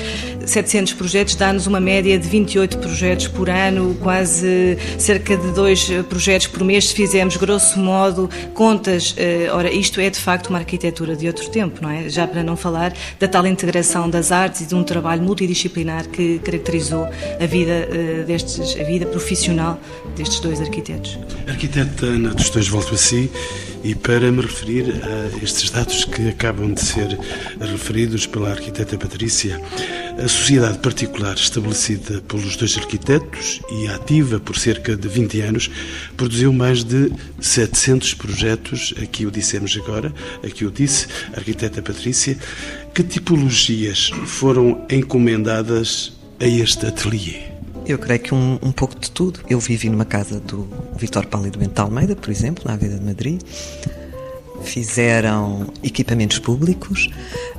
700 0.46 0.94
projetos 0.94 1.36
dá-nos 1.36 1.68
uma 1.68 1.80
média 1.80 2.20
de 2.20 2.28
28 2.28 2.78
projetos 2.80 3.28
por 3.30 3.50
ano, 3.50 3.96
quase 4.02 4.78
cerca 4.98 5.38
de 5.38 5.52
dois 5.52 5.90
projetos 6.10 6.48
por 6.48 6.64
mês, 6.66 6.90
se 6.90 6.94
fizermos 6.94 7.38
grosso 7.38 7.80
modo 7.80 8.30
contas. 8.54 9.16
Eh, 9.18 9.48
ora, 9.52 9.72
isto 9.72 10.02
é 10.02 10.10
de 10.10 10.20
facto 10.20 10.48
uma 10.48 10.60
arquitetura 10.60 11.16
de 11.16 11.28
outro 11.28 11.50
tempo, 11.50 11.80
não 11.82 11.90
é? 11.90 12.10
Já 12.10 12.28
para 12.28 12.44
não 12.44 12.58
falar 12.58 12.94
da 13.18 13.28
tal 13.28 13.48
integração 13.48 14.10
das 14.10 14.32
artes 14.34 14.62
e 14.62 14.66
de 14.66 14.76
um 14.76 14.84
trabalho 14.84 15.24
multidisciplinar 15.24 16.10
que 16.10 16.40
caracterizou 16.40 17.08
a 17.40 17.46
vida 17.46 17.72
eh, 17.72 18.24
destes, 18.28 18.78
a 18.78 18.84
vida 18.84 19.06
profissional 19.06 19.80
destes 20.16 20.40
dois 20.40 20.62
arquitetos. 20.62 21.18
Arquiteta 21.48 22.06
Ana 22.06 22.34
dos 22.34 22.50
Dois, 22.50 22.68
volto 22.68 22.94
a 22.94 22.98
si 22.98 23.30
e 23.84 23.94
para 23.94 24.32
me 24.32 24.42
referir 24.42 24.86
a 25.04 25.44
estes 25.44 25.70
dados 25.70 26.06
que 26.06 26.30
acabam 26.30 26.74
de 26.74 26.82
ser 26.82 27.20
referidos 27.60 28.26
pela 28.26 28.50
arquiteta 28.52 28.98
Patrícia, 28.98 29.60
a 30.18 30.28
sociedade 30.28 30.80
particular 30.80 31.36
estabelecida 31.36 32.22
pelos 32.22 32.56
dois 32.56 32.78
arquitetos 32.78 33.60
e 33.72 33.88
ativa 33.90 34.40
por 34.40 34.58
cerca 34.58 34.96
de 34.96 35.08
20 35.08 35.42
anos 35.42 35.72
produziu 36.16 36.54
mais 36.54 36.84
de 36.84 37.12
700 37.42 38.14
projetos, 38.14 38.94
aqui 39.02 39.26
o 39.26 39.32
dissemos 39.32 39.78
agora, 39.84 40.14
aqui 40.44 40.66
o 40.66 40.72
disse 40.72 41.08
a 41.34 41.40
arquiteta 41.40 41.82
Patrícia. 41.82 42.38
Que 42.94 43.04
tipologias 43.04 44.12
foram 44.26 44.86
encomendadas 44.90 46.14
a 46.40 46.46
este 46.46 46.86
ateliê? 46.86 47.53
Eu 47.86 47.98
creio 47.98 48.20
que 48.20 48.34
um, 48.34 48.58
um 48.62 48.72
pouco 48.72 48.98
de 48.98 49.12
tudo. 49.12 49.42
Eu 49.50 49.60
vivi 49.60 49.90
numa 49.90 50.06
casa 50.06 50.40
do 50.40 50.68
Vitor 50.96 51.26
Pálido 51.28 51.60
Bento 51.60 51.80
Almeida, 51.80 52.16
por 52.16 52.30
exemplo, 52.30 52.64
na 52.66 52.74
Avenida 52.74 53.00
de 53.00 53.06
Madrid. 53.06 53.42
Fizeram 54.64 55.68
equipamentos 55.84 56.40
públicos, 56.40 57.10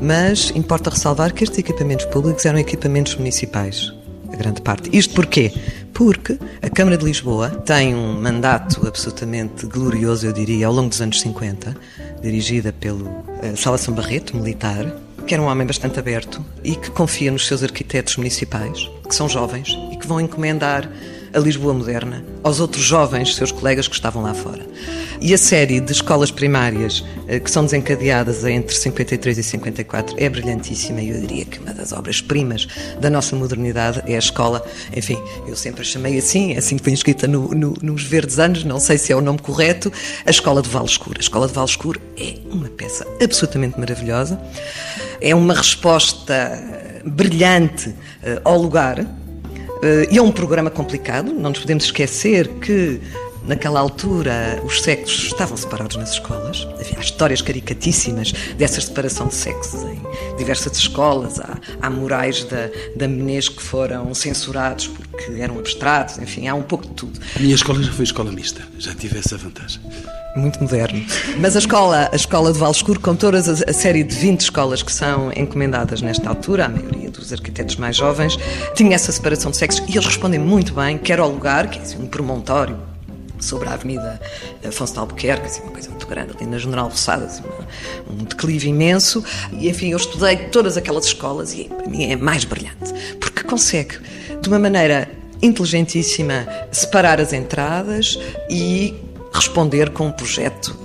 mas 0.01 0.51
importa 0.55 0.89
ressalvar 0.89 1.35
que 1.35 1.45
estes 1.45 1.59
equipamentos 1.59 2.07
públicos 2.07 2.47
eram 2.47 2.59
equipamentos 2.59 3.15
municipais, 3.17 3.93
a 4.33 4.37
grande 4.37 4.63
parte. 4.63 4.89
Isto 4.97 5.15
porquê? 5.15 5.53
Porque 5.93 6.39
a 6.63 6.71
Câmara 6.71 6.97
de 6.97 7.05
Lisboa 7.05 7.51
tem 7.51 7.95
um 7.95 8.19
mandato 8.21 8.87
absolutamente 8.87 9.67
glorioso, 9.67 10.27
eu 10.27 10.33
diria, 10.33 10.67
ao 10.67 10.73
longo 10.73 10.89
dos 10.89 11.03
anos 11.03 11.21
50, 11.21 11.77
dirigida 12.23 12.73
pelo 12.73 13.05
uh, 13.07 13.55
Salvação 13.55 13.93
Barreto, 13.93 14.35
militar, 14.35 14.87
que 15.27 15.35
era 15.35 15.43
um 15.43 15.47
homem 15.47 15.67
bastante 15.67 15.99
aberto 15.99 16.43
e 16.63 16.75
que 16.75 16.91
confia 16.91 17.31
nos 17.31 17.47
seus 17.47 17.63
arquitetos 17.63 18.17
municipais, 18.17 18.89
que 19.15 19.19
são 19.19 19.29
jovens 19.29 19.79
e 19.93 19.97
que 19.97 20.09
vão 20.09 20.21
encomendar 20.21 20.91
a 21.33 21.39
Lisboa 21.39 21.73
moderna 21.73 22.25
aos 22.43 22.59
outros 22.59 22.83
jovens 22.83 23.37
seus 23.37 23.53
colegas 23.53 23.87
que 23.87 23.95
estavam 23.95 24.23
lá 24.23 24.35
fora. 24.35 24.67
E 25.21 25.33
a 25.33 25.39
série 25.39 25.79
de 25.79 25.93
escolas 25.93 26.33
primárias 26.33 27.05
eh, 27.29 27.39
que 27.39 27.49
são 27.49 27.65
desencadeadas 27.65 28.45
entre 28.45 28.75
53 28.75 29.39
e 29.39 29.43
54 29.43 30.17
é 30.19 30.29
brilhantíssima 30.29 31.01
e 31.01 31.11
eu 31.11 31.21
diria 31.21 31.45
que 31.45 31.61
uma 31.61 31.73
das 31.73 31.93
obras-primas 31.93 32.67
da 33.01 33.09
nossa 33.09 33.37
modernidade 33.37 34.03
é 34.05 34.17
a 34.17 34.19
escola, 34.19 34.65
enfim, 34.95 35.17
eu 35.47 35.55
sempre 35.55 35.83
a 35.83 35.85
chamei 35.85 36.19
assim, 36.19 36.55
é 36.55 36.59
assim 36.59 36.77
que 36.77 36.83
foi 36.83 36.93
inscrita 36.93 37.29
no, 37.29 37.55
no, 37.55 37.75
nos 37.81 38.03
Verdes 38.03 38.41
Anos, 38.41 38.65
não 38.65 38.81
sei 38.81 38.99
se 38.99 39.13
é 39.13 39.17
o 39.17 39.21
nome 39.21 39.39
correto, 39.39 39.93
a 40.27 40.31
Escola 40.31 40.61
de 40.61 40.69
Val 40.69 40.85
Escuro. 40.85 41.19
A 41.19 41.23
Escola 41.23 41.47
de 41.47 41.53
Val 41.53 41.67
Escuro 41.67 42.01
é 42.17 42.35
uma 42.51 42.69
peça 42.69 43.07
absolutamente 43.23 43.79
maravilhosa, 43.79 44.41
é 45.21 45.33
uma 45.35 45.55
resposta 45.55 46.84
brilhante 47.07 47.91
uh, 47.91 48.41
ao 48.45 48.59
lugar, 48.59 49.07
Uh, 49.75 50.09
e 50.11 50.17
é 50.17 50.23
um 50.23 50.33
programa 50.33 50.71
complicado, 50.71 51.31
não 51.31 51.51
nos 51.51 51.59
podemos 51.59 51.85
esquecer 51.85 52.49
que 52.59 53.03
Naquela 53.47 53.79
altura, 53.79 54.63
os 54.65 54.81
sexos 54.81 55.25
estavam 55.27 55.57
separados 55.57 55.97
nas 55.97 56.13
escolas. 56.13 56.67
Havia 56.81 56.99
histórias 56.99 57.43
caricatíssimas 57.43 58.33
dessa 58.57 58.81
separação 58.81 59.29
de 59.29 59.35
sexos 59.35 59.83
em 59.83 60.01
diversas 60.39 60.79
escolas. 60.79 61.39
Há, 61.39 61.59
há 61.83 61.91
murais 61.91 62.45
da, 62.45 62.71
da 62.97 63.07
Menez 63.07 63.51
que 63.51 63.63
foram 63.63 64.15
censurados 64.15 64.87
porque 64.87 65.43
eram 65.43 65.59
abstratos. 65.59 66.19
Enfim, 66.19 66.49
há 66.49 66.55
um 66.55 66.63
pouco 66.63 66.87
de 66.87 66.95
tudo. 66.95 67.21
A 67.37 67.39
minha 67.39 67.55
escola 67.55 67.83
já 67.83 67.93
foi 67.93 68.05
escola 68.05 68.33
mista, 68.33 68.63
já 68.79 68.95
tive 68.95 69.19
essa 69.19 69.37
vantagem. 69.37 69.79
Muito 70.37 70.61
moderno. 70.61 71.01
Mas 71.39 71.55
a 71.55 71.61
escola, 71.61 72.11
a 72.13 72.17
escola 72.17 72.53
de 72.53 72.59
Valescuro, 72.59 72.99
com 72.99 73.15
toda 73.15 73.39
a, 73.39 73.73
série 73.73 74.03
de 74.03 74.15
20 74.17 74.41
escolas 74.41 74.83
que 74.83 74.93
são 74.93 75.31
encomendadas 75.37 76.03
nesta 76.03 76.29
altura, 76.29 76.67
a 76.67 76.69
maioria 76.69 77.09
dos 77.09 77.33
arquitetos 77.33 77.77
mais 77.77 77.97
jovens, 77.97 78.37
tinha 78.75 78.97
essa 78.97 79.13
separação 79.13 79.53
de 79.53 79.57
sexos 79.57 79.85
e 79.89 79.93
eles 79.93 80.07
respondem 80.07 80.41
muito 80.41 80.75
bem, 80.75 80.99
quer 80.99 81.21
ao 81.21 81.31
lugar, 81.31 81.71
que 81.71 81.79
é 81.79 81.83
assim, 81.83 82.03
um 82.03 82.07
promontório 82.07 82.77
sobre 83.39 83.69
a 83.69 83.75
Avenida 83.75 84.21
Afonso 84.67 84.95
de 84.95 84.99
Albuquerque, 84.99 85.47
assim, 85.47 85.63
uma 85.63 85.71
coisa 85.71 85.91
muito 85.91 86.07
grande, 86.07 86.33
ali 86.37 86.47
na 86.47 86.59
General 86.59 86.89
Roçada, 86.89 87.27
assim, 87.27 87.43
um 88.11 88.25
declive 88.25 88.69
imenso. 88.69 89.23
E, 89.53 89.69
enfim, 89.69 89.91
eu 89.91 89.97
estudei 89.99 90.37
todas 90.37 90.77
aquelas 90.77 91.07
escolas 91.07 91.55
e, 91.55 91.65
para 91.65 91.87
mim, 91.89 92.11
é 92.11 92.17
mais 92.17 92.45
brilhante, 92.45 92.93
porque 93.21 93.45
consegue, 93.45 93.99
de 94.41 94.49
uma 94.49 94.59
maneira 94.59 95.09
inteligentíssima, 95.41 96.47
separar 96.73 97.21
as 97.21 97.33
entradas 97.33 98.19
e 98.49 98.95
responder 99.35 99.91
com 99.91 100.07
um 100.07 100.13
projeto 100.13 100.85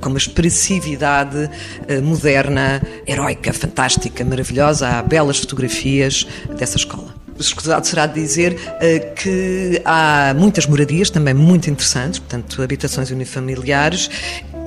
com 0.00 0.08
uma 0.08 0.18
expressividade 0.18 1.48
eh, 1.86 2.00
moderna, 2.00 2.82
heroica, 3.06 3.52
fantástica, 3.52 4.24
maravilhosa. 4.24 4.88
Há 4.88 5.02
belas 5.02 5.38
fotografias 5.38 6.26
dessa 6.58 6.76
escola. 6.76 7.14
Escusado 7.38 7.86
será 7.86 8.06
dizer 8.06 8.52
uh, 8.52 9.14
que 9.14 9.80
há 9.84 10.34
muitas 10.36 10.66
moradias 10.66 11.08
também 11.08 11.32
muito 11.34 11.70
interessantes, 11.70 12.18
portanto, 12.18 12.62
habitações 12.62 13.10
unifamiliares 13.10 14.10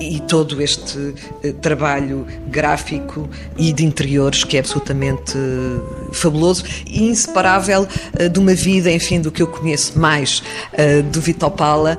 e 0.00 0.20
todo 0.20 0.60
este 0.60 0.98
uh, 0.98 1.52
trabalho 1.62 2.26
gráfico 2.48 3.30
e 3.56 3.72
de 3.72 3.84
interiores 3.84 4.42
que 4.44 4.56
é 4.56 4.60
absolutamente 4.60 5.38
fabuloso 6.18 6.64
e 6.86 7.04
inseparável 7.04 7.86
de 8.30 8.38
uma 8.38 8.54
vida, 8.54 8.90
enfim, 8.90 9.20
do 9.20 9.30
que 9.30 9.42
eu 9.42 9.46
conheço 9.46 9.98
mais 9.98 10.42
do 11.12 11.20
Vitor 11.20 11.50
Pala, 11.50 11.96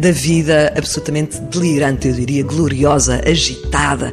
da 0.00 0.10
vida 0.10 0.72
absolutamente 0.76 1.40
delirante, 1.40 2.08
eu 2.08 2.14
diria, 2.14 2.44
gloriosa, 2.44 3.20
agitada, 3.26 4.12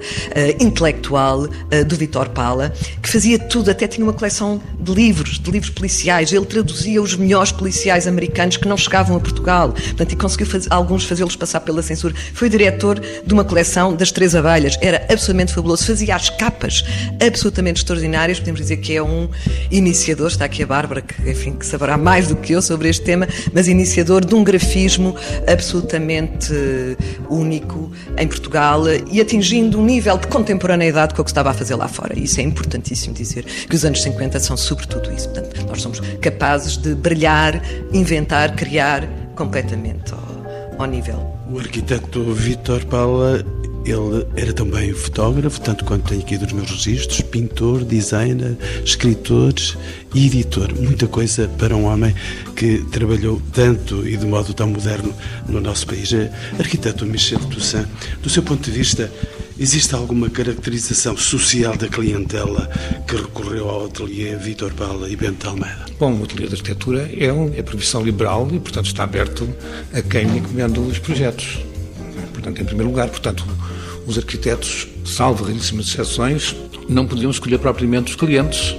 intelectual 0.60 1.48
do 1.88 1.96
Vitor 1.96 2.30
Pala, 2.30 2.74
que 3.02 3.10
fazia 3.10 3.38
tudo, 3.38 3.70
até 3.70 3.88
tinha 3.88 4.06
uma 4.06 4.14
coleção 4.14 4.62
de 4.80 4.94
livros, 4.94 5.40
de 5.40 5.52
livros 5.52 5.70
policiais. 5.70 5.92
Policiais, 5.92 6.32
ele 6.32 6.46
traduzia 6.46 7.02
os 7.02 7.16
melhores 7.16 7.52
policiais 7.52 8.08
americanos 8.08 8.56
que 8.56 8.68
não 8.68 8.78
chegavam 8.78 9.18
a 9.18 9.20
Portugal, 9.20 9.72
portanto, 9.72 10.14
e 10.14 10.16
conseguiu 10.16 10.48
fazer, 10.48 10.68
alguns 10.72 11.04
fazê-los 11.04 11.36
passar 11.36 11.60
pela 11.60 11.82
censura. 11.82 12.14
Foi 12.34 12.50
diretor 12.50 12.98
de 13.00 13.34
uma 13.34 13.44
coleção 13.44 13.94
das 13.94 14.10
Três 14.10 14.34
Abelhas, 14.34 14.78
era 14.80 15.06
absolutamente 15.10 15.54
fabuloso, 15.54 15.86
fazia 15.86 16.16
as 16.16 16.30
capas 16.30 16.86
absolutamente 17.20 17.80
extraordinárias, 17.82 18.40
podemos 18.40 18.62
dizer 18.62 18.78
que 18.78 18.96
é 18.96 19.04
um 19.04 19.28
iniciador, 19.70 20.28
está 20.28 20.46
aqui 20.46 20.64
a 20.64 20.68
Bárbara, 20.68 21.02
que, 21.02 21.30
enfim, 21.30 21.54
que 21.54 21.66
saberá 21.66 21.98
mais 21.98 22.28
do 22.28 22.36
que 22.36 22.54
eu 22.54 22.62
sobre 22.62 22.90
este 22.90 23.04
tema, 23.04 23.28
mas 23.54 23.68
iniciador 23.68 24.26
de 24.26 24.36
um 24.36 24.44
grafismo 24.44 25.16
absolutamente 25.48 26.54
único 27.30 27.92
em 28.18 28.28
Portugal 28.28 28.84
e 29.12 29.22
atingindo 29.22 29.80
um 29.80 29.86
nível 29.86 30.18
de 30.18 30.28
contemporaneidade 30.28 31.14
com 31.14 31.22
o 31.22 31.26
que 31.26 31.32
estava 31.32 31.52
a 31.52 31.54
fazer 31.54 31.76
lá 31.76 31.88
fora. 31.88 32.18
Isso 32.18 32.40
é 32.40 32.44
importantíssimo 32.44 33.14
dizer, 33.14 33.44
que 33.44 33.76
os 33.76 33.86
anos 33.86 34.02
50 34.02 34.40
são 34.40 34.58
sobretudo 34.58 35.12
isso. 35.12 35.30
Portanto, 35.30 35.66
nós 35.68 35.82
somos 35.82 36.00
capazes 36.22 36.78
de 36.78 36.96
brilhar, 36.96 37.62
inventar, 37.94 38.56
criar 38.56 39.08
completamente 39.36 40.14
ao, 40.14 40.82
ao 40.84 40.86
nível. 40.86 41.16
O 41.52 41.60
arquiteto 41.60 42.34
Vítor 42.34 42.86
Paula 42.86 43.44
ele 43.86 44.26
era 44.36 44.54
também 44.54 44.94
fotógrafo, 44.94 45.60
tanto 45.62 45.86
quanto 45.86 46.10
tenho 46.10 46.22
aqui 46.22 46.38
dos 46.38 46.52
meus 46.52 46.70
registros, 46.70 47.22
pintor, 47.22 47.84
designer, 47.84 48.58
escritor 48.86 49.54
e 50.14 50.28
editor. 50.28 50.74
Muita 50.80 51.08
coisa 51.08 51.48
para 51.58 51.76
um 51.76 51.86
homem 51.86 52.14
que 52.56 52.80
trabalhou 52.92 53.42
tanto 53.54 54.08
e 54.08 54.16
de 54.16 54.26
modo 54.26 54.54
tão 54.54 54.68
moderno 54.68 55.14
no 55.48 55.60
nosso 55.60 55.88
país. 55.88 56.12
Arquiteto 56.60 57.06
Michel 57.06 57.40
Toussaint, 57.40 57.88
do 58.22 58.30
seu 58.30 58.44
ponto 58.44 58.70
de 58.70 58.72
vista, 58.72 59.12
Existe 59.62 59.94
alguma 59.94 60.28
caracterização 60.28 61.16
social 61.16 61.78
da 61.78 61.88
clientela 61.88 62.68
que 63.08 63.16
recorreu 63.16 63.70
ao 63.70 63.86
ateliê 63.86 64.36
Vítor 64.36 64.74
Bala 64.74 65.08
e 65.08 65.16
Bento 65.16 65.48
Almeida? 65.48 65.86
Bom, 66.00 66.20
o 66.20 66.24
ateliê 66.24 66.48
de 66.48 66.56
arquitetura 66.56 67.08
é, 67.16 67.32
um, 67.32 67.54
é 67.54 67.62
profissão 67.62 68.04
liberal 68.04 68.50
e, 68.52 68.60
portanto, 68.60 68.88
está 68.88 69.04
aberto 69.04 69.48
a 69.94 70.02
quem 70.02 70.26
encomenda 70.38 70.80
os 70.80 70.98
projetos. 70.98 71.60
Portanto, 72.42 72.60
em 72.60 72.66
primeiro 72.66 72.90
lugar, 72.90 73.08
portanto, 73.08 73.46
os 74.08 74.18
arquitetos, 74.18 74.88
salvo 75.06 75.44
raríssimas 75.46 75.88
exceções, 75.88 76.56
não 76.90 77.06
podiam 77.06 77.30
escolher 77.30 77.60
propriamente 77.60 78.10
os 78.10 78.16
clientes. 78.16 78.76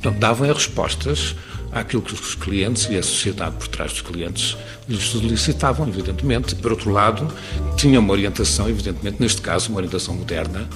Portanto, 0.00 0.18
davam 0.18 0.50
respostas 0.50 1.36
àquilo 1.70 2.00
que 2.00 2.14
os 2.14 2.34
clientes 2.34 2.88
e 2.90 2.96
a 2.96 3.02
sociedade 3.02 3.56
por 3.56 3.68
trás 3.68 3.92
dos 3.92 4.00
clientes 4.00 4.56
lhes 4.88 5.02
solicitavam, 5.04 5.86
evidentemente. 5.86 6.54
Por 6.54 6.72
outro 6.72 6.90
lado, 6.90 7.28
tinham 7.76 8.02
uma 8.02 8.12
orientação, 8.12 8.66
evidentemente, 8.68 9.20
neste 9.20 9.42
caso, 9.42 9.68
uma 9.68 9.76
orientação 9.76 10.14
moderna, 10.14 10.66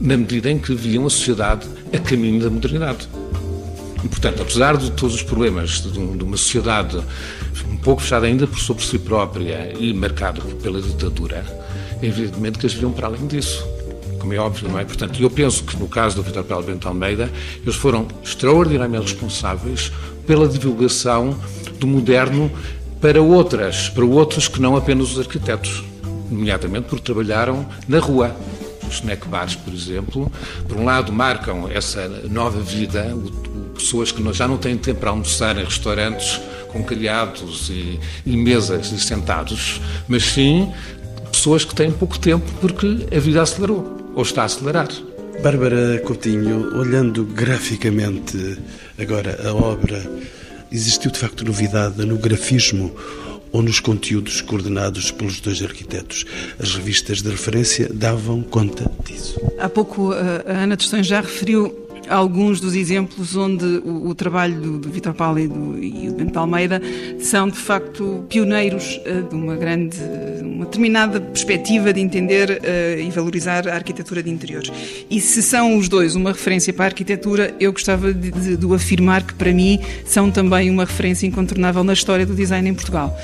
na 0.00 0.16
medida 0.16 0.50
em 0.50 0.58
que 0.58 0.74
viam 0.74 1.06
a 1.06 1.10
sociedade 1.10 1.68
a 1.92 1.98
caminho 1.98 2.42
da 2.42 2.50
modernidade. 2.50 3.08
E, 4.02 4.08
portanto, 4.08 4.42
apesar 4.42 4.76
de 4.76 4.90
todos 4.92 5.14
os 5.14 5.22
problemas 5.22 5.82
de 5.82 5.98
uma 5.98 6.36
sociedade 6.36 7.00
um 7.68 7.76
pouco 7.76 8.02
fechada 8.02 8.26
ainda 8.26 8.46
por 8.46 8.58
sobre 8.58 8.84
si 8.84 8.98
própria 8.98 9.72
e 9.78 9.92
marcada 9.92 10.40
pela 10.62 10.80
ditadura, 10.80 11.44
evidentemente 12.02 12.58
que 12.58 12.66
eles 12.66 12.76
viam 12.76 12.92
para 12.92 13.06
além 13.06 13.26
disso 13.26 13.64
como 14.20 14.34
é 14.34 14.38
óbvio, 14.38 14.68
não 14.68 14.78
é? 14.78 14.84
Portanto, 14.84 15.20
eu 15.20 15.30
penso 15.30 15.64
que 15.64 15.76
no 15.76 15.88
caso 15.88 16.16
do 16.16 16.22
Vitor 16.22 16.44
Pelo 16.44 16.62
Bento 16.62 16.86
Almeida, 16.86 17.30
eles 17.62 17.74
foram 17.74 18.06
extraordinariamente 18.22 19.12
responsáveis 19.12 19.90
pela 20.26 20.46
divulgação 20.46 21.36
do 21.78 21.86
moderno 21.86 22.52
para 23.00 23.20
outras, 23.20 23.88
para 23.88 24.04
outros 24.04 24.46
que 24.46 24.60
não 24.60 24.76
apenas 24.76 25.12
os 25.12 25.18
arquitetos, 25.18 25.82
nomeadamente 26.30 26.86
porque 26.88 27.02
trabalharam 27.02 27.66
na 27.88 27.98
rua. 27.98 28.36
Os 28.86 28.96
snack 28.96 29.26
bars, 29.26 29.56
por 29.56 29.72
exemplo, 29.72 30.30
por 30.68 30.76
um 30.76 30.84
lado 30.84 31.12
marcam 31.12 31.68
essa 31.70 32.06
nova 32.30 32.60
vida, 32.60 33.16
pessoas 33.80 34.12
que 34.12 34.32
já 34.32 34.46
não 34.46 34.56
têm 34.56 34.76
tempo 34.76 35.00
para 35.00 35.10
almoçar 35.10 35.56
em 35.56 35.64
restaurantes 35.64 36.40
com 36.68 36.84
calhados 36.84 37.68
e, 37.70 37.98
e 38.24 38.36
mesas 38.36 38.92
e 38.92 39.00
sentados, 39.00 39.80
mas 40.06 40.24
sim 40.24 40.72
pessoas 41.30 41.64
que 41.64 41.74
têm 41.74 41.90
pouco 41.90 42.18
tempo 42.18 42.46
porque 42.60 43.06
a 43.14 43.18
vida 43.18 43.42
acelerou 43.42 44.12
ou 44.14 44.22
está 44.22 44.42
a 44.42 44.44
acelerar. 44.44 44.88
Bárbara 45.42 45.98
Coutinho, 46.04 46.76
olhando 46.78 47.24
graficamente 47.24 48.58
agora 48.98 49.40
a 49.48 49.54
obra, 49.54 50.04
existiu 50.70 51.10
de 51.10 51.18
facto 51.18 51.44
novidade 51.44 52.04
no 52.04 52.18
grafismo 52.18 52.94
ou 53.52 53.62
nos 53.62 53.80
conteúdos 53.80 54.40
coordenados 54.40 55.10
pelos 55.10 55.40
dois 55.40 55.62
arquitetos. 55.62 56.24
As 56.58 56.74
revistas 56.74 57.22
de 57.22 57.30
referência 57.30 57.88
davam 57.92 58.42
conta 58.42 58.90
disso. 59.04 59.40
Há 59.58 59.68
pouco 59.68 60.12
a 60.12 60.42
Ana 60.46 60.76
Tostões 60.76 61.06
já 61.06 61.20
referiu 61.20 61.88
alguns 62.10 62.60
dos 62.60 62.74
exemplos 62.74 63.36
onde 63.36 63.64
o, 63.64 64.08
o 64.08 64.14
trabalho 64.14 64.60
do, 64.60 64.78
do 64.78 64.90
Vitor 64.90 65.14
Paulo 65.14 65.38
e 65.38 65.48
do, 65.48 65.82
e 65.82 66.08
do 66.08 66.14
Bento 66.14 66.38
Almeida 66.38 66.82
são, 67.20 67.48
de 67.48 67.56
facto, 67.56 68.24
pioneiros 68.28 69.00
uh, 69.06 69.28
de 69.28 69.34
uma 69.34 69.56
grande, 69.56 69.96
uma 70.42 70.64
determinada 70.64 71.20
perspectiva 71.20 71.92
de 71.92 72.00
entender 72.00 72.50
uh, 72.50 73.00
e 73.00 73.10
valorizar 73.10 73.68
a 73.68 73.74
arquitetura 73.74 74.22
de 74.22 74.30
interiores. 74.30 74.72
E 75.08 75.20
se 75.20 75.42
são 75.42 75.76
os 75.76 75.88
dois 75.88 76.16
uma 76.16 76.32
referência 76.32 76.72
para 76.72 76.86
a 76.86 76.88
arquitetura, 76.88 77.54
eu 77.60 77.72
gostava 77.72 78.12
de, 78.12 78.56
de 78.56 78.74
afirmar 78.74 79.22
que, 79.22 79.34
para 79.34 79.52
mim, 79.52 79.80
são 80.04 80.30
também 80.30 80.68
uma 80.68 80.84
referência 80.84 81.26
incontornável 81.26 81.84
na 81.84 81.92
história 81.92 82.26
do 82.26 82.34
design 82.34 82.68
em 82.68 82.74
Portugal. 82.74 83.16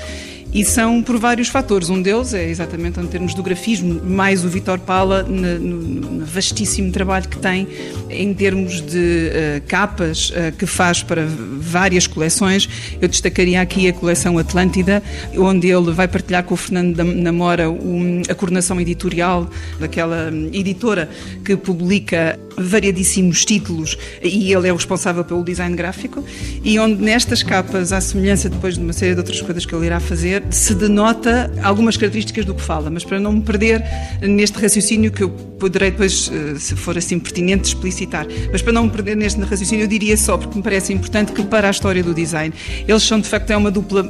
E 0.53 0.63
são 0.63 1.03
por 1.03 1.17
vários 1.17 1.49
fatores. 1.49 1.89
Um 1.89 2.01
deles 2.01 2.33
é 2.33 2.49
exatamente 2.49 2.99
em 2.99 3.05
termos 3.05 3.33
do 3.33 3.43
grafismo, 3.43 4.01
mais 4.03 4.45
o 4.45 4.49
Vitor 4.49 4.79
Pala, 4.79 5.23
no, 5.23 5.59
no, 5.59 6.25
vastíssimo 6.25 6.91
trabalho 6.91 7.27
que 7.27 7.37
tem 7.37 7.67
em 8.09 8.33
termos 8.33 8.81
de 8.81 9.29
uh, 9.29 9.67
capas 9.67 10.29
uh, 10.29 10.55
que 10.57 10.65
faz 10.65 11.03
para 11.03 11.25
várias 11.59 12.07
coleções. 12.07 12.67
Eu 13.01 13.07
destacaria 13.07 13.61
aqui 13.61 13.87
a 13.87 13.93
coleção 13.93 14.37
Atlântida, 14.37 15.03
onde 15.37 15.67
ele 15.67 15.91
vai 15.91 16.07
partilhar 16.07 16.43
com 16.43 16.53
o 16.53 16.57
Fernando 16.57 17.03
Namora 17.03 17.69
um, 17.69 18.21
a 18.29 18.33
coordenação 18.33 18.79
editorial 18.79 19.49
daquela 19.79 20.29
um, 20.31 20.49
editora 20.53 21.09
que 21.43 21.55
publica 21.55 22.39
variadíssimos 22.57 23.45
títulos 23.45 23.97
e 24.21 24.51
ele 24.51 24.67
é 24.67 24.73
o 24.73 24.75
responsável 24.75 25.23
pelo 25.23 25.43
design 25.43 25.75
gráfico 25.75 26.25
e 26.63 26.79
onde 26.79 27.01
nestas 27.01 27.43
capas, 27.43 27.93
à 27.93 28.01
semelhança 28.01 28.49
depois 28.49 28.75
de 28.75 28.81
uma 28.81 28.93
série 28.93 29.13
de 29.13 29.19
outras 29.19 29.39
coisas 29.41 29.65
que 29.65 29.75
ele 29.75 29.85
irá 29.85 29.99
fazer, 29.99 30.36
se 30.49 30.73
denota 30.73 31.51
algumas 31.63 31.97
características 31.97 32.45
do 32.45 32.53
que 32.53 32.61
fala, 32.61 32.89
mas 32.89 33.03
para 33.03 33.19
não 33.19 33.33
me 33.33 33.41
perder 33.41 33.83
neste 34.21 34.59
raciocínio 34.59 35.11
que 35.11 35.23
eu 35.23 35.29
poderei 35.29 35.91
depois, 35.91 36.31
eh, 36.33 36.59
se 36.59 36.75
for 36.75 36.97
assim 36.97 37.19
pertinente, 37.19 37.69
explicitar, 37.69 38.25
mas 38.51 38.61
para 38.61 38.73
não 38.73 38.83
me 38.83 38.89
perder 38.89 39.15
neste 39.15 39.39
raciocínio 39.41 39.83
eu 39.83 39.87
diria 39.87 40.17
só, 40.17 40.37
porque 40.37 40.57
me 40.57 40.63
parece 40.63 40.93
importante 40.93 41.31
que 41.31 41.43
para 41.43 41.67
a 41.67 41.71
história 41.71 42.03
do 42.03 42.13
design, 42.13 42.53
eles 42.87 43.03
são 43.03 43.19
de 43.19 43.27
facto 43.27 43.51
é 43.51 43.57
uma 43.57 43.71
dupla 43.71 44.03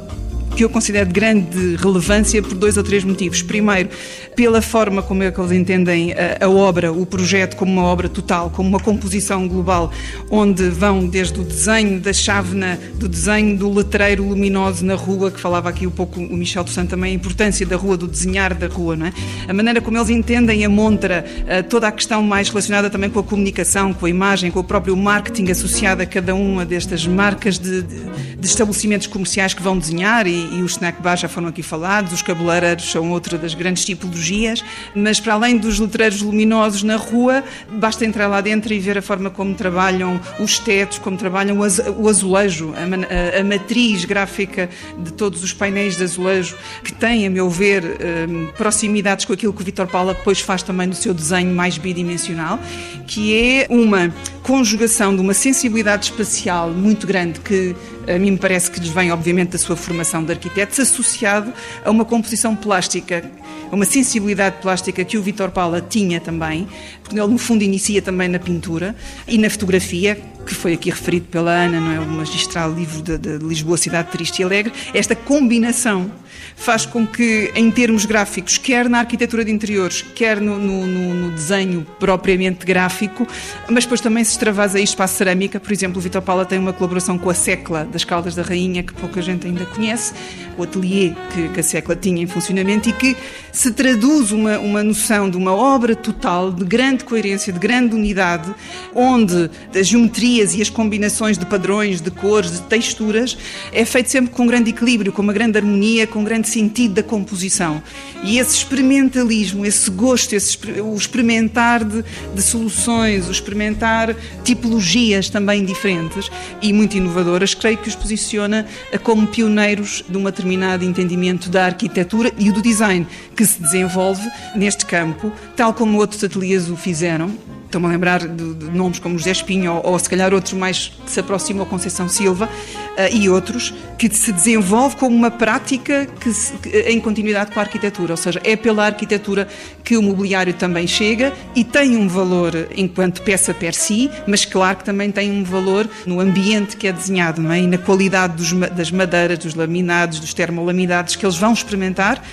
que 0.58 0.64
eu 0.64 0.68
considero 0.68 1.06
de 1.06 1.12
grande 1.12 1.76
relevância 1.76 2.42
por 2.42 2.52
dois 2.52 2.76
ou 2.76 2.82
três 2.82 3.04
motivos. 3.04 3.42
Primeiro, 3.42 3.90
pela 4.34 4.60
forma 4.60 5.00
como 5.00 5.22
é 5.22 5.30
que 5.30 5.40
eles 5.40 5.52
entendem 5.52 6.12
a, 6.12 6.46
a, 6.46 6.48
obra, 6.48 6.92
o 6.92 7.06
projeto 7.06 7.54
como 7.54 7.70
uma 7.70 7.84
obra 7.84 8.08
total, 8.08 8.50
como 8.50 8.68
uma 8.68 8.80
composição 8.80 9.46
global, 9.46 9.92
onde 10.28 10.68
vão 10.68 11.06
desde 11.06 11.38
o 11.38 11.44
desenho 11.44 12.00
da 12.00 12.12
chávena, 12.12 12.76
do 12.96 13.08
desenho 13.08 13.56
do 13.56 13.72
letreiro 13.72 14.24
luminoso 14.24 14.84
na 14.84 14.96
rua, 14.96 15.30
que 15.30 15.38
falava 15.38 15.68
aqui 15.68 15.86
um 15.86 15.92
pouco 15.92 16.18
o 16.18 16.36
Michel 16.36 16.64
Toussaint 16.64 16.88
também, 16.88 17.12
a 17.12 17.14
importância 17.14 17.64
da 17.64 17.76
rua, 17.76 17.96
do 17.96 18.08
desenhar 18.08 18.52
da 18.52 18.66
rua, 18.66 18.96
não 18.96 19.06
é? 19.06 19.12
A 19.46 19.52
maneira 19.52 19.80
como 19.80 19.96
eles 19.96 20.10
entendem 20.10 20.64
a 20.64 20.68
montra, 20.68 21.24
toda 21.68 21.86
a 21.86 21.92
questão 21.92 22.20
mais 22.20 22.48
relacionada 22.48 22.90
também 22.90 23.10
com 23.10 23.20
a 23.20 23.22
comunicação, 23.22 23.94
com 23.94 24.06
a 24.06 24.10
imagem, 24.10 24.50
com 24.50 24.58
o 24.58 24.64
próprio 24.64 24.96
marketing 24.96 25.52
associado 25.52 26.02
a 26.02 26.06
cada 26.06 26.34
uma 26.34 26.66
destas 26.66 27.06
marcas 27.06 27.60
de, 27.60 27.82
de, 27.82 28.00
de 28.36 28.46
estabelecimentos 28.46 29.06
comerciais 29.06 29.54
que 29.54 29.62
vão 29.62 29.78
desenhar 29.78 30.26
e, 30.26 30.47
e, 30.50 30.58
e 30.58 30.62
o 30.62 30.66
snack 30.66 31.00
bar 31.02 31.16
já 31.16 31.28
foram 31.28 31.48
aqui 31.48 31.62
falados, 31.62 32.12
os 32.12 32.22
cabeleireiros 32.22 32.90
são 32.90 33.10
outra 33.10 33.38
das 33.38 33.54
grandes 33.54 33.84
tipologias, 33.84 34.64
mas 34.94 35.20
para 35.20 35.34
além 35.34 35.56
dos 35.56 35.78
letreiros 35.78 36.22
luminosos 36.22 36.82
na 36.82 36.96
rua, 36.96 37.42
basta 37.72 38.04
entrar 38.04 38.26
lá 38.28 38.40
dentro 38.40 38.72
e 38.72 38.78
ver 38.78 38.98
a 38.98 39.02
forma 39.02 39.30
como 39.30 39.54
trabalham 39.54 40.20
os 40.38 40.58
tetos, 40.58 40.98
como 40.98 41.16
trabalham 41.16 41.58
o 41.58 42.08
azulejo, 42.08 42.72
a, 42.74 43.38
a, 43.38 43.40
a 43.40 43.44
matriz 43.44 44.04
gráfica 44.04 44.68
de 44.98 45.12
todos 45.12 45.42
os 45.42 45.52
painéis 45.52 45.96
de 45.96 46.04
azulejo, 46.04 46.56
que 46.82 46.92
têm, 46.92 47.26
a 47.26 47.30
meu 47.30 47.48
ver, 47.48 47.84
um, 48.28 48.46
proximidades 48.56 49.24
com 49.24 49.32
aquilo 49.32 49.52
que 49.52 49.62
o 49.62 49.64
Vitor 49.64 49.86
Paula 49.86 50.14
depois 50.14 50.40
faz 50.40 50.62
também 50.62 50.86
no 50.86 50.94
seu 50.94 51.14
desenho 51.14 51.54
mais 51.54 51.78
bidimensional, 51.78 52.58
que 53.06 53.36
é 53.36 53.66
uma 53.68 54.12
conjugação 54.42 55.14
de 55.14 55.20
uma 55.20 55.34
sensibilidade 55.34 56.06
espacial 56.06 56.70
muito 56.70 57.06
grande 57.06 57.40
que 57.40 57.74
a 58.14 58.18
mim 58.18 58.32
me 58.32 58.38
parece 58.38 58.70
que 58.70 58.80
lhes 58.80 58.88
vem, 58.88 59.12
obviamente, 59.12 59.50
da 59.50 59.58
sua 59.58 59.76
formação 59.76 60.24
de 60.24 60.32
arquitetos, 60.32 60.78
associado 60.80 61.52
a 61.84 61.90
uma 61.90 62.04
composição 62.04 62.56
plástica, 62.56 63.30
a 63.70 63.74
uma 63.74 63.84
sensibilidade 63.84 64.56
plástica 64.62 65.04
que 65.04 65.18
o 65.18 65.22
Vitor 65.22 65.50
Paula 65.50 65.80
tinha 65.80 66.20
também, 66.20 66.66
porque 67.02 67.18
ele, 67.18 67.28
no 67.28 67.38
fundo, 67.38 67.62
inicia 67.62 68.00
também 68.00 68.28
na 68.28 68.38
pintura 68.38 68.96
e 69.26 69.36
na 69.36 69.50
fotografia, 69.50 70.18
que 70.46 70.54
foi 70.54 70.72
aqui 70.72 70.88
referido 70.90 71.26
pela 71.26 71.50
Ana, 71.50 71.80
não 71.80 71.92
é? 71.92 72.00
O 72.00 72.06
magistral 72.06 72.72
livro 72.72 73.02
de, 73.02 73.18
de 73.18 73.38
Lisboa, 73.44 73.76
Cidade 73.76 74.10
Triste 74.10 74.40
e 74.40 74.44
Alegre, 74.44 74.72
esta 74.94 75.14
combinação 75.14 76.10
faz 76.58 76.84
com 76.84 77.06
que, 77.06 77.52
em 77.54 77.70
termos 77.70 78.04
gráficos, 78.04 78.58
quer 78.58 78.88
na 78.88 78.98
arquitetura 78.98 79.44
de 79.44 79.52
interiores, 79.52 80.02
quer 80.14 80.40
no, 80.40 80.58
no, 80.58 80.86
no 80.86 81.30
desenho 81.30 81.86
propriamente 81.98 82.66
gráfico, 82.66 83.26
mas 83.70 83.84
depois 83.84 84.00
também 84.00 84.24
se 84.24 84.32
extravasa 84.32 84.78
isto 84.80 84.96
para 84.96 85.04
a 85.04 85.08
cerâmica. 85.08 85.60
Por 85.60 85.72
exemplo, 85.72 85.98
o 85.98 86.00
Vitor 86.00 86.20
Paula 86.20 86.44
tem 86.44 86.58
uma 86.58 86.72
colaboração 86.72 87.16
com 87.16 87.30
a 87.30 87.34
Secla 87.34 87.84
das 87.84 88.04
Caldas 88.04 88.34
da 88.34 88.42
Rainha, 88.42 88.82
que 88.82 88.92
pouca 88.92 89.22
gente 89.22 89.46
ainda 89.46 89.64
conhece, 89.66 90.12
o 90.58 90.64
ateliê 90.64 91.12
que, 91.32 91.48
que 91.48 91.60
a 91.60 91.62
Secla 91.62 91.94
tinha 91.94 92.20
em 92.20 92.26
funcionamento 92.26 92.88
e 92.88 92.92
que 92.92 93.16
se 93.52 93.70
traduz 93.70 94.32
uma, 94.32 94.58
uma 94.58 94.82
noção 94.82 95.30
de 95.30 95.36
uma 95.36 95.52
obra 95.52 95.94
total, 95.94 96.50
de 96.50 96.64
grande 96.64 97.04
coerência, 97.04 97.52
de 97.52 97.58
grande 97.58 97.94
unidade, 97.94 98.52
onde 98.94 99.48
as 99.74 99.86
geometrias 99.86 100.54
e 100.54 100.60
as 100.60 100.68
combinações 100.68 101.38
de 101.38 101.46
padrões, 101.46 102.00
de 102.00 102.10
cores, 102.10 102.52
de 102.52 102.62
texturas, 102.62 103.38
é 103.72 103.84
feito 103.84 104.10
sempre 104.10 104.32
com 104.32 104.46
grande 104.46 104.70
equilíbrio, 104.70 105.12
com 105.12 105.22
uma 105.22 105.32
grande 105.32 105.56
harmonia, 105.56 106.06
com 106.06 106.24
grande 106.24 106.47
sentido 106.48 106.94
da 106.94 107.02
composição. 107.02 107.82
E 108.24 108.38
esse 108.38 108.56
experimentalismo, 108.56 109.64
esse 109.64 109.90
gosto, 109.90 110.34
esse, 110.34 110.58
o 110.80 110.94
experimentar 110.94 111.84
de, 111.84 112.04
de 112.34 112.42
soluções, 112.42 113.28
o 113.28 113.30
experimentar 113.30 114.14
tipologias 114.42 115.28
também 115.28 115.64
diferentes 115.64 116.30
e 116.60 116.72
muito 116.72 116.96
inovadoras, 116.96 117.54
creio 117.54 117.78
que 117.78 117.88
os 117.88 117.94
posiciona 117.94 118.66
como 119.02 119.26
pioneiros 119.26 120.04
de 120.08 120.16
um 120.16 120.24
determinado 120.24 120.84
entendimento 120.84 121.48
da 121.48 121.66
arquitetura 121.66 122.32
e 122.38 122.50
do 122.50 122.60
design 122.60 123.06
que 123.36 123.44
se 123.44 123.60
desenvolve 123.60 124.28
neste 124.56 124.84
campo, 124.84 125.32
tal 125.56 125.72
como 125.72 125.98
outros 125.98 126.22
ateliês 126.24 126.68
o 126.70 126.76
fizeram 126.76 127.57
Estou-me 127.68 127.86
a 127.86 127.90
lembrar 127.90 128.26
de, 128.26 128.54
de, 128.54 128.70
nomes 128.70 128.98
como 128.98 129.18
José 129.18 129.30
Espinho 129.30 129.74
ou, 129.74 129.92
ou, 129.92 129.98
se 129.98 130.08
calhar 130.08 130.32
outros 130.32 130.54
mais 130.54 130.90
que 131.04 131.10
se 131.10 131.20
aproximam 131.20 131.64
a 131.64 131.66
Conceição 131.66 132.08
Silva 132.08 132.46
uh, 132.46 133.14
e 133.14 133.28
outros, 133.28 133.74
que 133.98 134.08
se 134.08 134.32
desenvolve 134.32 134.96
como 134.96 135.14
uma 135.14 135.30
prática 135.30 136.06
que, 136.18 136.32
se, 136.32 136.54
que, 136.54 136.70
em 136.70 136.98
continuidade 136.98 137.52
com 137.52 137.60
a 137.60 137.62
arquitetura. 137.62 138.14
Ou 138.14 138.16
seja, 138.16 138.40
é 138.42 138.56
pela 138.56 138.86
arquitetura 138.86 139.46
que 139.84 139.98
o 139.98 140.02
mobiliário 140.02 140.54
também 140.54 140.86
chega 140.86 141.30
e 141.54 141.62
tem 141.62 141.94
um 141.94 142.08
valor 142.08 142.68
enquanto 142.74 143.20
peça 143.20 143.52
per 143.52 143.74
si, 143.74 144.10
mas 144.26 144.46
claro 144.46 144.78
que 144.78 144.84
também 144.84 145.10
tem 145.10 145.30
um 145.30 145.44
valor 145.44 145.86
no 146.06 146.20
ambiente 146.20 146.74
que 146.74 146.88
é 146.88 146.92
desenhado 146.92 147.42
não 147.42 147.52
é? 147.52 147.60
e 147.60 147.66
na 147.66 147.76
qualidade 147.76 148.34
dos, 148.34 148.50
das 148.70 148.90
madeiras, 148.90 149.40
dos 149.40 149.54
laminados, 149.54 150.20
dos 150.20 150.32
termolaminados 150.32 151.16
que 151.16 151.26
eles 151.26 151.36
vão 151.36 151.52
experimentar 151.52 152.24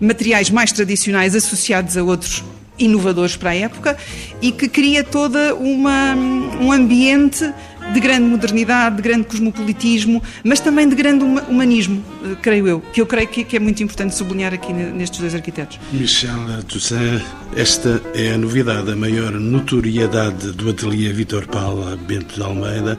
materiais 0.00 0.50
mais 0.50 0.72
tradicionais 0.72 1.36
associados 1.36 1.96
a 1.96 2.02
outros 2.02 2.42
inovadores 2.80 3.36
para 3.36 3.50
a 3.50 3.54
época 3.54 3.96
e 4.42 4.50
que 4.50 4.68
cria 4.68 5.04
toda 5.04 5.54
uma, 5.54 6.14
um 6.14 6.72
ambiente 6.72 7.52
de 7.92 8.00
grande 8.00 8.24
modernidade, 8.24 8.96
de 8.96 9.02
grande 9.02 9.24
cosmopolitismo, 9.24 10.22
mas 10.44 10.60
também 10.60 10.88
de 10.88 10.94
grande 10.94 11.24
humanismo, 11.24 12.04
eh, 12.24 12.36
creio 12.40 12.68
eu, 12.68 12.80
que 12.80 13.00
eu 13.00 13.06
creio 13.06 13.26
que, 13.28 13.56
é 13.56 13.58
muito 13.58 13.82
importante 13.82 14.14
sublinhar 14.14 14.54
aqui 14.54 14.72
nestes 14.72 15.18
dois 15.18 15.34
arquitetos. 15.34 15.78
Michel 15.92 16.62
Toussaint, 16.68 17.22
esta 17.56 18.00
é 18.14 18.32
a 18.32 18.38
novidade, 18.38 18.92
a 18.92 18.96
maior 18.96 19.32
notoriedade 19.32 20.52
do 20.52 20.70
ateliê 20.70 21.12
Vitor 21.12 21.46
Paula 21.46 21.96
Bento 21.96 22.36
de 22.36 22.42
Almeida 22.42 22.98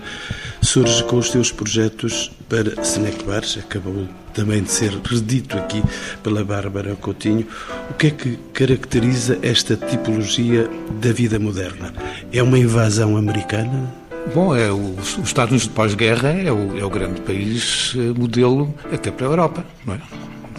surge 0.62 1.04
com 1.06 1.18
os 1.18 1.30
teus 1.30 1.52
projetos 1.52 2.32
para 2.50 2.82
Snack 2.82 3.24
Bars, 3.24 3.58
acabou 3.58 4.08
também 4.34 4.64
de 4.64 4.72
ser 4.72 4.92
redito 4.92 5.58
aqui 5.58 5.84
pela 6.24 6.44
Bárbara 6.44 6.96
Coutinho. 6.96 7.46
O 7.90 7.94
que 7.94 8.08
é 8.08 8.12
que 8.12 8.38
caracteriza 8.54 9.38
esta 9.42 9.76
tipologia 9.76 10.70
da 11.02 11.12
vida 11.12 11.40
moderna? 11.40 11.94
É 12.32 12.42
uma 12.42 12.58
invasão 12.58 13.18
americana? 13.18 13.94
Bom, 14.34 14.56
é 14.56 14.72
o, 14.72 14.96
os 15.00 15.18
Estados 15.24 15.52
Unidos 15.52 15.68
de 15.68 15.74
pós-guerra 15.74 16.30
é 16.30 16.52
o, 16.52 16.78
é 16.78 16.86
o 16.86 16.90
grande 16.90 17.22
país 17.22 17.94
eh, 17.98 18.18
modelo 18.18 18.74
até 18.94 19.10
para 19.10 19.26
a 19.26 19.30
Europa, 19.30 19.66
não 19.86 19.96
é? 19.96 20.00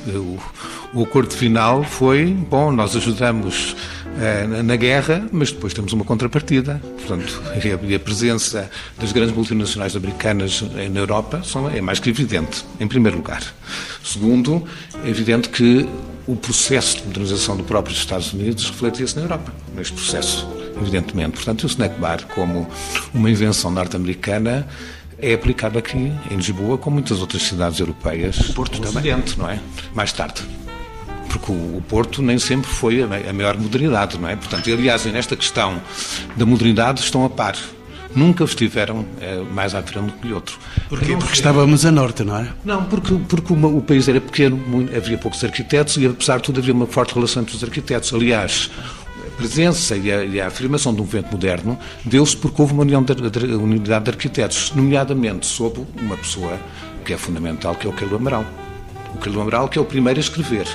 O, 0.08 0.38
o 0.94 1.02
acordo 1.04 1.32
final 1.32 1.84
foi, 1.84 2.26
bom, 2.26 2.72
nós 2.72 2.96
ajudamos 2.96 3.76
na 4.62 4.76
guerra, 4.76 5.26
mas 5.32 5.50
depois 5.50 5.72
temos 5.72 5.92
uma 5.92 6.04
contrapartida. 6.04 6.80
Portanto, 6.98 7.42
a, 7.52 7.98
presença 7.98 8.70
das 8.98 9.12
grandes 9.12 9.34
multinacionais 9.34 9.96
americanas 9.96 10.62
na 10.62 11.00
Europa 11.00 11.42
é 11.74 11.80
mais 11.80 11.98
que 11.98 12.10
evidente, 12.10 12.64
em 12.78 12.86
primeiro 12.86 13.16
lugar. 13.16 13.42
Segundo, 14.04 14.64
é 15.04 15.08
evidente 15.08 15.48
que 15.48 15.88
o 16.26 16.36
processo 16.36 16.98
de 16.98 17.06
modernização 17.06 17.56
do 17.56 17.64
próprio 17.64 17.94
Estados 17.94 18.32
Unidos 18.32 18.70
refletia-se 18.70 19.16
na 19.16 19.22
Europa, 19.22 19.52
neste 19.74 19.94
processo, 19.94 20.48
evidentemente. 20.80 21.32
Portanto, 21.32 21.64
o 21.64 21.66
snack 21.66 21.98
bar, 21.98 22.26
como 22.34 22.68
uma 23.12 23.30
invenção 23.30 23.70
norte-americana, 23.70 24.66
é 25.18 25.34
aplicado 25.34 25.78
aqui 25.78 26.12
em 26.30 26.36
Lisboa, 26.36 26.76
como 26.76 26.94
muitas 26.94 27.20
outras 27.20 27.42
cidades 27.42 27.78
europeias. 27.80 28.38
O 28.50 28.54
Porto 28.54 28.80
também. 28.80 29.22
não 29.36 29.48
é? 29.48 29.60
Mais 29.94 30.12
tarde. 30.12 30.42
Porque 31.32 31.50
o, 31.50 31.82
Porto 31.88 32.20
nem 32.22 32.38
sempre 32.38 32.70
foi 32.70 33.02
a 33.02 33.32
maior 33.32 33.56
modernidade, 33.56 34.18
não 34.18 34.28
é? 34.28 34.36
Portanto, 34.36 34.70
aliás, 34.70 35.04
nesta 35.06 35.34
questão 35.34 35.80
da 36.36 36.44
modernidade 36.44 37.00
estão 37.00 37.24
a 37.24 37.30
par 37.30 37.56
nunca 38.14 38.44
estiveram 38.44 39.04
é, 39.20 39.42
mais 39.52 39.74
à 39.74 39.82
frente 39.82 40.06
do 40.06 40.12
que 40.12 40.32
outro. 40.32 40.58
Porquê? 40.88 41.16
Porque 41.16 41.34
estávamos 41.34 41.84
a 41.84 41.90
norte, 41.90 42.24
não 42.24 42.36
é? 42.36 42.48
Não, 42.64 42.84
porque, 42.84 43.14
porque 43.28 43.52
uma, 43.52 43.68
o 43.68 43.80
país 43.80 44.08
era 44.08 44.20
pequeno, 44.20 44.56
muito, 44.56 44.94
havia 44.94 45.18
poucos 45.18 45.42
arquitetos 45.42 45.96
e, 45.96 46.06
apesar 46.06 46.38
de 46.38 46.44
tudo, 46.44 46.60
havia 46.60 46.74
uma 46.74 46.86
forte 46.86 47.14
relação 47.14 47.42
entre 47.42 47.56
os 47.56 47.64
arquitetos. 47.64 48.12
Aliás, 48.12 48.70
a 49.26 49.36
presença 49.36 49.96
e 49.96 50.12
a, 50.12 50.24
e 50.24 50.40
a 50.40 50.46
afirmação 50.46 50.92
de 50.94 51.00
um 51.00 51.04
movimento 51.04 51.32
moderno 51.32 51.78
deu-se 52.04 52.36
porque 52.36 52.60
houve 52.60 52.74
uma 52.74 52.82
união 52.82 53.02
de, 53.02 53.14
de, 53.14 53.54
unidade 53.54 54.04
de 54.04 54.10
arquitetos, 54.10 54.72
nomeadamente 54.74 55.46
sob 55.46 55.84
uma 56.00 56.16
pessoa 56.16 56.58
que 57.04 57.12
é 57.12 57.18
fundamental, 57.18 57.74
que 57.74 57.86
é 57.86 57.90
o 57.90 57.92
Carlos 57.92 58.20
Amaral. 58.20 58.44
O 59.14 59.18
Carlos 59.18 59.42
Amaral, 59.42 59.68
que 59.68 59.78
é 59.78 59.82
o 59.82 59.84
primeiro 59.84 60.18
a 60.18 60.22
escrever 60.22 60.66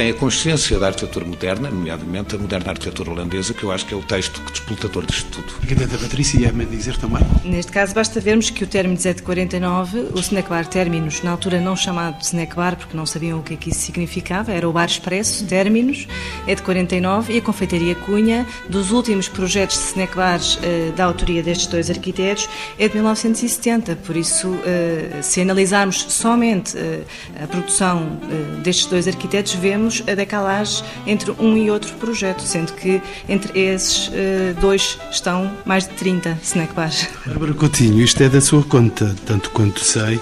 tem 0.00 0.12
a 0.12 0.14
consciência 0.14 0.78
da 0.78 0.86
arquitetura 0.86 1.26
moderna, 1.26 1.68
nomeadamente 1.68 2.34
a 2.34 2.38
moderna 2.38 2.70
arquitetura 2.70 3.10
holandesa, 3.10 3.52
que 3.52 3.64
eu 3.64 3.70
acho 3.70 3.84
que 3.84 3.92
é 3.92 3.96
o 3.98 4.00
texto 4.00 4.40
disputador 4.50 5.04
disto 5.04 5.28
tudo. 5.30 5.52
Arquiteta 5.60 5.98
Patrícia, 5.98 6.40
ia-me 6.40 6.64
dizer 6.64 6.96
também? 6.96 7.20
Neste 7.44 7.70
caso, 7.70 7.94
basta 7.94 8.18
vermos 8.18 8.48
que 8.48 8.64
o 8.64 8.66
término 8.66 8.96
de 8.96 9.22
49, 9.22 10.08
o 10.14 10.20
snack 10.20 10.48
bar 10.48 10.66
Términos, 10.66 11.22
na 11.22 11.32
altura 11.32 11.60
não 11.60 11.76
chamado 11.76 12.18
snack 12.22 12.56
bar, 12.56 12.76
porque 12.76 12.96
não 12.96 13.04
sabiam 13.04 13.40
o 13.40 13.42
que 13.42 13.52
é 13.52 13.56
que 13.58 13.68
isso 13.68 13.80
significava, 13.80 14.50
era 14.52 14.66
o 14.66 14.72
bar 14.72 14.86
expresso, 14.86 15.44
Términos, 15.44 16.08
é 16.46 16.54
de 16.54 16.62
49, 16.62 17.34
e 17.34 17.36
a 17.36 17.42
confeitaria 17.42 17.94
Cunha, 17.94 18.46
dos 18.70 18.92
últimos 18.92 19.28
projetos 19.28 19.76
de 19.76 19.84
snack 19.84 20.16
bars 20.16 20.54
uh, 20.54 20.92
da 20.96 21.04
autoria 21.04 21.42
destes 21.42 21.66
dois 21.66 21.90
arquitetos, 21.90 22.48
é 22.78 22.88
de 22.88 22.94
1970. 22.94 23.96
Por 23.96 24.16
isso, 24.16 24.48
uh, 24.48 25.22
se 25.22 25.42
analisarmos 25.42 26.06
somente 26.08 26.74
uh, 26.74 27.04
a 27.44 27.46
produção 27.46 28.18
destes 28.62 28.86
dois 28.86 29.06
arquitetos, 29.06 29.52
vemos 29.52 29.89
vemos 29.90 30.02
a 30.06 30.14
decalagem 30.14 30.84
entre 31.06 31.32
um 31.32 31.56
e 31.56 31.70
outro 31.70 31.92
projeto, 31.94 32.42
sendo 32.42 32.72
que 32.74 33.02
entre 33.28 33.58
esses 33.58 34.08
uh, 34.08 34.60
dois 34.60 34.98
estão 35.10 35.50
mais 35.64 35.88
de 35.88 35.94
30 35.94 36.38
snack 36.42 36.72
bars. 36.74 37.08
Bárbara 37.26 37.52
Coutinho, 37.54 38.00
isto 38.00 38.22
é 38.22 38.28
da 38.28 38.40
sua 38.40 38.62
conta, 38.62 39.14
tanto 39.26 39.50
quanto 39.50 39.80
sei. 39.80 40.20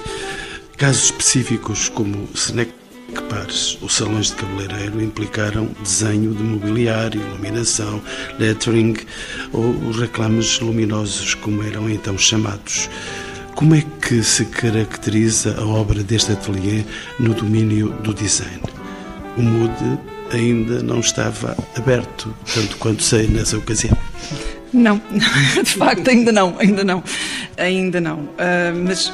Casos 0.77 1.05
específicos 1.05 1.89
como 1.89 2.29
snack 2.35 2.73
bars 3.31 3.79
ou 3.83 3.89
salões 3.89 4.29
de 4.29 4.37
cabeleireiro 4.37 5.03
implicaram 5.03 5.69
desenho 5.83 6.35
de 6.35 6.43
mobiliário, 6.43 7.21
iluminação, 7.21 8.01
lettering 8.39 8.97
ou 9.53 9.71
os 9.89 9.99
reclames 9.99 10.61
luminosos, 10.61 11.35
como 11.35 11.63
eram 11.63 11.91
então 11.91 12.17
chamados. 12.17 12.89
Como 13.55 13.75
é 13.75 13.83
que 14.01 14.23
se 14.23 14.45
caracteriza 14.45 15.57
a 15.59 15.67
obra 15.67 16.03
deste 16.05 16.31
ateliê 16.31 16.85
no 17.19 17.35
domínio 17.35 17.89
do 18.05 18.15
design? 18.15 18.78
O 19.39 19.43
MUD 19.43 19.99
ainda 20.33 20.83
não 20.83 21.01
estava 21.01 21.57
aberto, 21.77 22.35
tanto 22.55 22.77
quanto 22.77 23.03
sei 23.03 23.29
nessa 23.29 23.57
ocasião. 23.57 23.97
Não, 24.73 25.01
de 25.63 25.71
facto 25.71 26.09
ainda 26.09 26.33
não, 26.33 26.55
ainda 26.59 26.85
não, 26.85 27.03
ainda 27.57 28.01
não. 28.01 28.19
Uh, 28.19 28.85
mas 28.85 29.13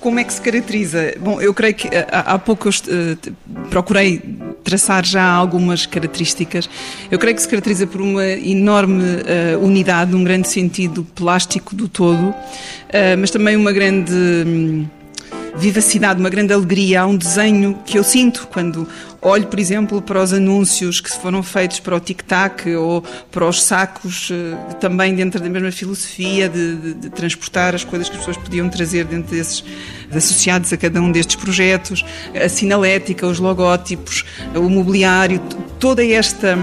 Como 0.00 0.18
é 0.18 0.24
que 0.24 0.32
se 0.32 0.40
caracteriza? 0.40 1.14
Bom, 1.20 1.40
eu 1.42 1.52
creio 1.52 1.74
que 1.74 1.86
eh, 1.88 2.06
há, 2.10 2.34
há 2.34 2.38
pouco 2.38 2.68
eu 2.68 2.72
uh, 2.72 3.66
procurei 3.68 4.18
traçar 4.64 5.04
já 5.04 5.22
algumas 5.22 5.84
características. 5.84 6.68
Eu 7.10 7.18
creio 7.18 7.36
que 7.36 7.42
se 7.42 7.48
caracteriza 7.48 7.86
por 7.86 8.00
uma 8.00 8.26
enorme 8.26 9.04
uh, 9.04 9.62
unidade, 9.62 10.16
um 10.16 10.24
grande 10.24 10.48
sentido 10.48 11.06
plástico 11.14 11.74
do 11.74 11.86
todo, 11.86 12.34
mas 13.18 13.30
também 13.30 13.56
uma 13.56 13.72
grande. 13.72 14.12
Um, 14.12 14.86
vivacidade, 15.56 16.20
uma 16.20 16.30
grande 16.30 16.52
alegria. 16.52 17.02
Há 17.02 17.06
um 17.06 17.16
desenho 17.16 17.78
que 17.84 17.98
eu 17.98 18.04
sinto 18.04 18.48
quando 18.52 18.86
olho, 19.22 19.46
por 19.46 19.58
exemplo, 19.58 20.00
para 20.00 20.22
os 20.22 20.32
anúncios 20.32 21.00
que 21.00 21.10
foram 21.10 21.42
feitos 21.42 21.80
para 21.80 21.94
o 21.94 22.00
tic-tac 22.00 22.68
ou 22.74 23.02
para 23.30 23.46
os 23.46 23.62
sacos, 23.62 24.30
eh, 24.32 24.74
também 24.80 25.14
dentro 25.14 25.40
da 25.40 25.48
mesma 25.48 25.70
filosofia 25.70 26.48
de, 26.48 26.76
de, 26.76 26.94
de, 26.94 27.10
transportar 27.10 27.74
as 27.74 27.84
coisas 27.84 28.08
que 28.08 28.14
as 28.14 28.20
pessoas 28.20 28.36
podiam 28.36 28.68
trazer 28.68 29.04
dentro 29.04 29.30
desses, 29.30 29.62
associados 30.14 30.72
a 30.72 30.76
cada 30.76 31.00
um 31.00 31.12
destes 31.12 31.36
projetos, 31.36 32.04
a 32.34 32.48
sinalética, 32.48 33.26
os 33.26 33.38
logótipos, 33.38 34.24
o 34.54 34.68
mobiliário, 34.68 35.40
toda 35.78 36.04
esta. 36.04 36.56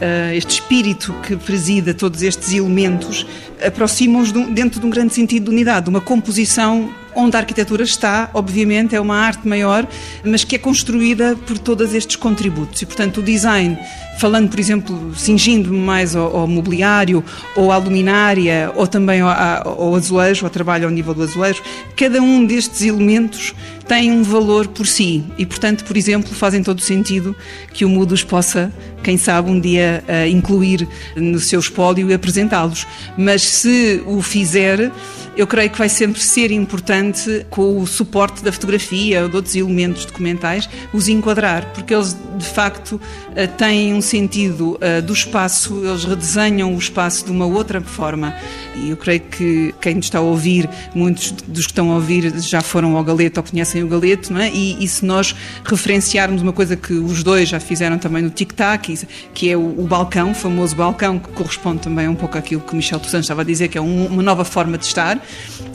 Uh, 0.00 0.32
este 0.34 0.54
espírito 0.54 1.12
que 1.22 1.36
presida 1.36 1.92
todos 1.92 2.22
estes 2.22 2.54
elementos 2.54 3.26
aproximam-os 3.62 4.32
dentro 4.32 4.80
de 4.80 4.86
um 4.86 4.88
grande 4.88 5.12
sentido 5.12 5.44
de 5.44 5.50
unidade, 5.50 5.84
de 5.84 5.90
uma 5.90 6.00
composição 6.00 6.90
onde 7.14 7.36
a 7.36 7.40
arquitetura 7.40 7.82
está, 7.82 8.30
obviamente, 8.34 8.94
é 8.94 9.00
uma 9.00 9.16
arte 9.16 9.46
maior, 9.46 9.86
mas 10.24 10.44
que 10.44 10.56
é 10.56 10.58
construída 10.58 11.36
por 11.46 11.58
todos 11.58 11.94
estes 11.94 12.16
contributos. 12.16 12.82
E, 12.82 12.86
portanto, 12.86 13.18
o 13.18 13.22
design, 13.22 13.78
falando, 14.18 14.48
por 14.48 14.58
exemplo, 14.58 15.12
cingindo-me 15.16 15.78
mais 15.78 16.14
ao, 16.14 16.36
ao, 16.36 16.46
mobiliário, 16.46 17.24
ou 17.56 17.72
à 17.72 17.76
luminária, 17.76 18.72
ou 18.74 18.86
também 18.86 19.20
ao, 19.20 19.30
ao 19.30 19.94
azulejo, 19.94 20.44
ao 20.44 20.50
trabalho 20.50 20.84
ao 20.84 20.90
nível 20.90 21.14
do 21.14 21.22
azulejo, 21.22 21.62
cada 21.96 22.20
um 22.20 22.44
destes 22.44 22.82
elementos 22.82 23.54
tem 23.90 24.12
um 24.12 24.22
valor 24.22 24.68
por 24.68 24.86
si 24.86 25.24
e, 25.36 25.44
portanto, 25.44 25.84
por 25.84 25.96
exemplo, 25.96 26.32
fazem 26.32 26.62
todo 26.62 26.80
sentido 26.80 27.34
que 27.72 27.84
o 27.84 27.88
Moodus 27.88 28.22
possa, 28.22 28.72
quem 29.02 29.16
sabe, 29.16 29.50
um 29.50 29.60
dia 29.60 30.04
uh, 30.08 30.28
incluir 30.28 30.88
no 31.16 31.38
seu 31.38 31.60
espólio 31.60 32.10
e 32.10 32.14
apresentá-los. 32.14 32.86
Mas 33.16 33.42
se 33.42 34.02
o 34.06 34.22
fizer, 34.22 34.90
eu 35.36 35.46
creio 35.46 35.70
que 35.70 35.78
vai 35.78 35.88
sempre 35.88 36.20
ser 36.20 36.50
importante, 36.50 37.46
com 37.48 37.80
o 37.80 37.86
suporte 37.86 38.42
da 38.42 38.52
fotografia 38.52 39.22
ou 39.22 39.28
de 39.28 39.36
outros 39.36 39.54
elementos 39.54 40.04
documentais, 40.04 40.68
os 40.92 41.08
enquadrar, 41.08 41.66
porque 41.72 41.94
eles 41.94 42.16
de 42.36 42.44
facto 42.44 43.00
eh, 43.34 43.46
têm 43.46 43.94
um 43.94 44.00
sentido 44.00 44.76
eh, 44.80 45.00
do 45.00 45.12
espaço, 45.12 45.82
eles 45.84 46.04
redesenham 46.04 46.74
o 46.74 46.78
espaço 46.78 47.24
de 47.24 47.30
uma 47.30 47.46
outra 47.46 47.80
forma. 47.80 48.34
E 48.74 48.90
eu 48.90 48.96
creio 48.96 49.20
que 49.20 49.74
quem 49.80 49.98
está 49.98 50.18
a 50.18 50.22
ouvir, 50.22 50.68
muitos 50.94 51.30
dos 51.30 51.66
que 51.66 51.72
estão 51.72 51.90
a 51.92 51.94
ouvir 51.94 52.32
já 52.40 52.60
foram 52.60 52.96
ao 52.96 53.04
Galeto 53.04 53.40
ou 53.40 53.44
conhecem 53.44 53.82
o 53.82 53.88
Galeto, 53.88 54.32
não 54.32 54.40
é? 54.40 54.50
E, 54.50 54.82
e 54.82 54.88
se 54.88 55.04
nós 55.04 55.34
referenciarmos 55.64 56.42
uma 56.42 56.52
coisa 56.52 56.76
que 56.76 56.92
os 56.92 57.22
dois 57.22 57.48
já 57.48 57.60
fizeram 57.60 57.98
também 57.98 58.22
no 58.22 58.30
Tic 58.30 58.52
Tac, 58.52 58.89
que 59.34 59.50
é 59.50 59.56
o, 59.56 59.60
o 59.60 59.86
balcão, 59.86 60.30
o 60.30 60.34
famoso 60.34 60.76
balcão, 60.76 61.18
que 61.18 61.28
corresponde 61.30 61.80
também 61.80 62.08
um 62.08 62.14
pouco 62.14 62.38
àquilo 62.38 62.60
que 62.60 62.74
Michel 62.74 63.00
Toussaint 63.00 63.22
estava 63.22 63.42
a 63.42 63.44
dizer, 63.44 63.68
que 63.68 63.78
é 63.78 63.80
um, 63.80 64.06
uma 64.06 64.22
nova 64.22 64.44
forma 64.44 64.78
de 64.78 64.86
estar, 64.86 65.20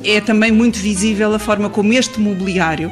é 0.04 0.22
também 0.22 0.52
muito 0.52 0.80
visível 0.80 1.34
a 1.34 1.40
forma 1.40 1.70
como 1.70 1.94
este 1.94 2.20
mobiliário 2.20 2.92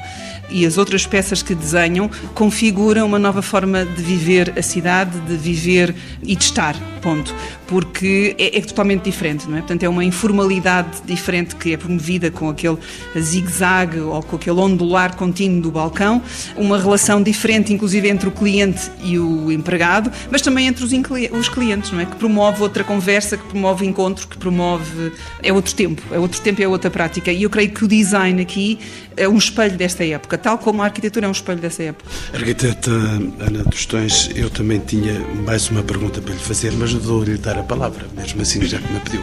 e 0.50 0.66
as 0.66 0.78
outras 0.78 1.06
peças 1.06 1.42
que 1.42 1.56
desenham 1.56 2.10
configuram 2.36 3.08
uma 3.08 3.20
nova 3.20 3.42
forma 3.42 3.86
de 3.86 4.02
viver 4.02 4.54
a 4.58 4.62
cidade, 4.62 5.20
de 5.22 5.36
viver 5.36 5.96
e 6.22 6.36
de 6.36 6.44
estar, 6.44 6.76
ponto. 7.02 7.34
Porque 7.74 8.36
é, 8.38 8.60
é 8.60 8.62
totalmente 8.62 9.06
diferente, 9.06 9.50
não 9.50 9.58
é? 9.58 9.62
Portanto, 9.62 9.82
é 9.82 9.90
uma 9.90 10.06
informalidade 10.06 11.02
diferente 11.06 11.56
que 11.56 11.74
é 11.74 11.78
promovida 11.78 12.30
com 12.30 12.48
aquele 12.48 12.78
zigue-zague 13.20 14.00
ou 14.00 14.22
com 14.22 14.36
aquele 14.36 14.60
ondular 14.60 15.16
contínuo 15.16 15.60
do 15.60 15.72
balcão, 15.72 16.22
uma 16.56 16.78
relação 16.78 17.24
diferente, 17.24 17.74
inclusive, 17.74 18.08
entre 18.08 18.30
o 18.30 18.32
cliente 18.32 18.92
e 19.04 19.18
o 19.18 19.52
empregado, 19.52 20.12
mas 20.30 20.44
também 20.44 20.68
entre 20.68 20.86
os, 20.86 20.92
os 21.32 21.50
clientes, 21.50 21.92
não 21.92 22.00
é? 22.00 22.06
Que 22.06 22.16
promove 22.16 22.62
outra 22.62 22.84
conversa, 22.84 23.38
que 23.38 23.46
promove 23.46 23.88
encontro, 23.88 24.28
que 24.28 24.38
promove. 24.38 25.12
É 25.42 25.52
outro 25.52 25.74
tempo, 25.74 26.04
é 26.12 26.20
outro 26.20 26.40
tempo, 26.42 26.62
é 26.62 26.68
outra 26.68 26.92
prática. 26.92 27.32
E 27.32 27.42
eu 27.42 27.50
creio 27.50 27.72
que 27.72 27.84
o 27.84 27.88
design 27.88 28.40
aqui 28.40 28.78
é 29.18 29.28
um 29.28 29.38
espelho 29.38 29.76
desta 29.76 30.06
época, 30.06 30.38
tal 30.38 30.60
como 30.60 30.84
a 30.84 30.86
arquitetura 30.86 31.26
é 31.26 31.30
um 31.30 31.32
espelho 31.32 31.60
dessa 31.60 31.82
época. 31.82 32.10
Arquiteta 32.34 32.92
Ana 32.92 33.64
Tostões, 33.70 34.30
eu 34.36 34.50
também 34.50 34.80
tinha 34.80 35.20
mais 35.46 35.70
uma 35.70 35.82
pergunta 35.82 36.22
para 36.22 36.34
lhe 36.34 36.40
fazer, 36.40 36.72
mas 36.74 36.94
vou-lhe 36.94 37.38
dar 37.38 37.58
a 37.58 37.63
palavra, 37.64 38.06
mesmo 38.16 38.42
assim, 38.42 38.64
já 38.66 38.80
que 38.80 38.92
me 38.92 39.00
pediu. 39.00 39.22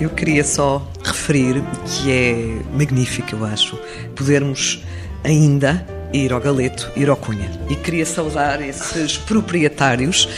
Eu 0.00 0.10
queria 0.10 0.42
só 0.42 0.86
referir 1.04 1.62
que 1.86 2.10
é 2.10 2.62
magnífico, 2.76 3.36
eu 3.36 3.44
acho, 3.44 3.78
podermos 4.16 4.82
ainda 5.22 5.86
ir 6.12 6.32
ao 6.32 6.40
Galeto, 6.40 6.90
ir 6.96 7.08
ao 7.08 7.16
Cunha. 7.16 7.50
E 7.68 7.76
queria 7.76 8.04
saudar 8.04 8.60
esses 8.60 9.16
proprietários 9.16 10.28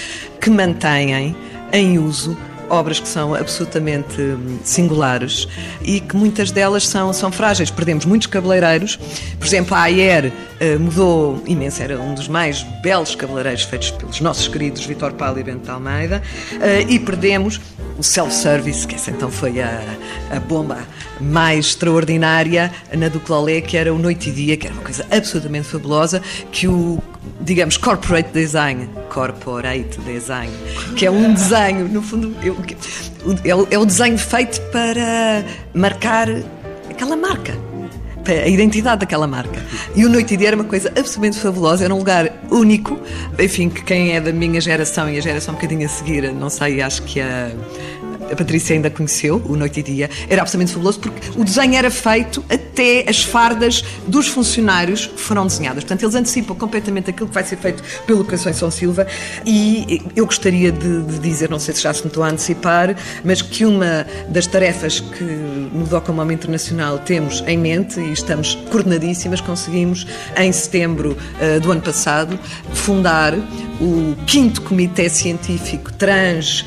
que 0.40 0.50
mantêm 0.50 1.34
em 1.72 1.98
uso 1.98 2.36
obras 2.68 3.00
que 3.00 3.08
são 3.08 3.34
absolutamente 3.34 4.20
hum, 4.20 4.58
singulares 4.62 5.48
e 5.82 6.00
que 6.00 6.16
muitas 6.16 6.50
delas 6.50 6.86
são, 6.88 7.12
são 7.12 7.30
frágeis. 7.30 7.70
Perdemos 7.70 8.04
muitos 8.04 8.26
cabeleireiros. 8.26 8.96
Por 9.38 9.46
exemplo, 9.46 9.74
a 9.74 9.82
Ayer 9.82 10.32
uh, 10.32 10.80
mudou 10.80 11.42
imenso, 11.46 11.82
era 11.82 12.00
um 12.00 12.14
dos 12.14 12.28
mais 12.28 12.62
belos 12.82 13.14
cabeleireiros 13.14 13.62
feitos 13.64 13.90
pelos 13.90 14.20
nossos 14.20 14.48
queridos 14.48 14.84
Vitor 14.84 15.12
Paulo 15.12 15.38
e 15.38 15.42
Bento 15.42 15.64
de 15.64 15.70
Almeida. 15.70 16.22
Uh, 16.52 16.90
e 16.90 16.98
perdemos 16.98 17.60
o 17.98 18.02
self-service, 18.02 18.86
que 18.86 18.94
essa 18.94 19.10
então 19.10 19.30
foi 19.30 19.60
a, 19.60 19.82
a 20.30 20.40
bomba 20.40 20.78
mais 21.20 21.66
extraordinária 21.66 22.72
na 22.92 23.08
Duclalé, 23.08 23.60
que 23.60 23.76
era 23.76 23.92
o 23.92 23.98
Noite 23.98 24.30
e 24.30 24.32
Dia, 24.32 24.56
que 24.56 24.66
era 24.66 24.74
uma 24.74 24.82
coisa 24.82 25.06
absolutamente 25.10 25.68
fabulosa, 25.68 26.20
que 26.50 26.66
o, 26.66 27.02
digamos, 27.40 27.76
corporate 27.76 28.30
design, 28.32 28.88
corporate 29.10 30.00
design, 30.00 30.52
que 30.96 31.06
é 31.06 31.10
um 31.10 31.34
desenho, 31.34 31.88
no 31.88 32.02
fundo, 32.02 32.34
eu, 32.42 32.56
é, 33.44 33.74
é 33.74 33.78
o 33.78 33.84
desenho 33.84 34.18
feito 34.18 34.60
para 34.70 35.44
marcar 35.74 36.28
aquela 36.90 37.16
marca 37.16 37.54
a 38.26 38.48
identidade 38.48 39.00
daquela 39.00 39.26
marca. 39.26 39.62
E 39.94 40.04
o 40.04 40.08
Noite 40.08 40.34
e 40.34 40.36
Dia 40.36 40.48
era 40.48 40.56
uma 40.56 40.64
coisa 40.64 40.88
absolutamente 40.88 41.38
fabulosa, 41.38 41.84
era 41.84 41.94
um 41.94 41.98
lugar 41.98 42.32
único. 42.50 42.98
Enfim, 43.38 43.68
que 43.68 43.82
quem 43.82 44.16
é 44.16 44.20
da 44.20 44.32
minha 44.32 44.60
geração 44.60 45.10
e 45.10 45.18
a 45.18 45.20
geração 45.20 45.52
um 45.52 45.56
bocadinho 45.56 45.84
a 45.84 45.88
seguir, 45.88 46.32
não 46.32 46.48
sei, 46.48 46.80
acho 46.80 47.02
que 47.02 47.20
a 47.20 47.50
a 48.30 48.36
Patrícia 48.36 48.74
ainda 48.74 48.90
conheceu, 48.90 49.42
o 49.46 49.56
Noite 49.56 49.80
e 49.80 49.82
Dia, 49.82 50.10
era 50.28 50.42
absolutamente 50.42 50.72
fabuloso 50.72 51.00
porque 51.00 51.30
o 51.38 51.44
desenho 51.44 51.74
era 51.74 51.90
feito 51.90 52.44
até 52.48 53.04
as 53.08 53.22
fardas 53.22 53.84
dos 54.06 54.28
funcionários 54.28 55.10
foram 55.16 55.46
desenhadas. 55.46 55.84
Portanto, 55.84 56.02
eles 56.02 56.14
antecipam 56.14 56.54
completamente 56.54 57.10
aquilo 57.10 57.28
que 57.28 57.34
vai 57.34 57.44
ser 57.44 57.56
feito 57.56 57.82
pelo 58.06 58.24
Canções 58.24 58.56
São 58.56 58.70
Silva 58.70 59.06
e 59.44 60.02
eu 60.16 60.26
gostaria 60.26 60.72
de, 60.72 61.02
de, 61.02 61.18
dizer, 61.18 61.50
não 61.50 61.58
sei 61.58 61.74
se 61.74 61.82
já 61.82 61.92
se 61.92 62.02
me 62.02 62.08
estou 62.08 62.22
a 62.22 62.28
antecipar, 62.28 62.96
mas 63.24 63.42
que 63.42 63.64
uma 63.64 64.06
das 64.28 64.46
tarefas 64.46 65.00
que 65.00 65.24
no 65.24 65.86
Docomom 65.86 66.30
Internacional 66.30 66.98
temos 66.98 67.42
em 67.46 67.58
mente 67.58 68.00
e 68.00 68.12
estamos 68.12 68.54
coordenadíssimas, 68.70 69.40
conseguimos 69.40 70.06
em 70.36 70.50
setembro 70.52 71.16
uh, 71.16 71.60
do 71.60 71.70
ano 71.70 71.80
passado 71.80 72.38
fundar 72.72 73.34
o 73.80 74.14
quinto 74.26 74.62
Comitê 74.62 75.08
Científico 75.08 75.92
Trans 75.92 76.64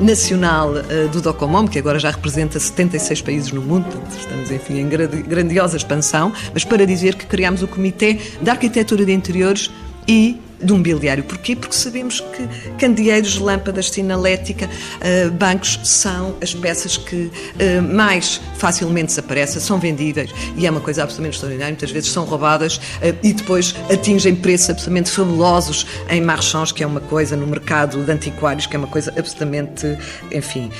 nacional 0.00 0.70
uh, 0.70 1.08
do 1.08 1.20
Docomom, 1.20 1.66
que 1.66 1.78
agora 1.78 1.98
já 1.98 2.10
representa 2.10 2.58
76 2.58 3.22
países 3.22 3.52
no 3.52 3.60
mundo, 3.60 3.84
portanto, 3.84 4.18
estamos, 4.18 4.50
enfim, 4.50 4.78
em 4.78 4.88
grandiosa 4.88 5.76
expansão, 5.76 6.32
mas 6.52 6.64
para 6.64 6.86
dizer 6.86 7.14
que 7.14 7.26
criámos 7.26 7.62
o 7.62 7.68
Comitê 7.68 8.18
de 8.40 8.50
Arquitetura 8.50 9.04
de 9.04 9.12
Interiores 9.12 9.70
e 10.06 10.40
do 10.60 10.76
mobiliário. 10.76 11.24
Porquê? 11.24 11.54
Porque 11.54 11.74
sabemos 11.74 12.20
que 12.20 12.48
candeeiros, 12.78 13.38
lâmpadas, 13.38 13.90
sinalética, 13.90 14.66
uh, 14.66 15.30
bancos 15.32 15.78
são 15.84 16.36
as 16.42 16.54
peças 16.54 16.96
que 16.96 17.26
uh, 17.26 17.94
mais 17.94 18.40
facilmente 18.56 19.06
desaparecem, 19.06 19.60
são 19.60 19.78
vendíveis 19.78 20.30
e 20.56 20.66
é 20.66 20.70
uma 20.70 20.80
coisa 20.80 21.02
absolutamente 21.02 21.36
extraordinária. 21.36 21.72
Muitas 21.72 21.90
vezes 21.90 22.10
são 22.10 22.24
roubadas 22.24 22.76
uh, 22.76 23.16
e 23.22 23.32
depois 23.32 23.74
atingem 23.90 24.34
preços 24.34 24.70
absolutamente 24.70 25.10
fabulosos 25.10 25.86
em 26.08 26.20
marchands, 26.20 26.72
que 26.72 26.82
é 26.82 26.86
uma 26.86 27.00
coisa 27.00 27.36
no 27.36 27.46
mercado 27.46 28.02
de 28.04 28.10
antiquários, 28.10 28.66
que 28.66 28.76
é 28.76 28.78
uma 28.78 28.88
coisa 28.88 29.12
absolutamente, 29.16 29.86
enfim, 30.32 30.70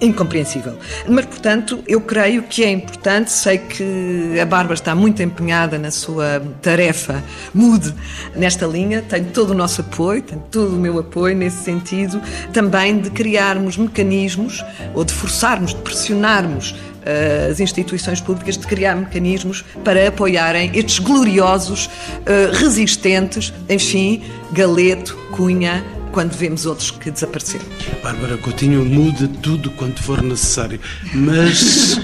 incompreensível. 0.00 0.76
Mas, 1.08 1.26
portanto, 1.26 1.82
eu 1.86 2.00
creio 2.00 2.42
que 2.42 2.64
é 2.64 2.70
importante, 2.70 3.32
sei 3.32 3.58
que 3.58 4.38
a 4.40 4.44
Bárbara 4.44 4.74
está 4.74 4.94
muito 4.94 5.22
empenhada 5.22 5.78
na 5.78 5.90
sua 5.90 6.42
tarefa, 6.60 7.22
mude 7.54 7.94
nesta 8.34 8.66
linha, 8.66 9.02
tem 9.22 9.24
todo 9.24 9.50
o 9.50 9.54
nosso 9.54 9.80
apoio, 9.80 10.20
tem 10.20 10.38
todo 10.50 10.74
o 10.74 10.78
meu 10.78 10.98
apoio 10.98 11.36
nesse 11.36 11.62
sentido, 11.62 12.20
também 12.52 12.98
de 12.98 13.10
criarmos 13.10 13.76
mecanismos 13.76 14.64
ou 14.94 15.04
de 15.04 15.12
forçarmos, 15.12 15.72
de 15.72 15.80
pressionarmos 15.80 16.72
uh, 16.72 17.50
as 17.50 17.60
instituições 17.60 18.20
públicas 18.20 18.58
de 18.58 18.66
criar 18.66 18.96
mecanismos 18.96 19.64
para 19.84 20.08
apoiarem 20.08 20.72
estes 20.74 20.98
gloriosos, 20.98 21.86
uh, 21.86 22.56
resistentes, 22.56 23.52
enfim, 23.68 24.22
Galeto, 24.50 25.16
Cunha, 25.30 25.84
quando 26.10 26.32
vemos 26.32 26.66
outros 26.66 26.90
que 26.90 27.10
desapareceram. 27.10 27.64
Bárbara 28.02 28.36
Coutinho 28.36 28.84
muda 28.84 29.28
tudo 29.40 29.70
quanto 29.70 30.02
for 30.02 30.20
necessário, 30.20 30.80
mas 31.14 31.98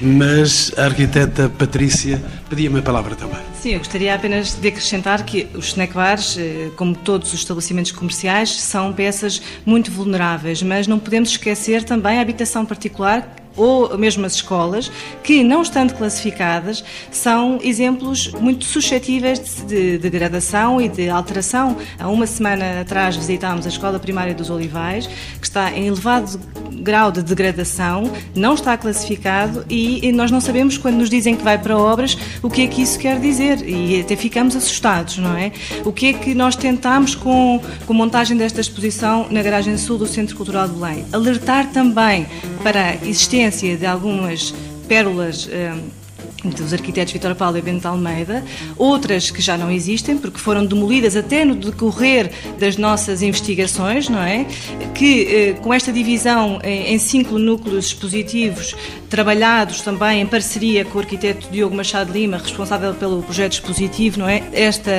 Mas 0.00 0.72
a 0.76 0.84
arquiteta 0.84 1.48
Patrícia 1.48 2.22
pedia-me 2.48 2.78
a 2.78 2.82
palavra 2.82 3.14
também. 3.14 3.38
Sim, 3.60 3.72
eu 3.72 3.78
gostaria 3.78 4.14
apenas 4.14 4.54
de 4.54 4.68
acrescentar 4.68 5.24
que 5.24 5.48
os 5.54 5.68
snack 5.68 5.92
bars, 5.92 6.36
eh, 6.38 6.70
como 6.76 6.94
todos 6.94 7.32
os 7.32 7.40
estabelecimentos 7.40 7.90
comerciais, 7.92 8.50
são 8.60 8.92
peças 8.92 9.42
muito 9.66 9.90
vulneráveis, 9.90 10.62
mas 10.62 10.86
não 10.86 10.98
podemos 10.98 11.30
esquecer 11.30 11.82
também 11.82 12.18
a 12.18 12.20
habitação 12.20 12.64
particular 12.64 13.36
ou 13.58 13.98
mesmo 13.98 14.24
as 14.24 14.34
escolas, 14.34 14.90
que 15.22 15.42
não 15.42 15.62
estando 15.62 15.94
classificadas, 15.94 16.84
são 17.10 17.58
exemplos 17.62 18.32
muito 18.32 18.64
suscetíveis 18.64 19.38
de 19.66 19.98
degradação 19.98 20.80
e 20.80 20.88
de 20.88 21.08
alteração. 21.10 21.76
Há 21.98 22.08
uma 22.08 22.26
semana 22.26 22.80
atrás 22.80 23.16
visitámos 23.16 23.66
a 23.66 23.68
Escola 23.68 23.98
Primária 23.98 24.34
dos 24.34 24.48
Olivais, 24.48 25.06
que 25.40 25.46
está 25.46 25.72
em 25.72 25.88
elevado 25.88 26.40
grau 26.82 27.10
de 27.10 27.22
degradação, 27.22 28.10
não 28.34 28.54
está 28.54 28.76
classificado 28.76 29.64
e 29.68 30.12
nós 30.12 30.30
não 30.30 30.40
sabemos 30.40 30.78
quando 30.78 30.96
nos 30.96 31.10
dizem 31.10 31.34
que 31.34 31.42
vai 31.42 31.58
para 31.58 31.76
obras 31.76 32.16
o 32.42 32.48
que 32.48 32.62
é 32.62 32.66
que 32.66 32.82
isso 32.82 32.98
quer 32.98 33.18
dizer 33.18 33.66
e 33.68 34.00
até 34.00 34.14
ficamos 34.14 34.54
assustados, 34.54 35.18
não 35.18 35.36
é? 35.36 35.50
O 35.84 35.92
que 35.92 36.06
é 36.06 36.12
que 36.12 36.34
nós 36.34 36.54
tentamos 36.54 37.14
com, 37.14 37.60
com 37.86 37.92
a 37.92 37.96
montagem 37.96 38.36
desta 38.36 38.60
exposição 38.60 39.26
na 39.30 39.42
garagem 39.42 39.76
sul 39.76 39.98
do 39.98 40.06
Centro 40.06 40.36
Cultural 40.36 40.68
de 40.68 40.74
Belém? 40.74 41.04
Alertar 41.12 41.72
também 41.72 42.26
para 42.62 42.90
a 42.90 42.94
existência 42.94 43.47
de 43.50 43.86
algumas 43.86 44.54
pérolas. 44.86 45.48
Hum, 45.48 45.98
dos 46.44 46.72
arquitetos 46.72 47.12
Vitor 47.12 47.34
Paulo 47.34 47.58
e 47.58 47.62
Bento 47.62 47.86
Almeida, 47.86 48.44
outras 48.76 49.30
que 49.30 49.42
já 49.42 49.58
não 49.58 49.70
existem, 49.70 50.16
porque 50.16 50.38
foram 50.38 50.64
demolidas 50.64 51.16
até 51.16 51.44
no 51.44 51.54
decorrer 51.56 52.30
das 52.58 52.76
nossas 52.76 53.22
investigações, 53.22 54.08
não 54.08 54.22
é? 54.22 54.46
Que 54.94 55.22
eh, 55.24 55.52
com 55.54 55.74
esta 55.74 55.92
divisão 55.92 56.60
em 56.62 56.98
cinco 56.98 57.38
núcleos 57.38 57.86
expositivos, 57.86 58.74
trabalhados 59.10 59.80
também 59.80 60.20
em 60.20 60.26
parceria 60.26 60.84
com 60.84 60.98
o 60.98 61.00
arquiteto 61.00 61.48
Diogo 61.50 61.74
Machado 61.74 62.12
Lima, 62.12 62.38
responsável 62.38 62.94
pelo 62.94 63.22
projeto 63.22 63.54
expositivo, 63.54 64.20
não 64.20 64.28
é? 64.28 64.42
Esta 64.52 64.92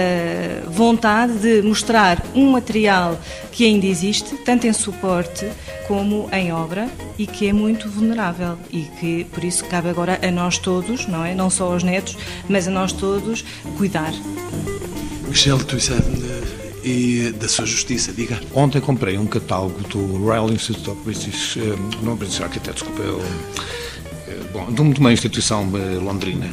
vontade 0.67 1.33
de 1.39 1.61
mostrar 1.61 2.21
um 2.35 2.51
material 2.51 3.17
que 3.51 3.65
ainda 3.65 3.85
existe, 3.85 4.35
tanto 4.45 4.67
em 4.67 4.73
suporte 4.73 5.49
como 5.87 6.29
em 6.31 6.51
obra, 6.53 6.89
e 7.17 7.25
que 7.25 7.47
é 7.47 7.53
muito 7.53 7.89
vulnerável 7.89 8.57
e 8.71 8.83
que 8.99 9.25
por 9.25 9.43
isso 9.43 9.65
cabe 9.65 9.89
agora 9.89 10.19
a 10.21 10.31
nós 10.31 10.57
todos, 10.57 11.07
não 11.07 11.25
é? 11.25 11.35
Não 11.35 11.49
só 11.49 11.71
aos 11.71 11.83
netos, 11.83 12.17
mas 12.47 12.67
a 12.67 12.71
nós 12.71 12.93
todos 12.93 13.43
cuidar. 13.77 14.13
Michel 15.27 15.59
Toussaint 15.59 16.03
e 16.83 17.31
da 17.37 17.47
sua 17.47 17.65
justiça, 17.65 18.11
diga. 18.11 18.39
Ontem 18.53 18.79
comprei 18.79 19.17
um 19.17 19.25
catálogo 19.25 19.79
do 19.89 20.17
Royal 20.17 20.49
Institute 20.49 20.89
of 20.89 21.01
British, 21.03 21.57
eh, 21.57 21.75
não 22.01 22.15
British 22.15 22.41
Architects, 22.41 22.83
desculpa, 22.83 23.03
é 24.27 24.31
eh, 24.31 24.39
bom, 24.53 24.71
de 24.71 24.99
uma 24.99 25.11
instituição 25.11 25.69
eh, 25.75 25.99
londrina, 25.99 26.47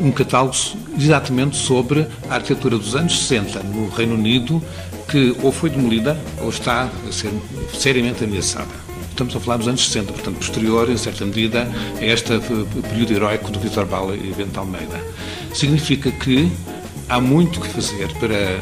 um 0.00 0.10
catálogo 0.10 0.54
exatamente 0.98 1.56
sobre 1.56 2.06
a 2.28 2.36
arquitetura 2.36 2.78
dos 2.78 2.94
anos 2.94 3.18
60 3.26 3.62
no 3.64 3.88
Reino 3.88 4.14
Unido, 4.14 4.62
que 5.08 5.34
ou 5.42 5.50
foi 5.50 5.70
demolida 5.70 6.20
ou 6.40 6.50
está 6.50 6.90
a 7.08 7.12
ser 7.12 7.32
seriamente 7.72 8.24
ameaçada 8.24 8.88
estamos 9.18 9.34
a 9.34 9.40
falar 9.40 9.56
dos 9.56 9.66
anos 9.66 9.84
60, 9.84 10.12
portanto, 10.12 10.36
posterior, 10.36 10.88
em 10.88 10.96
certa 10.96 11.24
medida, 11.24 11.68
a 12.00 12.04
este 12.04 12.38
período 12.88 13.12
heroico 13.12 13.50
do 13.50 13.58
Vitor 13.58 13.84
Bala 13.84 14.14
e 14.14 14.32
Bento 14.32 14.60
Almeida. 14.60 15.02
Significa 15.52 16.08
que 16.12 16.48
há 17.08 17.20
muito 17.20 17.60
que 17.60 17.66
fazer 17.66 18.12
para 18.20 18.60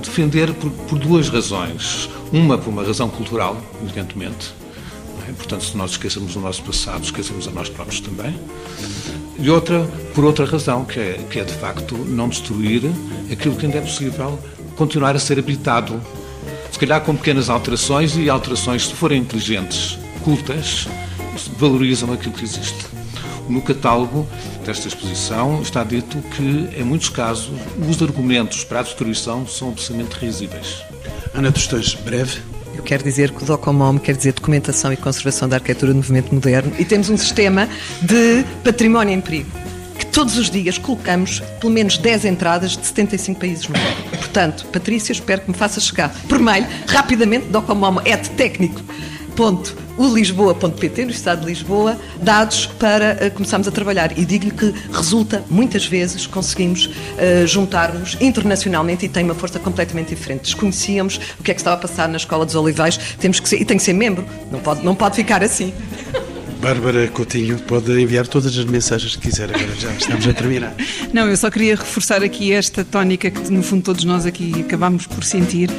defender 0.00 0.54
por, 0.54 0.70
por 0.70 0.98
duas 1.00 1.28
razões. 1.28 2.08
Uma, 2.32 2.56
por 2.56 2.70
uma 2.70 2.84
razão 2.84 3.08
cultural, 3.08 3.60
evidentemente, 3.82 4.54
é? 5.28 5.32
portanto, 5.32 5.64
se 5.64 5.76
nós 5.76 5.92
esquecemos 5.92 6.36
o 6.36 6.40
nosso 6.40 6.62
passado, 6.62 7.02
esquecemos 7.02 7.48
a 7.48 7.50
nós 7.50 7.68
próprios 7.68 8.00
também. 8.00 8.38
E 9.38 9.50
outra, 9.50 9.84
por 10.14 10.24
outra 10.24 10.44
razão, 10.44 10.84
que 10.84 10.98
é, 10.98 11.20
que 11.30 11.40
é 11.40 11.44
de 11.44 11.52
facto 11.54 11.96
não 11.96 12.28
destruir 12.28 12.82
aquilo 13.30 13.56
que 13.56 13.66
ainda 13.66 13.78
é 13.78 13.80
possível 13.80 14.38
continuar 14.76 15.16
a 15.16 15.18
ser 15.18 15.38
habitado 15.38 16.00
se 16.76 16.80
calhar 16.80 17.00
com 17.00 17.16
pequenas 17.16 17.48
alterações 17.48 18.18
e 18.18 18.28
alterações, 18.28 18.86
se 18.86 18.92
forem 18.92 19.22
inteligentes, 19.22 19.98
cultas, 20.22 20.86
valorizam 21.56 22.12
aquilo 22.12 22.34
que 22.34 22.44
existe. 22.44 22.84
No 23.48 23.62
catálogo 23.62 24.28
desta 24.62 24.86
exposição 24.86 25.62
está 25.62 25.82
dito 25.82 26.18
que, 26.36 26.68
em 26.78 26.82
muitos 26.82 27.08
casos, 27.08 27.50
os 27.88 28.02
argumentos 28.02 28.62
para 28.62 28.80
a 28.80 28.82
destruição 28.82 29.46
são 29.46 29.70
absolutamente 29.70 30.18
risíveis. 30.18 30.82
Ana 31.32 31.50
Tostões, 31.50 31.94
breve. 31.94 32.42
Eu 32.74 32.82
quero 32.82 33.02
dizer 33.02 33.30
que 33.30 33.42
o 33.42 33.46
DOCOMOM 33.46 33.96
quer 33.96 34.14
dizer 34.14 34.34
Documentação 34.34 34.92
e 34.92 34.98
Conservação 34.98 35.48
da 35.48 35.56
Arquitetura 35.56 35.92
do 35.92 35.96
Movimento 35.96 36.34
Moderno 36.34 36.74
e 36.78 36.84
temos 36.84 37.08
um 37.08 37.16
sistema 37.16 37.70
de 38.02 38.44
património 38.62 39.14
em 39.14 39.20
perigo 39.22 39.65
todos 40.16 40.38
os 40.38 40.48
dias 40.48 40.78
colocamos 40.78 41.40
pelo 41.60 41.70
menos 41.70 41.98
10 41.98 42.24
entradas 42.24 42.74
de 42.74 42.86
75 42.86 43.38
países 43.38 43.68
no 43.68 43.78
mundo. 43.78 44.10
Portanto, 44.12 44.64
Patrícia, 44.72 45.12
espero 45.12 45.42
que 45.42 45.50
me 45.50 45.54
faça 45.54 45.78
chegar 45.78 46.08
por 46.26 46.38
mail 46.38 46.66
rapidamente 46.86 47.48
docomomo 47.48 48.00
et 48.02 48.26
técnico 48.30 48.80
ponto 49.36 49.76
no 49.98 51.10
Estado 51.10 51.40
de 51.40 51.46
Lisboa, 51.46 51.98
dados 52.22 52.66
para 52.66 53.18
uh, 53.26 53.30
começarmos 53.32 53.68
a 53.68 53.70
trabalhar. 53.70 54.18
E 54.18 54.24
digo-lhe 54.24 54.50
que 54.50 54.74
resulta, 54.92 55.42
muitas 55.48 55.86
vezes, 55.86 56.26
conseguimos 56.26 56.86
uh, 56.86 57.46
juntar-nos 57.46 58.16
internacionalmente 58.20 59.06
e 59.06 59.08
tem 59.08 59.24
uma 59.24 59.34
força 59.34 59.58
completamente 59.58 60.08
diferente. 60.08 60.42
Desconhecíamos 60.42 61.20
o 61.38 61.42
que 61.42 61.50
é 61.50 61.54
que 61.54 61.60
estava 61.60 61.76
a 61.76 61.80
passar 61.80 62.08
na 62.08 62.16
Escola 62.16 62.44
dos 62.44 62.54
Olivais, 62.54 62.98
temos 63.18 63.40
que 63.40 63.48
ser, 63.48 63.60
e 63.60 63.64
tem 63.64 63.76
que 63.76 63.82
ser 63.82 63.92
membro, 63.92 64.24
não 64.50 64.60
pode, 64.60 64.84
não 64.84 64.94
pode 64.94 65.16
ficar 65.16 65.42
assim. 65.42 65.72
Bárbara 66.66 67.06
Coutinho 67.06 67.60
pode 67.60 67.92
enviar 67.92 68.26
todas 68.26 68.58
as 68.58 68.64
mensagens 68.64 69.14
que 69.14 69.28
quiser, 69.28 69.44
agora 69.54 69.72
já 69.78 69.88
estamos 69.92 70.26
a 70.26 70.32
terminar. 70.32 70.74
Não, 71.14 71.28
eu 71.28 71.36
só 71.36 71.48
queria 71.48 71.76
reforçar 71.76 72.24
aqui 72.24 72.52
esta 72.52 72.84
tónica 72.84 73.30
que, 73.30 73.52
no 73.52 73.62
fundo, 73.62 73.84
todos 73.84 74.02
nós 74.02 74.26
aqui 74.26 74.52
acabamos 74.66 75.06
por 75.06 75.22
sentir 75.22 75.70
uh, 75.70 75.74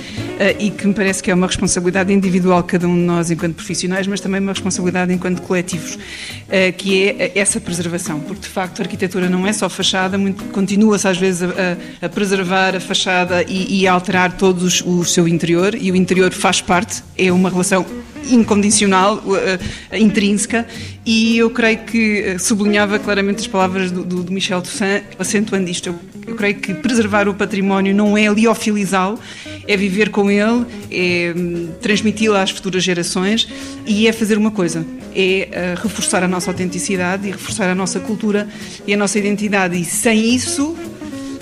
e 0.57 0.71
que 0.71 0.88
me 0.88 0.93
parece 0.93 1.21
que 1.21 1.29
é 1.29 1.33
uma 1.33 1.45
responsabilidade 1.45 2.13
individual 2.13 2.63
cada 2.63 2.88
um 2.88 2.95
de 2.95 3.01
nós 3.01 3.29
enquanto 3.29 3.55
profissionais, 3.55 4.07
mas 4.07 4.21
também 4.21 4.39
uma 4.39 4.53
responsabilidade 4.53 5.11
enquanto 5.11 5.41
coletivos, 5.41 5.95
uh, 5.95 6.71
que 6.77 7.09
é 7.09 7.33
essa 7.35 7.59
preservação, 7.59 8.21
porque 8.21 8.43
de 8.43 8.47
facto 8.47 8.79
a 8.79 8.83
arquitetura 8.83 9.29
não 9.29 9.45
é 9.45 9.51
só 9.51 9.67
fachada, 9.67 10.17
continua-se 10.53 11.05
às 11.05 11.17
vezes 11.17 11.43
a, 11.43 12.05
a, 12.05 12.07
preservar 12.07 12.77
a 12.77 12.79
fachada 12.79 13.43
e, 13.43 13.81
e 13.81 13.88
a 13.89 13.91
alterar 13.91 14.38
todo 14.38 14.61
o 14.61 15.03
seu 15.03 15.27
interior, 15.27 15.75
e 15.75 15.91
o 15.91 15.97
interior 15.97 16.31
faz 16.31 16.61
parte, 16.61 17.03
é 17.17 17.29
uma 17.29 17.49
relação 17.49 17.85
incondicional, 18.30 19.18
uh, 19.18 19.95
intrínseca, 19.95 20.68
e 21.05 21.38
eu 21.38 21.49
creio 21.49 21.80
que 21.80 22.36
uh, 22.36 22.39
sublinhava 22.39 22.99
claramente 22.99 23.39
as 23.39 23.47
palavras 23.47 23.91
do, 23.91 24.03
do, 24.03 24.24
do 24.24 24.32
Michel 24.32 24.61
Toussaint, 24.61 25.03
acentuando 25.18 25.70
isto. 25.70 25.89
Eu, 25.89 25.95
eu, 26.28 26.36
creio 26.36 26.55
que 26.55 26.74
preservar 26.74 27.28
o 27.28 27.34
património 27.34 27.95
não 27.95 28.18
é 28.18 28.28
liofilizá-lo, 28.28 29.20
é 29.68 29.78
viver 29.78 30.09
com 30.09 30.30
ele, 30.30 30.65
é 30.91 31.34
um, 31.36 31.70
transmiti-lo 31.82 32.36
às 32.36 32.51
futuras 32.51 32.84
gerações 32.84 33.47
e 33.86 34.07
é 34.07 34.11
fazer 34.11 34.38
uma 34.38 34.51
coisa, 34.51 34.86
é 35.15 35.76
reforçar 35.82 36.24
a 36.24 36.28
nossa 36.28 36.51
autenticidade 36.51 37.28
e 37.28 37.32
reforçar 37.32 37.70
a 37.70 37.76
nossa 37.76 37.99
cultura 37.99 38.47
e 38.86 38.93
a 38.93 38.97
nossa 38.97 39.18
identidade. 39.18 39.80
E 39.80 39.86
sem 39.86 40.36
isso, 40.36 40.76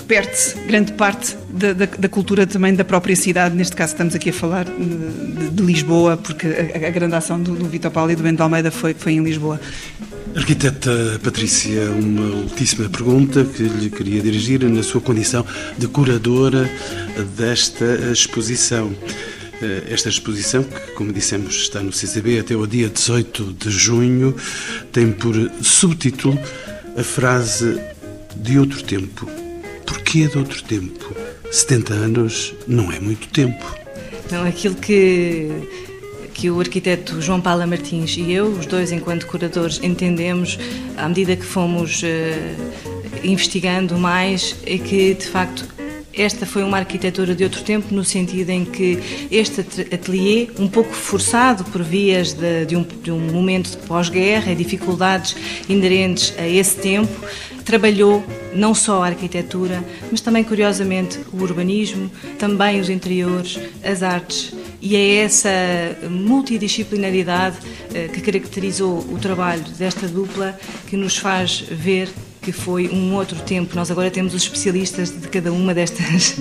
perde-se 0.06 0.56
grande 0.60 0.92
parte 0.92 1.36
da, 1.50 1.72
da, 1.72 1.86
da, 1.86 2.08
cultura 2.08 2.46
também 2.46 2.74
da 2.74 2.84
própria 2.84 3.16
cidade. 3.16 3.54
Neste 3.54 3.74
caso, 3.74 3.92
estamos 3.92 4.14
aqui 4.14 4.30
a 4.30 4.32
falar 4.32 4.64
de, 4.64 5.50
de 5.50 5.62
Lisboa, 5.62 6.16
porque 6.16 6.46
a, 6.46 6.88
a, 6.88 6.90
grande 6.90 7.14
ação 7.14 7.40
do, 7.40 7.54
do 7.54 7.66
Vitor 7.66 7.90
Paulo 7.90 8.10
e 8.10 8.16
do 8.16 8.22
Bento 8.22 8.42
Almeida 8.42 8.70
foi, 8.70 8.94
foi 8.94 9.12
em 9.12 9.22
Lisboa. 9.22 9.60
Arquiteta 10.34 11.18
Patrícia, 11.22 11.90
uma 11.90 12.36
ultíssima 12.36 12.88
pergunta 12.88 13.44
que 13.44 13.62
lhe 13.62 13.90
queria 13.90 14.20
dirigir 14.20 14.62
na 14.64 14.82
sua 14.82 15.00
condição 15.00 15.44
de 15.78 15.88
curadora 15.88 16.70
desta 17.36 17.84
exposição. 18.12 18.94
Eh, 19.62 19.84
esta 19.88 20.10
exposição, 20.10 20.62
que, 20.62 20.92
como 20.92 21.12
dissemos, 21.12 21.54
está 21.56 21.80
no 21.80 21.90
CCB 21.90 22.40
até 22.40 22.54
o 22.54 22.66
dia 22.66 22.90
18 22.90 23.54
de 23.54 23.70
junho, 23.70 24.36
tem 24.92 25.10
por 25.10 25.34
subtítulo 25.62 26.38
a 26.98 27.02
frase 27.02 27.80
de 28.36 28.58
outro 28.58 28.82
tempo 28.82 29.45
Porquê 30.16 30.28
de 30.28 30.38
outro 30.38 30.62
tempo? 30.62 31.14
70 31.50 31.92
anos 31.92 32.54
não 32.66 32.90
é 32.90 32.98
muito 32.98 33.28
tempo. 33.28 33.62
Não, 34.30 34.46
aquilo 34.46 34.74
que 34.74 35.50
que 36.32 36.50
o 36.50 36.58
arquiteto 36.58 37.20
João 37.20 37.38
Paula 37.38 37.66
Martins 37.66 38.16
e 38.16 38.32
eu, 38.32 38.46
os 38.46 38.64
dois 38.64 38.92
enquanto 38.92 39.26
curadores, 39.26 39.78
entendemos 39.82 40.58
à 40.96 41.06
medida 41.06 41.36
que 41.36 41.44
fomos 41.44 42.02
uh, 42.02 42.06
investigando 43.24 43.98
mais 43.98 44.56
é 44.64 44.78
que 44.78 45.12
de 45.14 45.26
facto 45.26 45.66
esta 46.14 46.46
foi 46.46 46.62
uma 46.62 46.78
arquitetura 46.78 47.34
de 47.34 47.44
outro 47.44 47.62
tempo 47.62 47.94
no 47.94 48.02
sentido 48.02 48.48
em 48.48 48.64
que 48.64 48.98
este 49.30 49.60
ateliê, 49.60 50.48
um 50.58 50.66
pouco 50.66 50.94
forçado 50.94 51.62
por 51.64 51.82
vias 51.82 52.32
de, 52.32 52.64
de, 52.64 52.74
um, 52.74 52.86
de 53.02 53.10
um 53.10 53.20
momento 53.20 53.70
de 53.70 53.76
pós-guerra 53.86 54.52
e 54.52 54.54
dificuldades 54.54 55.36
inerentes 55.68 56.32
a 56.38 56.46
esse 56.46 56.76
tempo, 56.76 57.12
trabalhou 57.66 58.24
não 58.54 58.72
só 58.72 59.02
a 59.02 59.08
arquitetura, 59.08 59.84
mas 60.10 60.20
também, 60.20 60.44
curiosamente, 60.44 61.18
o 61.32 61.42
urbanismo, 61.42 62.10
também 62.38 62.80
os 62.80 62.88
interiores, 62.88 63.58
as 63.84 64.02
artes. 64.02 64.54
E 64.80 64.94
é 64.94 65.16
essa 65.16 65.50
multidisciplinaridade 66.08 67.56
eh, 67.92 68.08
que 68.08 68.20
caracterizou 68.20 69.00
o 69.12 69.18
trabalho 69.18 69.64
desta 69.76 70.06
dupla 70.06 70.58
que 70.86 70.96
nos 70.96 71.18
faz 71.18 71.64
ver 71.68 72.08
que 72.46 72.52
foi 72.52 72.88
um 72.88 73.12
outro 73.16 73.40
tempo. 73.40 73.74
Nós 73.74 73.90
agora 73.90 74.08
temos 74.08 74.32
os 74.32 74.44
especialistas 74.44 75.10
de 75.10 75.26
cada 75.26 75.52
uma 75.52 75.74
destas, 75.74 76.36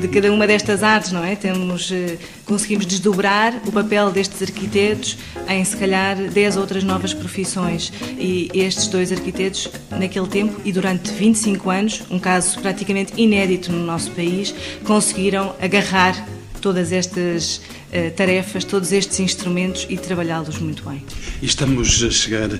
de 0.00 0.06
cada 0.06 0.32
uma 0.32 0.46
destas 0.46 0.84
artes, 0.84 1.10
não 1.10 1.24
é? 1.24 1.34
Temos, 1.34 1.90
eh, 1.90 2.18
conseguimos 2.44 2.86
desdobrar 2.86 3.60
o 3.66 3.72
papel 3.72 4.12
destes 4.12 4.40
arquitetos 4.40 5.18
em, 5.48 5.64
se 5.64 5.76
calhar, 5.76 6.16
10 6.16 6.56
outras 6.56 6.84
novas 6.84 7.12
profissões. 7.12 7.92
E 8.16 8.48
estes 8.54 8.86
dois 8.86 9.10
arquitetos, 9.10 9.68
naquele 9.90 10.28
tempo 10.28 10.60
e 10.64 10.70
durante 10.70 11.10
25 11.10 11.68
anos, 11.68 12.02
um 12.08 12.20
caso 12.20 12.60
praticamente 12.60 13.12
inédito 13.16 13.72
no 13.72 13.84
nosso 13.84 14.12
país, 14.12 14.54
conseguiram 14.84 15.56
agarrar 15.60 16.14
todas 16.60 16.92
estas 16.92 17.56
uh, 17.56 18.10
tarefas, 18.16 18.64
todos 18.64 18.92
estes 18.92 19.18
instrumentos 19.20 19.86
e 19.88 19.96
trabalhá-los 19.96 20.58
muito 20.58 20.88
bem. 20.88 21.02
E 21.42 21.46
estamos 21.46 22.02
a 22.02 22.10
chegar 22.10 22.50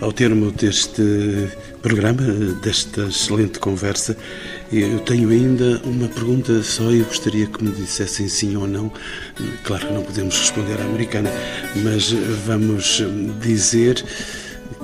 ao 0.00 0.12
termo 0.12 0.50
deste 0.50 1.02
programa, 1.82 2.22
desta 2.62 3.02
excelente 3.02 3.58
conversa. 3.58 4.16
Eu 4.72 5.00
tenho 5.00 5.30
ainda 5.30 5.80
uma 5.84 6.08
pergunta 6.08 6.62
só 6.62 6.90
e 6.92 7.00
gostaria 7.00 7.46
que 7.46 7.62
me 7.62 7.72
dissessem 7.72 8.28
sim 8.28 8.56
ou 8.56 8.66
não. 8.66 8.92
Claro 9.64 9.88
que 9.88 9.92
não 9.92 10.02
podemos 10.02 10.38
responder 10.38 10.80
à 10.80 10.84
americana, 10.84 11.30
mas 11.82 12.12
vamos 12.46 13.02
dizer 13.40 14.04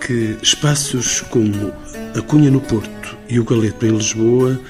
que 0.01 0.37
espaços 0.43 1.21
como 1.23 1.73
a 2.17 2.21
Cunha 2.23 2.51
no 2.51 2.61
Porto 2.61 3.17
e 3.29 3.39
o 3.39 3.45
Galeto 3.45 3.87
em 3.87 3.97
Lisboa 3.97 4.61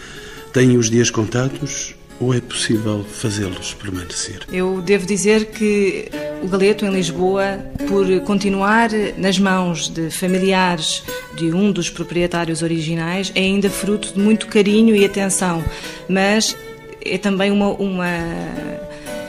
têm 0.53 0.77
os 0.77 0.91
dias 0.91 1.11
contados 1.11 1.96
ou 2.21 2.35
é 2.35 2.41
possível 2.41 3.05
fazê-los 3.05 3.75
permanecer? 3.75 4.41
Eu 4.51 4.81
devo 4.81 5.07
dizer 5.07 5.47
que 5.47 6.09
o 6.43 6.49
Galeto 6.49 6.85
em 6.85 6.91
Lisboa, 6.91 7.59
por 7.89 8.07
continuar 8.21 8.91
nas 9.17 9.39
mãos 9.39 9.89
de 9.89 10.11
familiares 10.11 11.03
de 11.37 11.53
um 11.53 11.71
dos 11.71 11.91
proprietários 11.91 12.63
originais, 12.63 13.31
é 13.35 13.41
ainda 13.41 13.69
fruto 13.69 14.13
de 14.15 14.19
muito 14.19 14.47
carinho 14.47 14.95
e 14.95 15.05
atenção, 15.05 15.63
mas 16.09 16.57
é 17.05 17.19
também 17.19 17.51
uma, 17.51 17.69
uma 17.71 18.09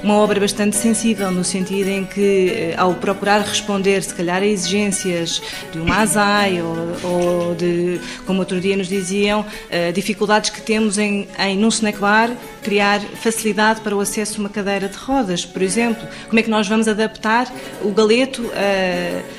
uma 0.04 0.16
obra 0.16 0.40
bastante 0.40 0.76
sensível, 0.76 1.32
no 1.32 1.44
sentido 1.44 1.90
em 1.90 2.06
que, 2.06 2.50
eh, 2.50 2.76
ao 2.78 2.94
procurar 2.94 3.42
responder, 3.42 4.02
se 4.04 4.14
calhar, 4.14 4.42
a 4.42 4.46
exigências 4.46 5.42
de 5.72 5.80
uma 5.80 5.98
ASAI 5.98 6.62
ou, 6.62 6.76
ou 7.04 7.56
de, 7.56 8.00
como 8.26 8.40
outro 8.40 8.60
dia 8.62 8.78
nos 8.78 8.88
diziam, 8.88 9.42
uh, 9.42 9.94
dificuldades 9.94 10.50
que 10.50 10.62
temos 10.62 10.98
em, 10.98 11.28
em, 11.40 11.58
num 11.58 11.70
snack 11.70 11.98
bar, 12.00 12.32
criar 12.62 13.00
facilidade 13.00 13.82
para 13.82 13.96
o 13.96 14.00
acesso 14.00 14.38
a 14.38 14.40
uma 14.42 14.50
cadeira 14.50 14.88
de 14.88 14.98
rodas, 14.98 15.46
por 15.46 15.62
exemplo. 15.62 16.08
Como 16.28 16.40
é 16.40 16.44
que 16.44 16.50
nós 16.50 16.68
vamos 16.68 16.88
adaptar 16.88 17.52
o 17.82 17.92
galeto 17.92 18.50
a 18.54 19.37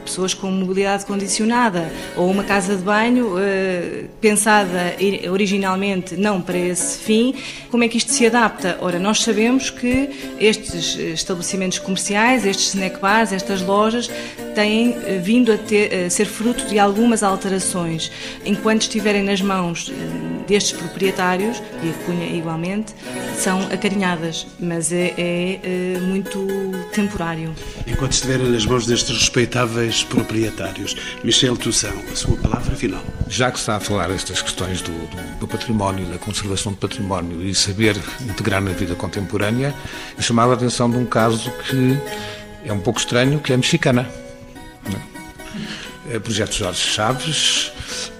pessoas 0.00 0.34
com 0.34 0.50
mobilidade 0.50 1.04
condicionada 1.06 1.90
ou 2.16 2.30
uma 2.30 2.44
casa 2.44 2.76
de 2.76 2.82
banho 2.82 3.34
eh, 3.38 4.04
pensada 4.20 4.96
originalmente 5.30 6.16
não 6.16 6.40
para 6.40 6.58
esse 6.58 6.98
fim, 6.98 7.34
como 7.70 7.84
é 7.84 7.88
que 7.88 7.98
isto 7.98 8.12
se 8.12 8.26
adapta? 8.26 8.78
Ora, 8.80 8.98
nós 8.98 9.22
sabemos 9.22 9.70
que 9.70 10.10
estes 10.38 10.96
estabelecimentos 10.96 11.78
comerciais, 11.78 12.44
estes 12.44 12.74
snack 12.74 13.00
bars, 13.00 13.32
estas 13.32 13.62
lojas, 13.62 14.10
têm 14.54 14.96
eh, 15.04 15.18
vindo 15.22 15.52
a, 15.52 15.58
ter, 15.58 16.06
a 16.06 16.10
ser 16.10 16.26
fruto 16.26 16.66
de 16.66 16.78
algumas 16.78 17.22
alterações. 17.22 18.10
Enquanto 18.44 18.82
estiverem 18.82 19.22
nas 19.22 19.40
mãos 19.40 19.90
eh, 19.90 20.44
destes 20.46 20.78
proprietários, 20.78 21.62
e 21.82 21.90
a 21.90 22.04
Cunha 22.04 22.26
igualmente, 22.26 22.94
são 23.36 23.60
acarinhadas, 23.72 24.46
mas 24.58 24.92
é, 24.92 25.14
é 25.16 25.98
muito 26.00 26.46
temporário. 26.90 27.54
Enquanto 27.86 28.12
estiverem 28.12 28.50
nas 28.50 28.66
mãos 28.66 28.86
destes 28.86 29.16
respeitáveis 29.16 30.04
proprietários. 30.04 30.96
Michel 31.24 31.56
Toussaint, 31.56 32.10
a 32.12 32.16
sua 32.16 32.36
palavra 32.36 32.74
final. 32.76 33.02
Já 33.28 33.50
que 33.50 33.58
está 33.58 33.76
a 33.76 33.80
falar 33.80 34.10
estas 34.10 34.42
questões 34.42 34.82
do, 34.82 34.92
do, 34.92 35.38
do 35.40 35.48
património, 35.48 36.06
da 36.06 36.18
conservação 36.18 36.72
do 36.72 36.78
património 36.78 37.42
e 37.42 37.54
saber 37.54 37.96
integrar 38.20 38.60
na 38.60 38.72
vida 38.72 38.94
contemporânea, 38.94 39.74
eu 40.16 40.22
chamava 40.22 40.52
a 40.52 40.56
atenção 40.56 40.90
de 40.90 40.96
um 40.96 41.06
caso 41.06 41.50
que 41.68 41.98
é 42.64 42.72
um 42.72 42.80
pouco 42.80 42.98
estranho, 42.98 43.38
que 43.40 43.52
é 43.52 43.54
a 43.54 43.58
mexicana. 43.58 44.08
É? 46.08 46.16
é 46.16 46.18
projeto 46.18 46.52
Jorge 46.52 46.80
Chaves, 46.80 47.72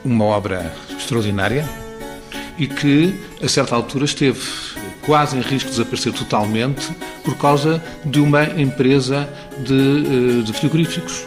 uma 0.05 0.25
obra 0.25 0.73
extraordinária 0.97 1.69
e 2.59 2.67
que, 2.67 3.15
a 3.43 3.49
certa 3.49 3.75
altura, 3.75 4.05
esteve 4.05 4.41
quase 5.03 5.37
em 5.37 5.41
risco 5.41 5.71
de 5.71 5.77
desaparecer 5.77 6.13
totalmente 6.13 6.91
por 7.31 7.37
causa 7.37 7.81
de 8.05 8.21
uma 8.21 8.43
empresa 8.61 9.29
de, 9.59 10.41
eh, 10.41 10.43
de 10.43 10.53
frigoríficos 10.53 11.25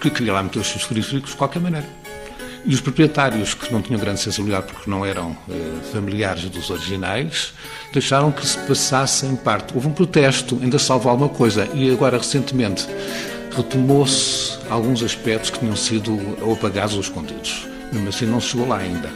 que 0.00 0.08
queria 0.08 0.32
lá 0.32 0.42
meter 0.42 0.60
os 0.60 0.68
seus 0.68 0.84
frigoríficos 0.84 1.30
de 1.32 1.36
qualquer 1.36 1.60
maneira. 1.60 1.86
E 2.64 2.72
os 2.72 2.80
proprietários, 2.80 3.54
que 3.54 3.72
não 3.72 3.82
tinham 3.82 3.98
grande 3.98 4.20
sensibilidade 4.20 4.66
porque 4.66 4.88
não 4.88 5.04
eram 5.04 5.36
eh, 5.50 5.54
familiares 5.92 6.44
dos 6.44 6.70
originais, 6.70 7.52
deixaram 7.92 8.30
que 8.30 8.46
se 8.46 8.56
passasse 8.58 9.26
em 9.26 9.34
parte. 9.34 9.74
Houve 9.74 9.88
um 9.88 9.92
protesto, 9.92 10.58
ainda 10.62 10.78
salvo 10.78 11.08
alguma 11.08 11.28
coisa, 11.28 11.68
e 11.74 11.90
agora 11.90 12.16
recentemente 12.16 12.86
retomou-se 13.56 14.58
alguns 14.70 15.02
aspectos 15.02 15.50
que 15.50 15.58
tinham 15.58 15.74
sido 15.74 16.16
ou 16.40 16.52
apagados 16.52 16.94
ou 16.94 17.00
escondidos. 17.00 17.66
Mesmo 17.92 18.08
assim, 18.08 18.26
não 18.26 18.40
se 18.40 18.48
chegou 18.48 18.68
lá 18.68 18.78
ainda. 18.78 19.10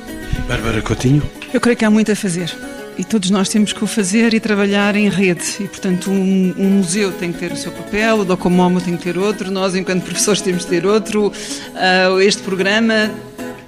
Bárbara 0.48 0.82
Coutinho? 0.82 1.22
Eu 1.52 1.60
creio 1.60 1.76
que 1.76 1.84
há 1.84 1.90
muito 1.90 2.10
a 2.10 2.16
fazer 2.16 2.52
e 2.96 3.04
todos 3.04 3.30
nós 3.30 3.48
temos 3.48 3.72
que 3.72 3.82
o 3.82 3.86
fazer 3.86 4.34
e 4.34 4.40
trabalhar 4.40 4.94
em 4.94 5.08
rede. 5.08 5.44
E, 5.60 5.68
portanto, 5.68 6.10
um, 6.10 6.54
um, 6.56 6.70
museu 6.70 7.12
tem 7.12 7.32
que 7.32 7.38
ter 7.38 7.52
o 7.52 7.56
seu 7.56 7.72
papel, 7.72 8.20
o 8.20 8.24
Docomomo 8.24 8.80
tem 8.80 8.96
que 8.96 9.02
ter 9.02 9.18
outro, 9.18 9.50
nós, 9.50 9.74
enquanto 9.74 10.04
professores, 10.04 10.40
temos 10.40 10.64
que 10.64 10.70
ter 10.70 10.86
outro. 10.86 11.28
Uh, 11.28 12.20
este 12.20 12.42
programa 12.42 13.10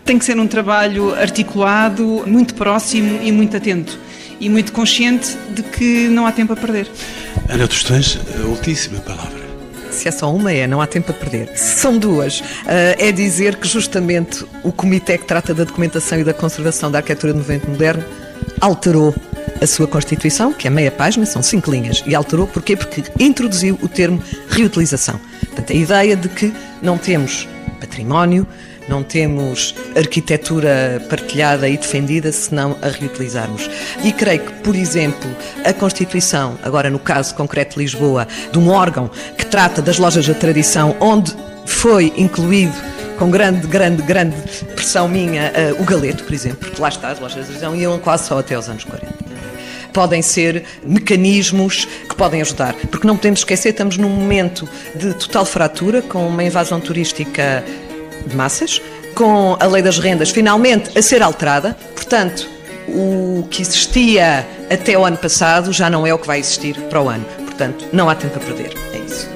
tem 0.05 0.18
que 0.18 0.24
ser 0.24 0.39
um 0.39 0.47
trabalho 0.47 1.14
articulado, 1.14 2.22
muito 2.27 2.55
próximo 2.55 3.20
e 3.22 3.33
muito 3.33 3.57
atento. 3.57 3.99
E 4.39 4.49
muito 4.49 4.70
consciente 4.72 5.37
de 5.51 5.62
que 5.62 6.09
não 6.09 6.27
há 6.27 6.33
tempo 6.33 6.53
a 6.53 6.57
perder. 6.57 6.89
Ana 7.49 7.66
Tostões, 7.66 8.18
a 8.39 8.47
ultíssima 8.47 9.01
palavra. 9.01 9.47
Se 9.91 10.09
é 10.09 10.11
só 10.11 10.33
uma, 10.33 10.53
é, 10.53 10.66
não 10.66 10.81
há 10.81 10.87
tempo 10.87 11.11
a 11.11 11.14
perder. 11.14 11.49
Se 11.57 11.81
são 11.81 11.97
duas, 11.97 12.43
ah, 12.66 12.95
é 12.99 13.11
dizer 13.11 13.57
que 13.57 13.66
justamente 13.66 14.45
o 14.62 14.70
comitê 14.70 15.16
que 15.16 15.24
trata 15.24 15.55
da 15.55 15.64
documentação 15.64 16.20
e 16.20 16.24
da 16.24 16.35
conservação 16.35 16.91
da 16.91 16.99
arquitetura 16.99 17.33
do 17.33 17.39
movimento 17.39 17.70
moderno 17.70 18.05
alterou 18.61 19.14
a 19.61 19.66
sua 19.66 19.86
Constituição, 19.86 20.52
que 20.52 20.66
é 20.66 20.70
meia 20.70 20.90
página, 20.90 21.24
são 21.24 21.42
cinco 21.42 21.70
linhas, 21.70 22.02
e 22.07 22.14
alterou 22.14 22.46
porquê? 22.46 22.76
Porque 22.76 23.04
introduziu 23.18 23.78
o 23.82 23.88
termo 23.88 24.22
reutilização. 24.48 25.18
Portanto, 25.40 25.72
a 25.72 25.76
ideia 25.76 26.16
de 26.16 26.28
que 26.28 26.52
não 26.82 26.98
temos 26.98 27.48
património, 27.80 28.46
não 28.88 29.02
temos 29.02 29.74
arquitetura 29.96 31.04
partilhada 31.09 31.68
e 31.68 31.76
defendida 31.76 32.30
se 32.30 32.54
não 32.54 32.76
a 32.82 32.88
reutilizarmos. 32.88 33.68
E 34.04 34.12
creio 34.12 34.40
que, 34.40 34.52
por 34.62 34.76
exemplo, 34.76 35.28
a 35.64 35.72
Constituição, 35.72 36.59
agora 36.62 36.88
no 36.88 36.98
caso 36.98 37.34
concreto 37.34 37.74
de 37.74 37.82
Lisboa, 37.82 38.28
de 38.52 38.59
um 38.59 38.68
órgão 38.68 39.11
que 39.36 39.46
trata 39.46 39.82
das 39.82 39.98
lojas 39.98 40.26
da 40.26 40.34
tradição, 40.34 40.94
onde 41.00 41.34
foi 41.64 42.12
incluído 42.16 42.74
com 43.19 43.31
grande, 43.31 43.67
grande, 43.67 44.03
grande 44.03 44.37
pressão 44.75 45.09
minha, 45.09 45.53
uh, 45.53 45.83
o 45.83 45.85
Galeto, 45.85 46.25
por 46.25 46.33
exemplo, 46.33 46.59
porque 46.59 46.81
lá 46.81 46.89
está, 46.89 47.09
as 47.11 47.19
lojas 47.19 47.41
de 47.41 47.45
televisão 47.47 47.75
iam 47.75 47.99
quase 47.99 48.27
só 48.27 48.39
até 48.39 48.55
aos 48.55 48.69
anos 48.69 48.85
40 48.85 49.27
podem 49.97 50.21
ser 50.21 50.62
mecanismos 50.85 51.87
que 52.07 52.14
podem 52.14 52.43
ajudar. 52.43 52.75
Porque 52.91 53.07
não 53.07 53.17
podemos 53.17 53.41
esquecer, 53.41 53.71
estamos 53.71 53.97
num 53.97 54.11
momento 54.11 54.69
de 54.95 55.14
total 55.14 55.47
fratura, 55.47 56.03
com 56.03 56.29
uma 56.29 56.45
invasão 56.45 56.79
turística 56.79 57.64
de 58.27 58.37
massas, 58.37 58.79
com 59.14 59.57
a 59.59 59.64
lei 59.64 59.83
das 59.83 59.99
rendas 59.99 60.29
finalmente 60.29 60.99
a 60.99 61.01
ser 61.01 61.23
alterada. 61.23 61.75
Portanto, 61.95 62.47
o 62.89 63.49
que 63.51 63.62
existia 63.62 64.47
até 64.71 64.99
o 64.99 65.05
ano 65.07 65.17
passado 65.17 65.73
já 65.73 65.89
não 65.89 66.07
é 66.07 66.12
o 66.12 66.19
que 66.19 66.27
vai 66.27 66.41
existir 66.41 66.79
para 66.91 67.01
o 67.01 67.09
ano. 67.09 67.25
Portanto, 67.39 67.87
não 67.91 68.11
há 68.11 68.14
tempo 68.14 68.37
a 68.37 68.41
perder. 68.41 68.75
É 68.93 68.99
isso. 68.99 69.36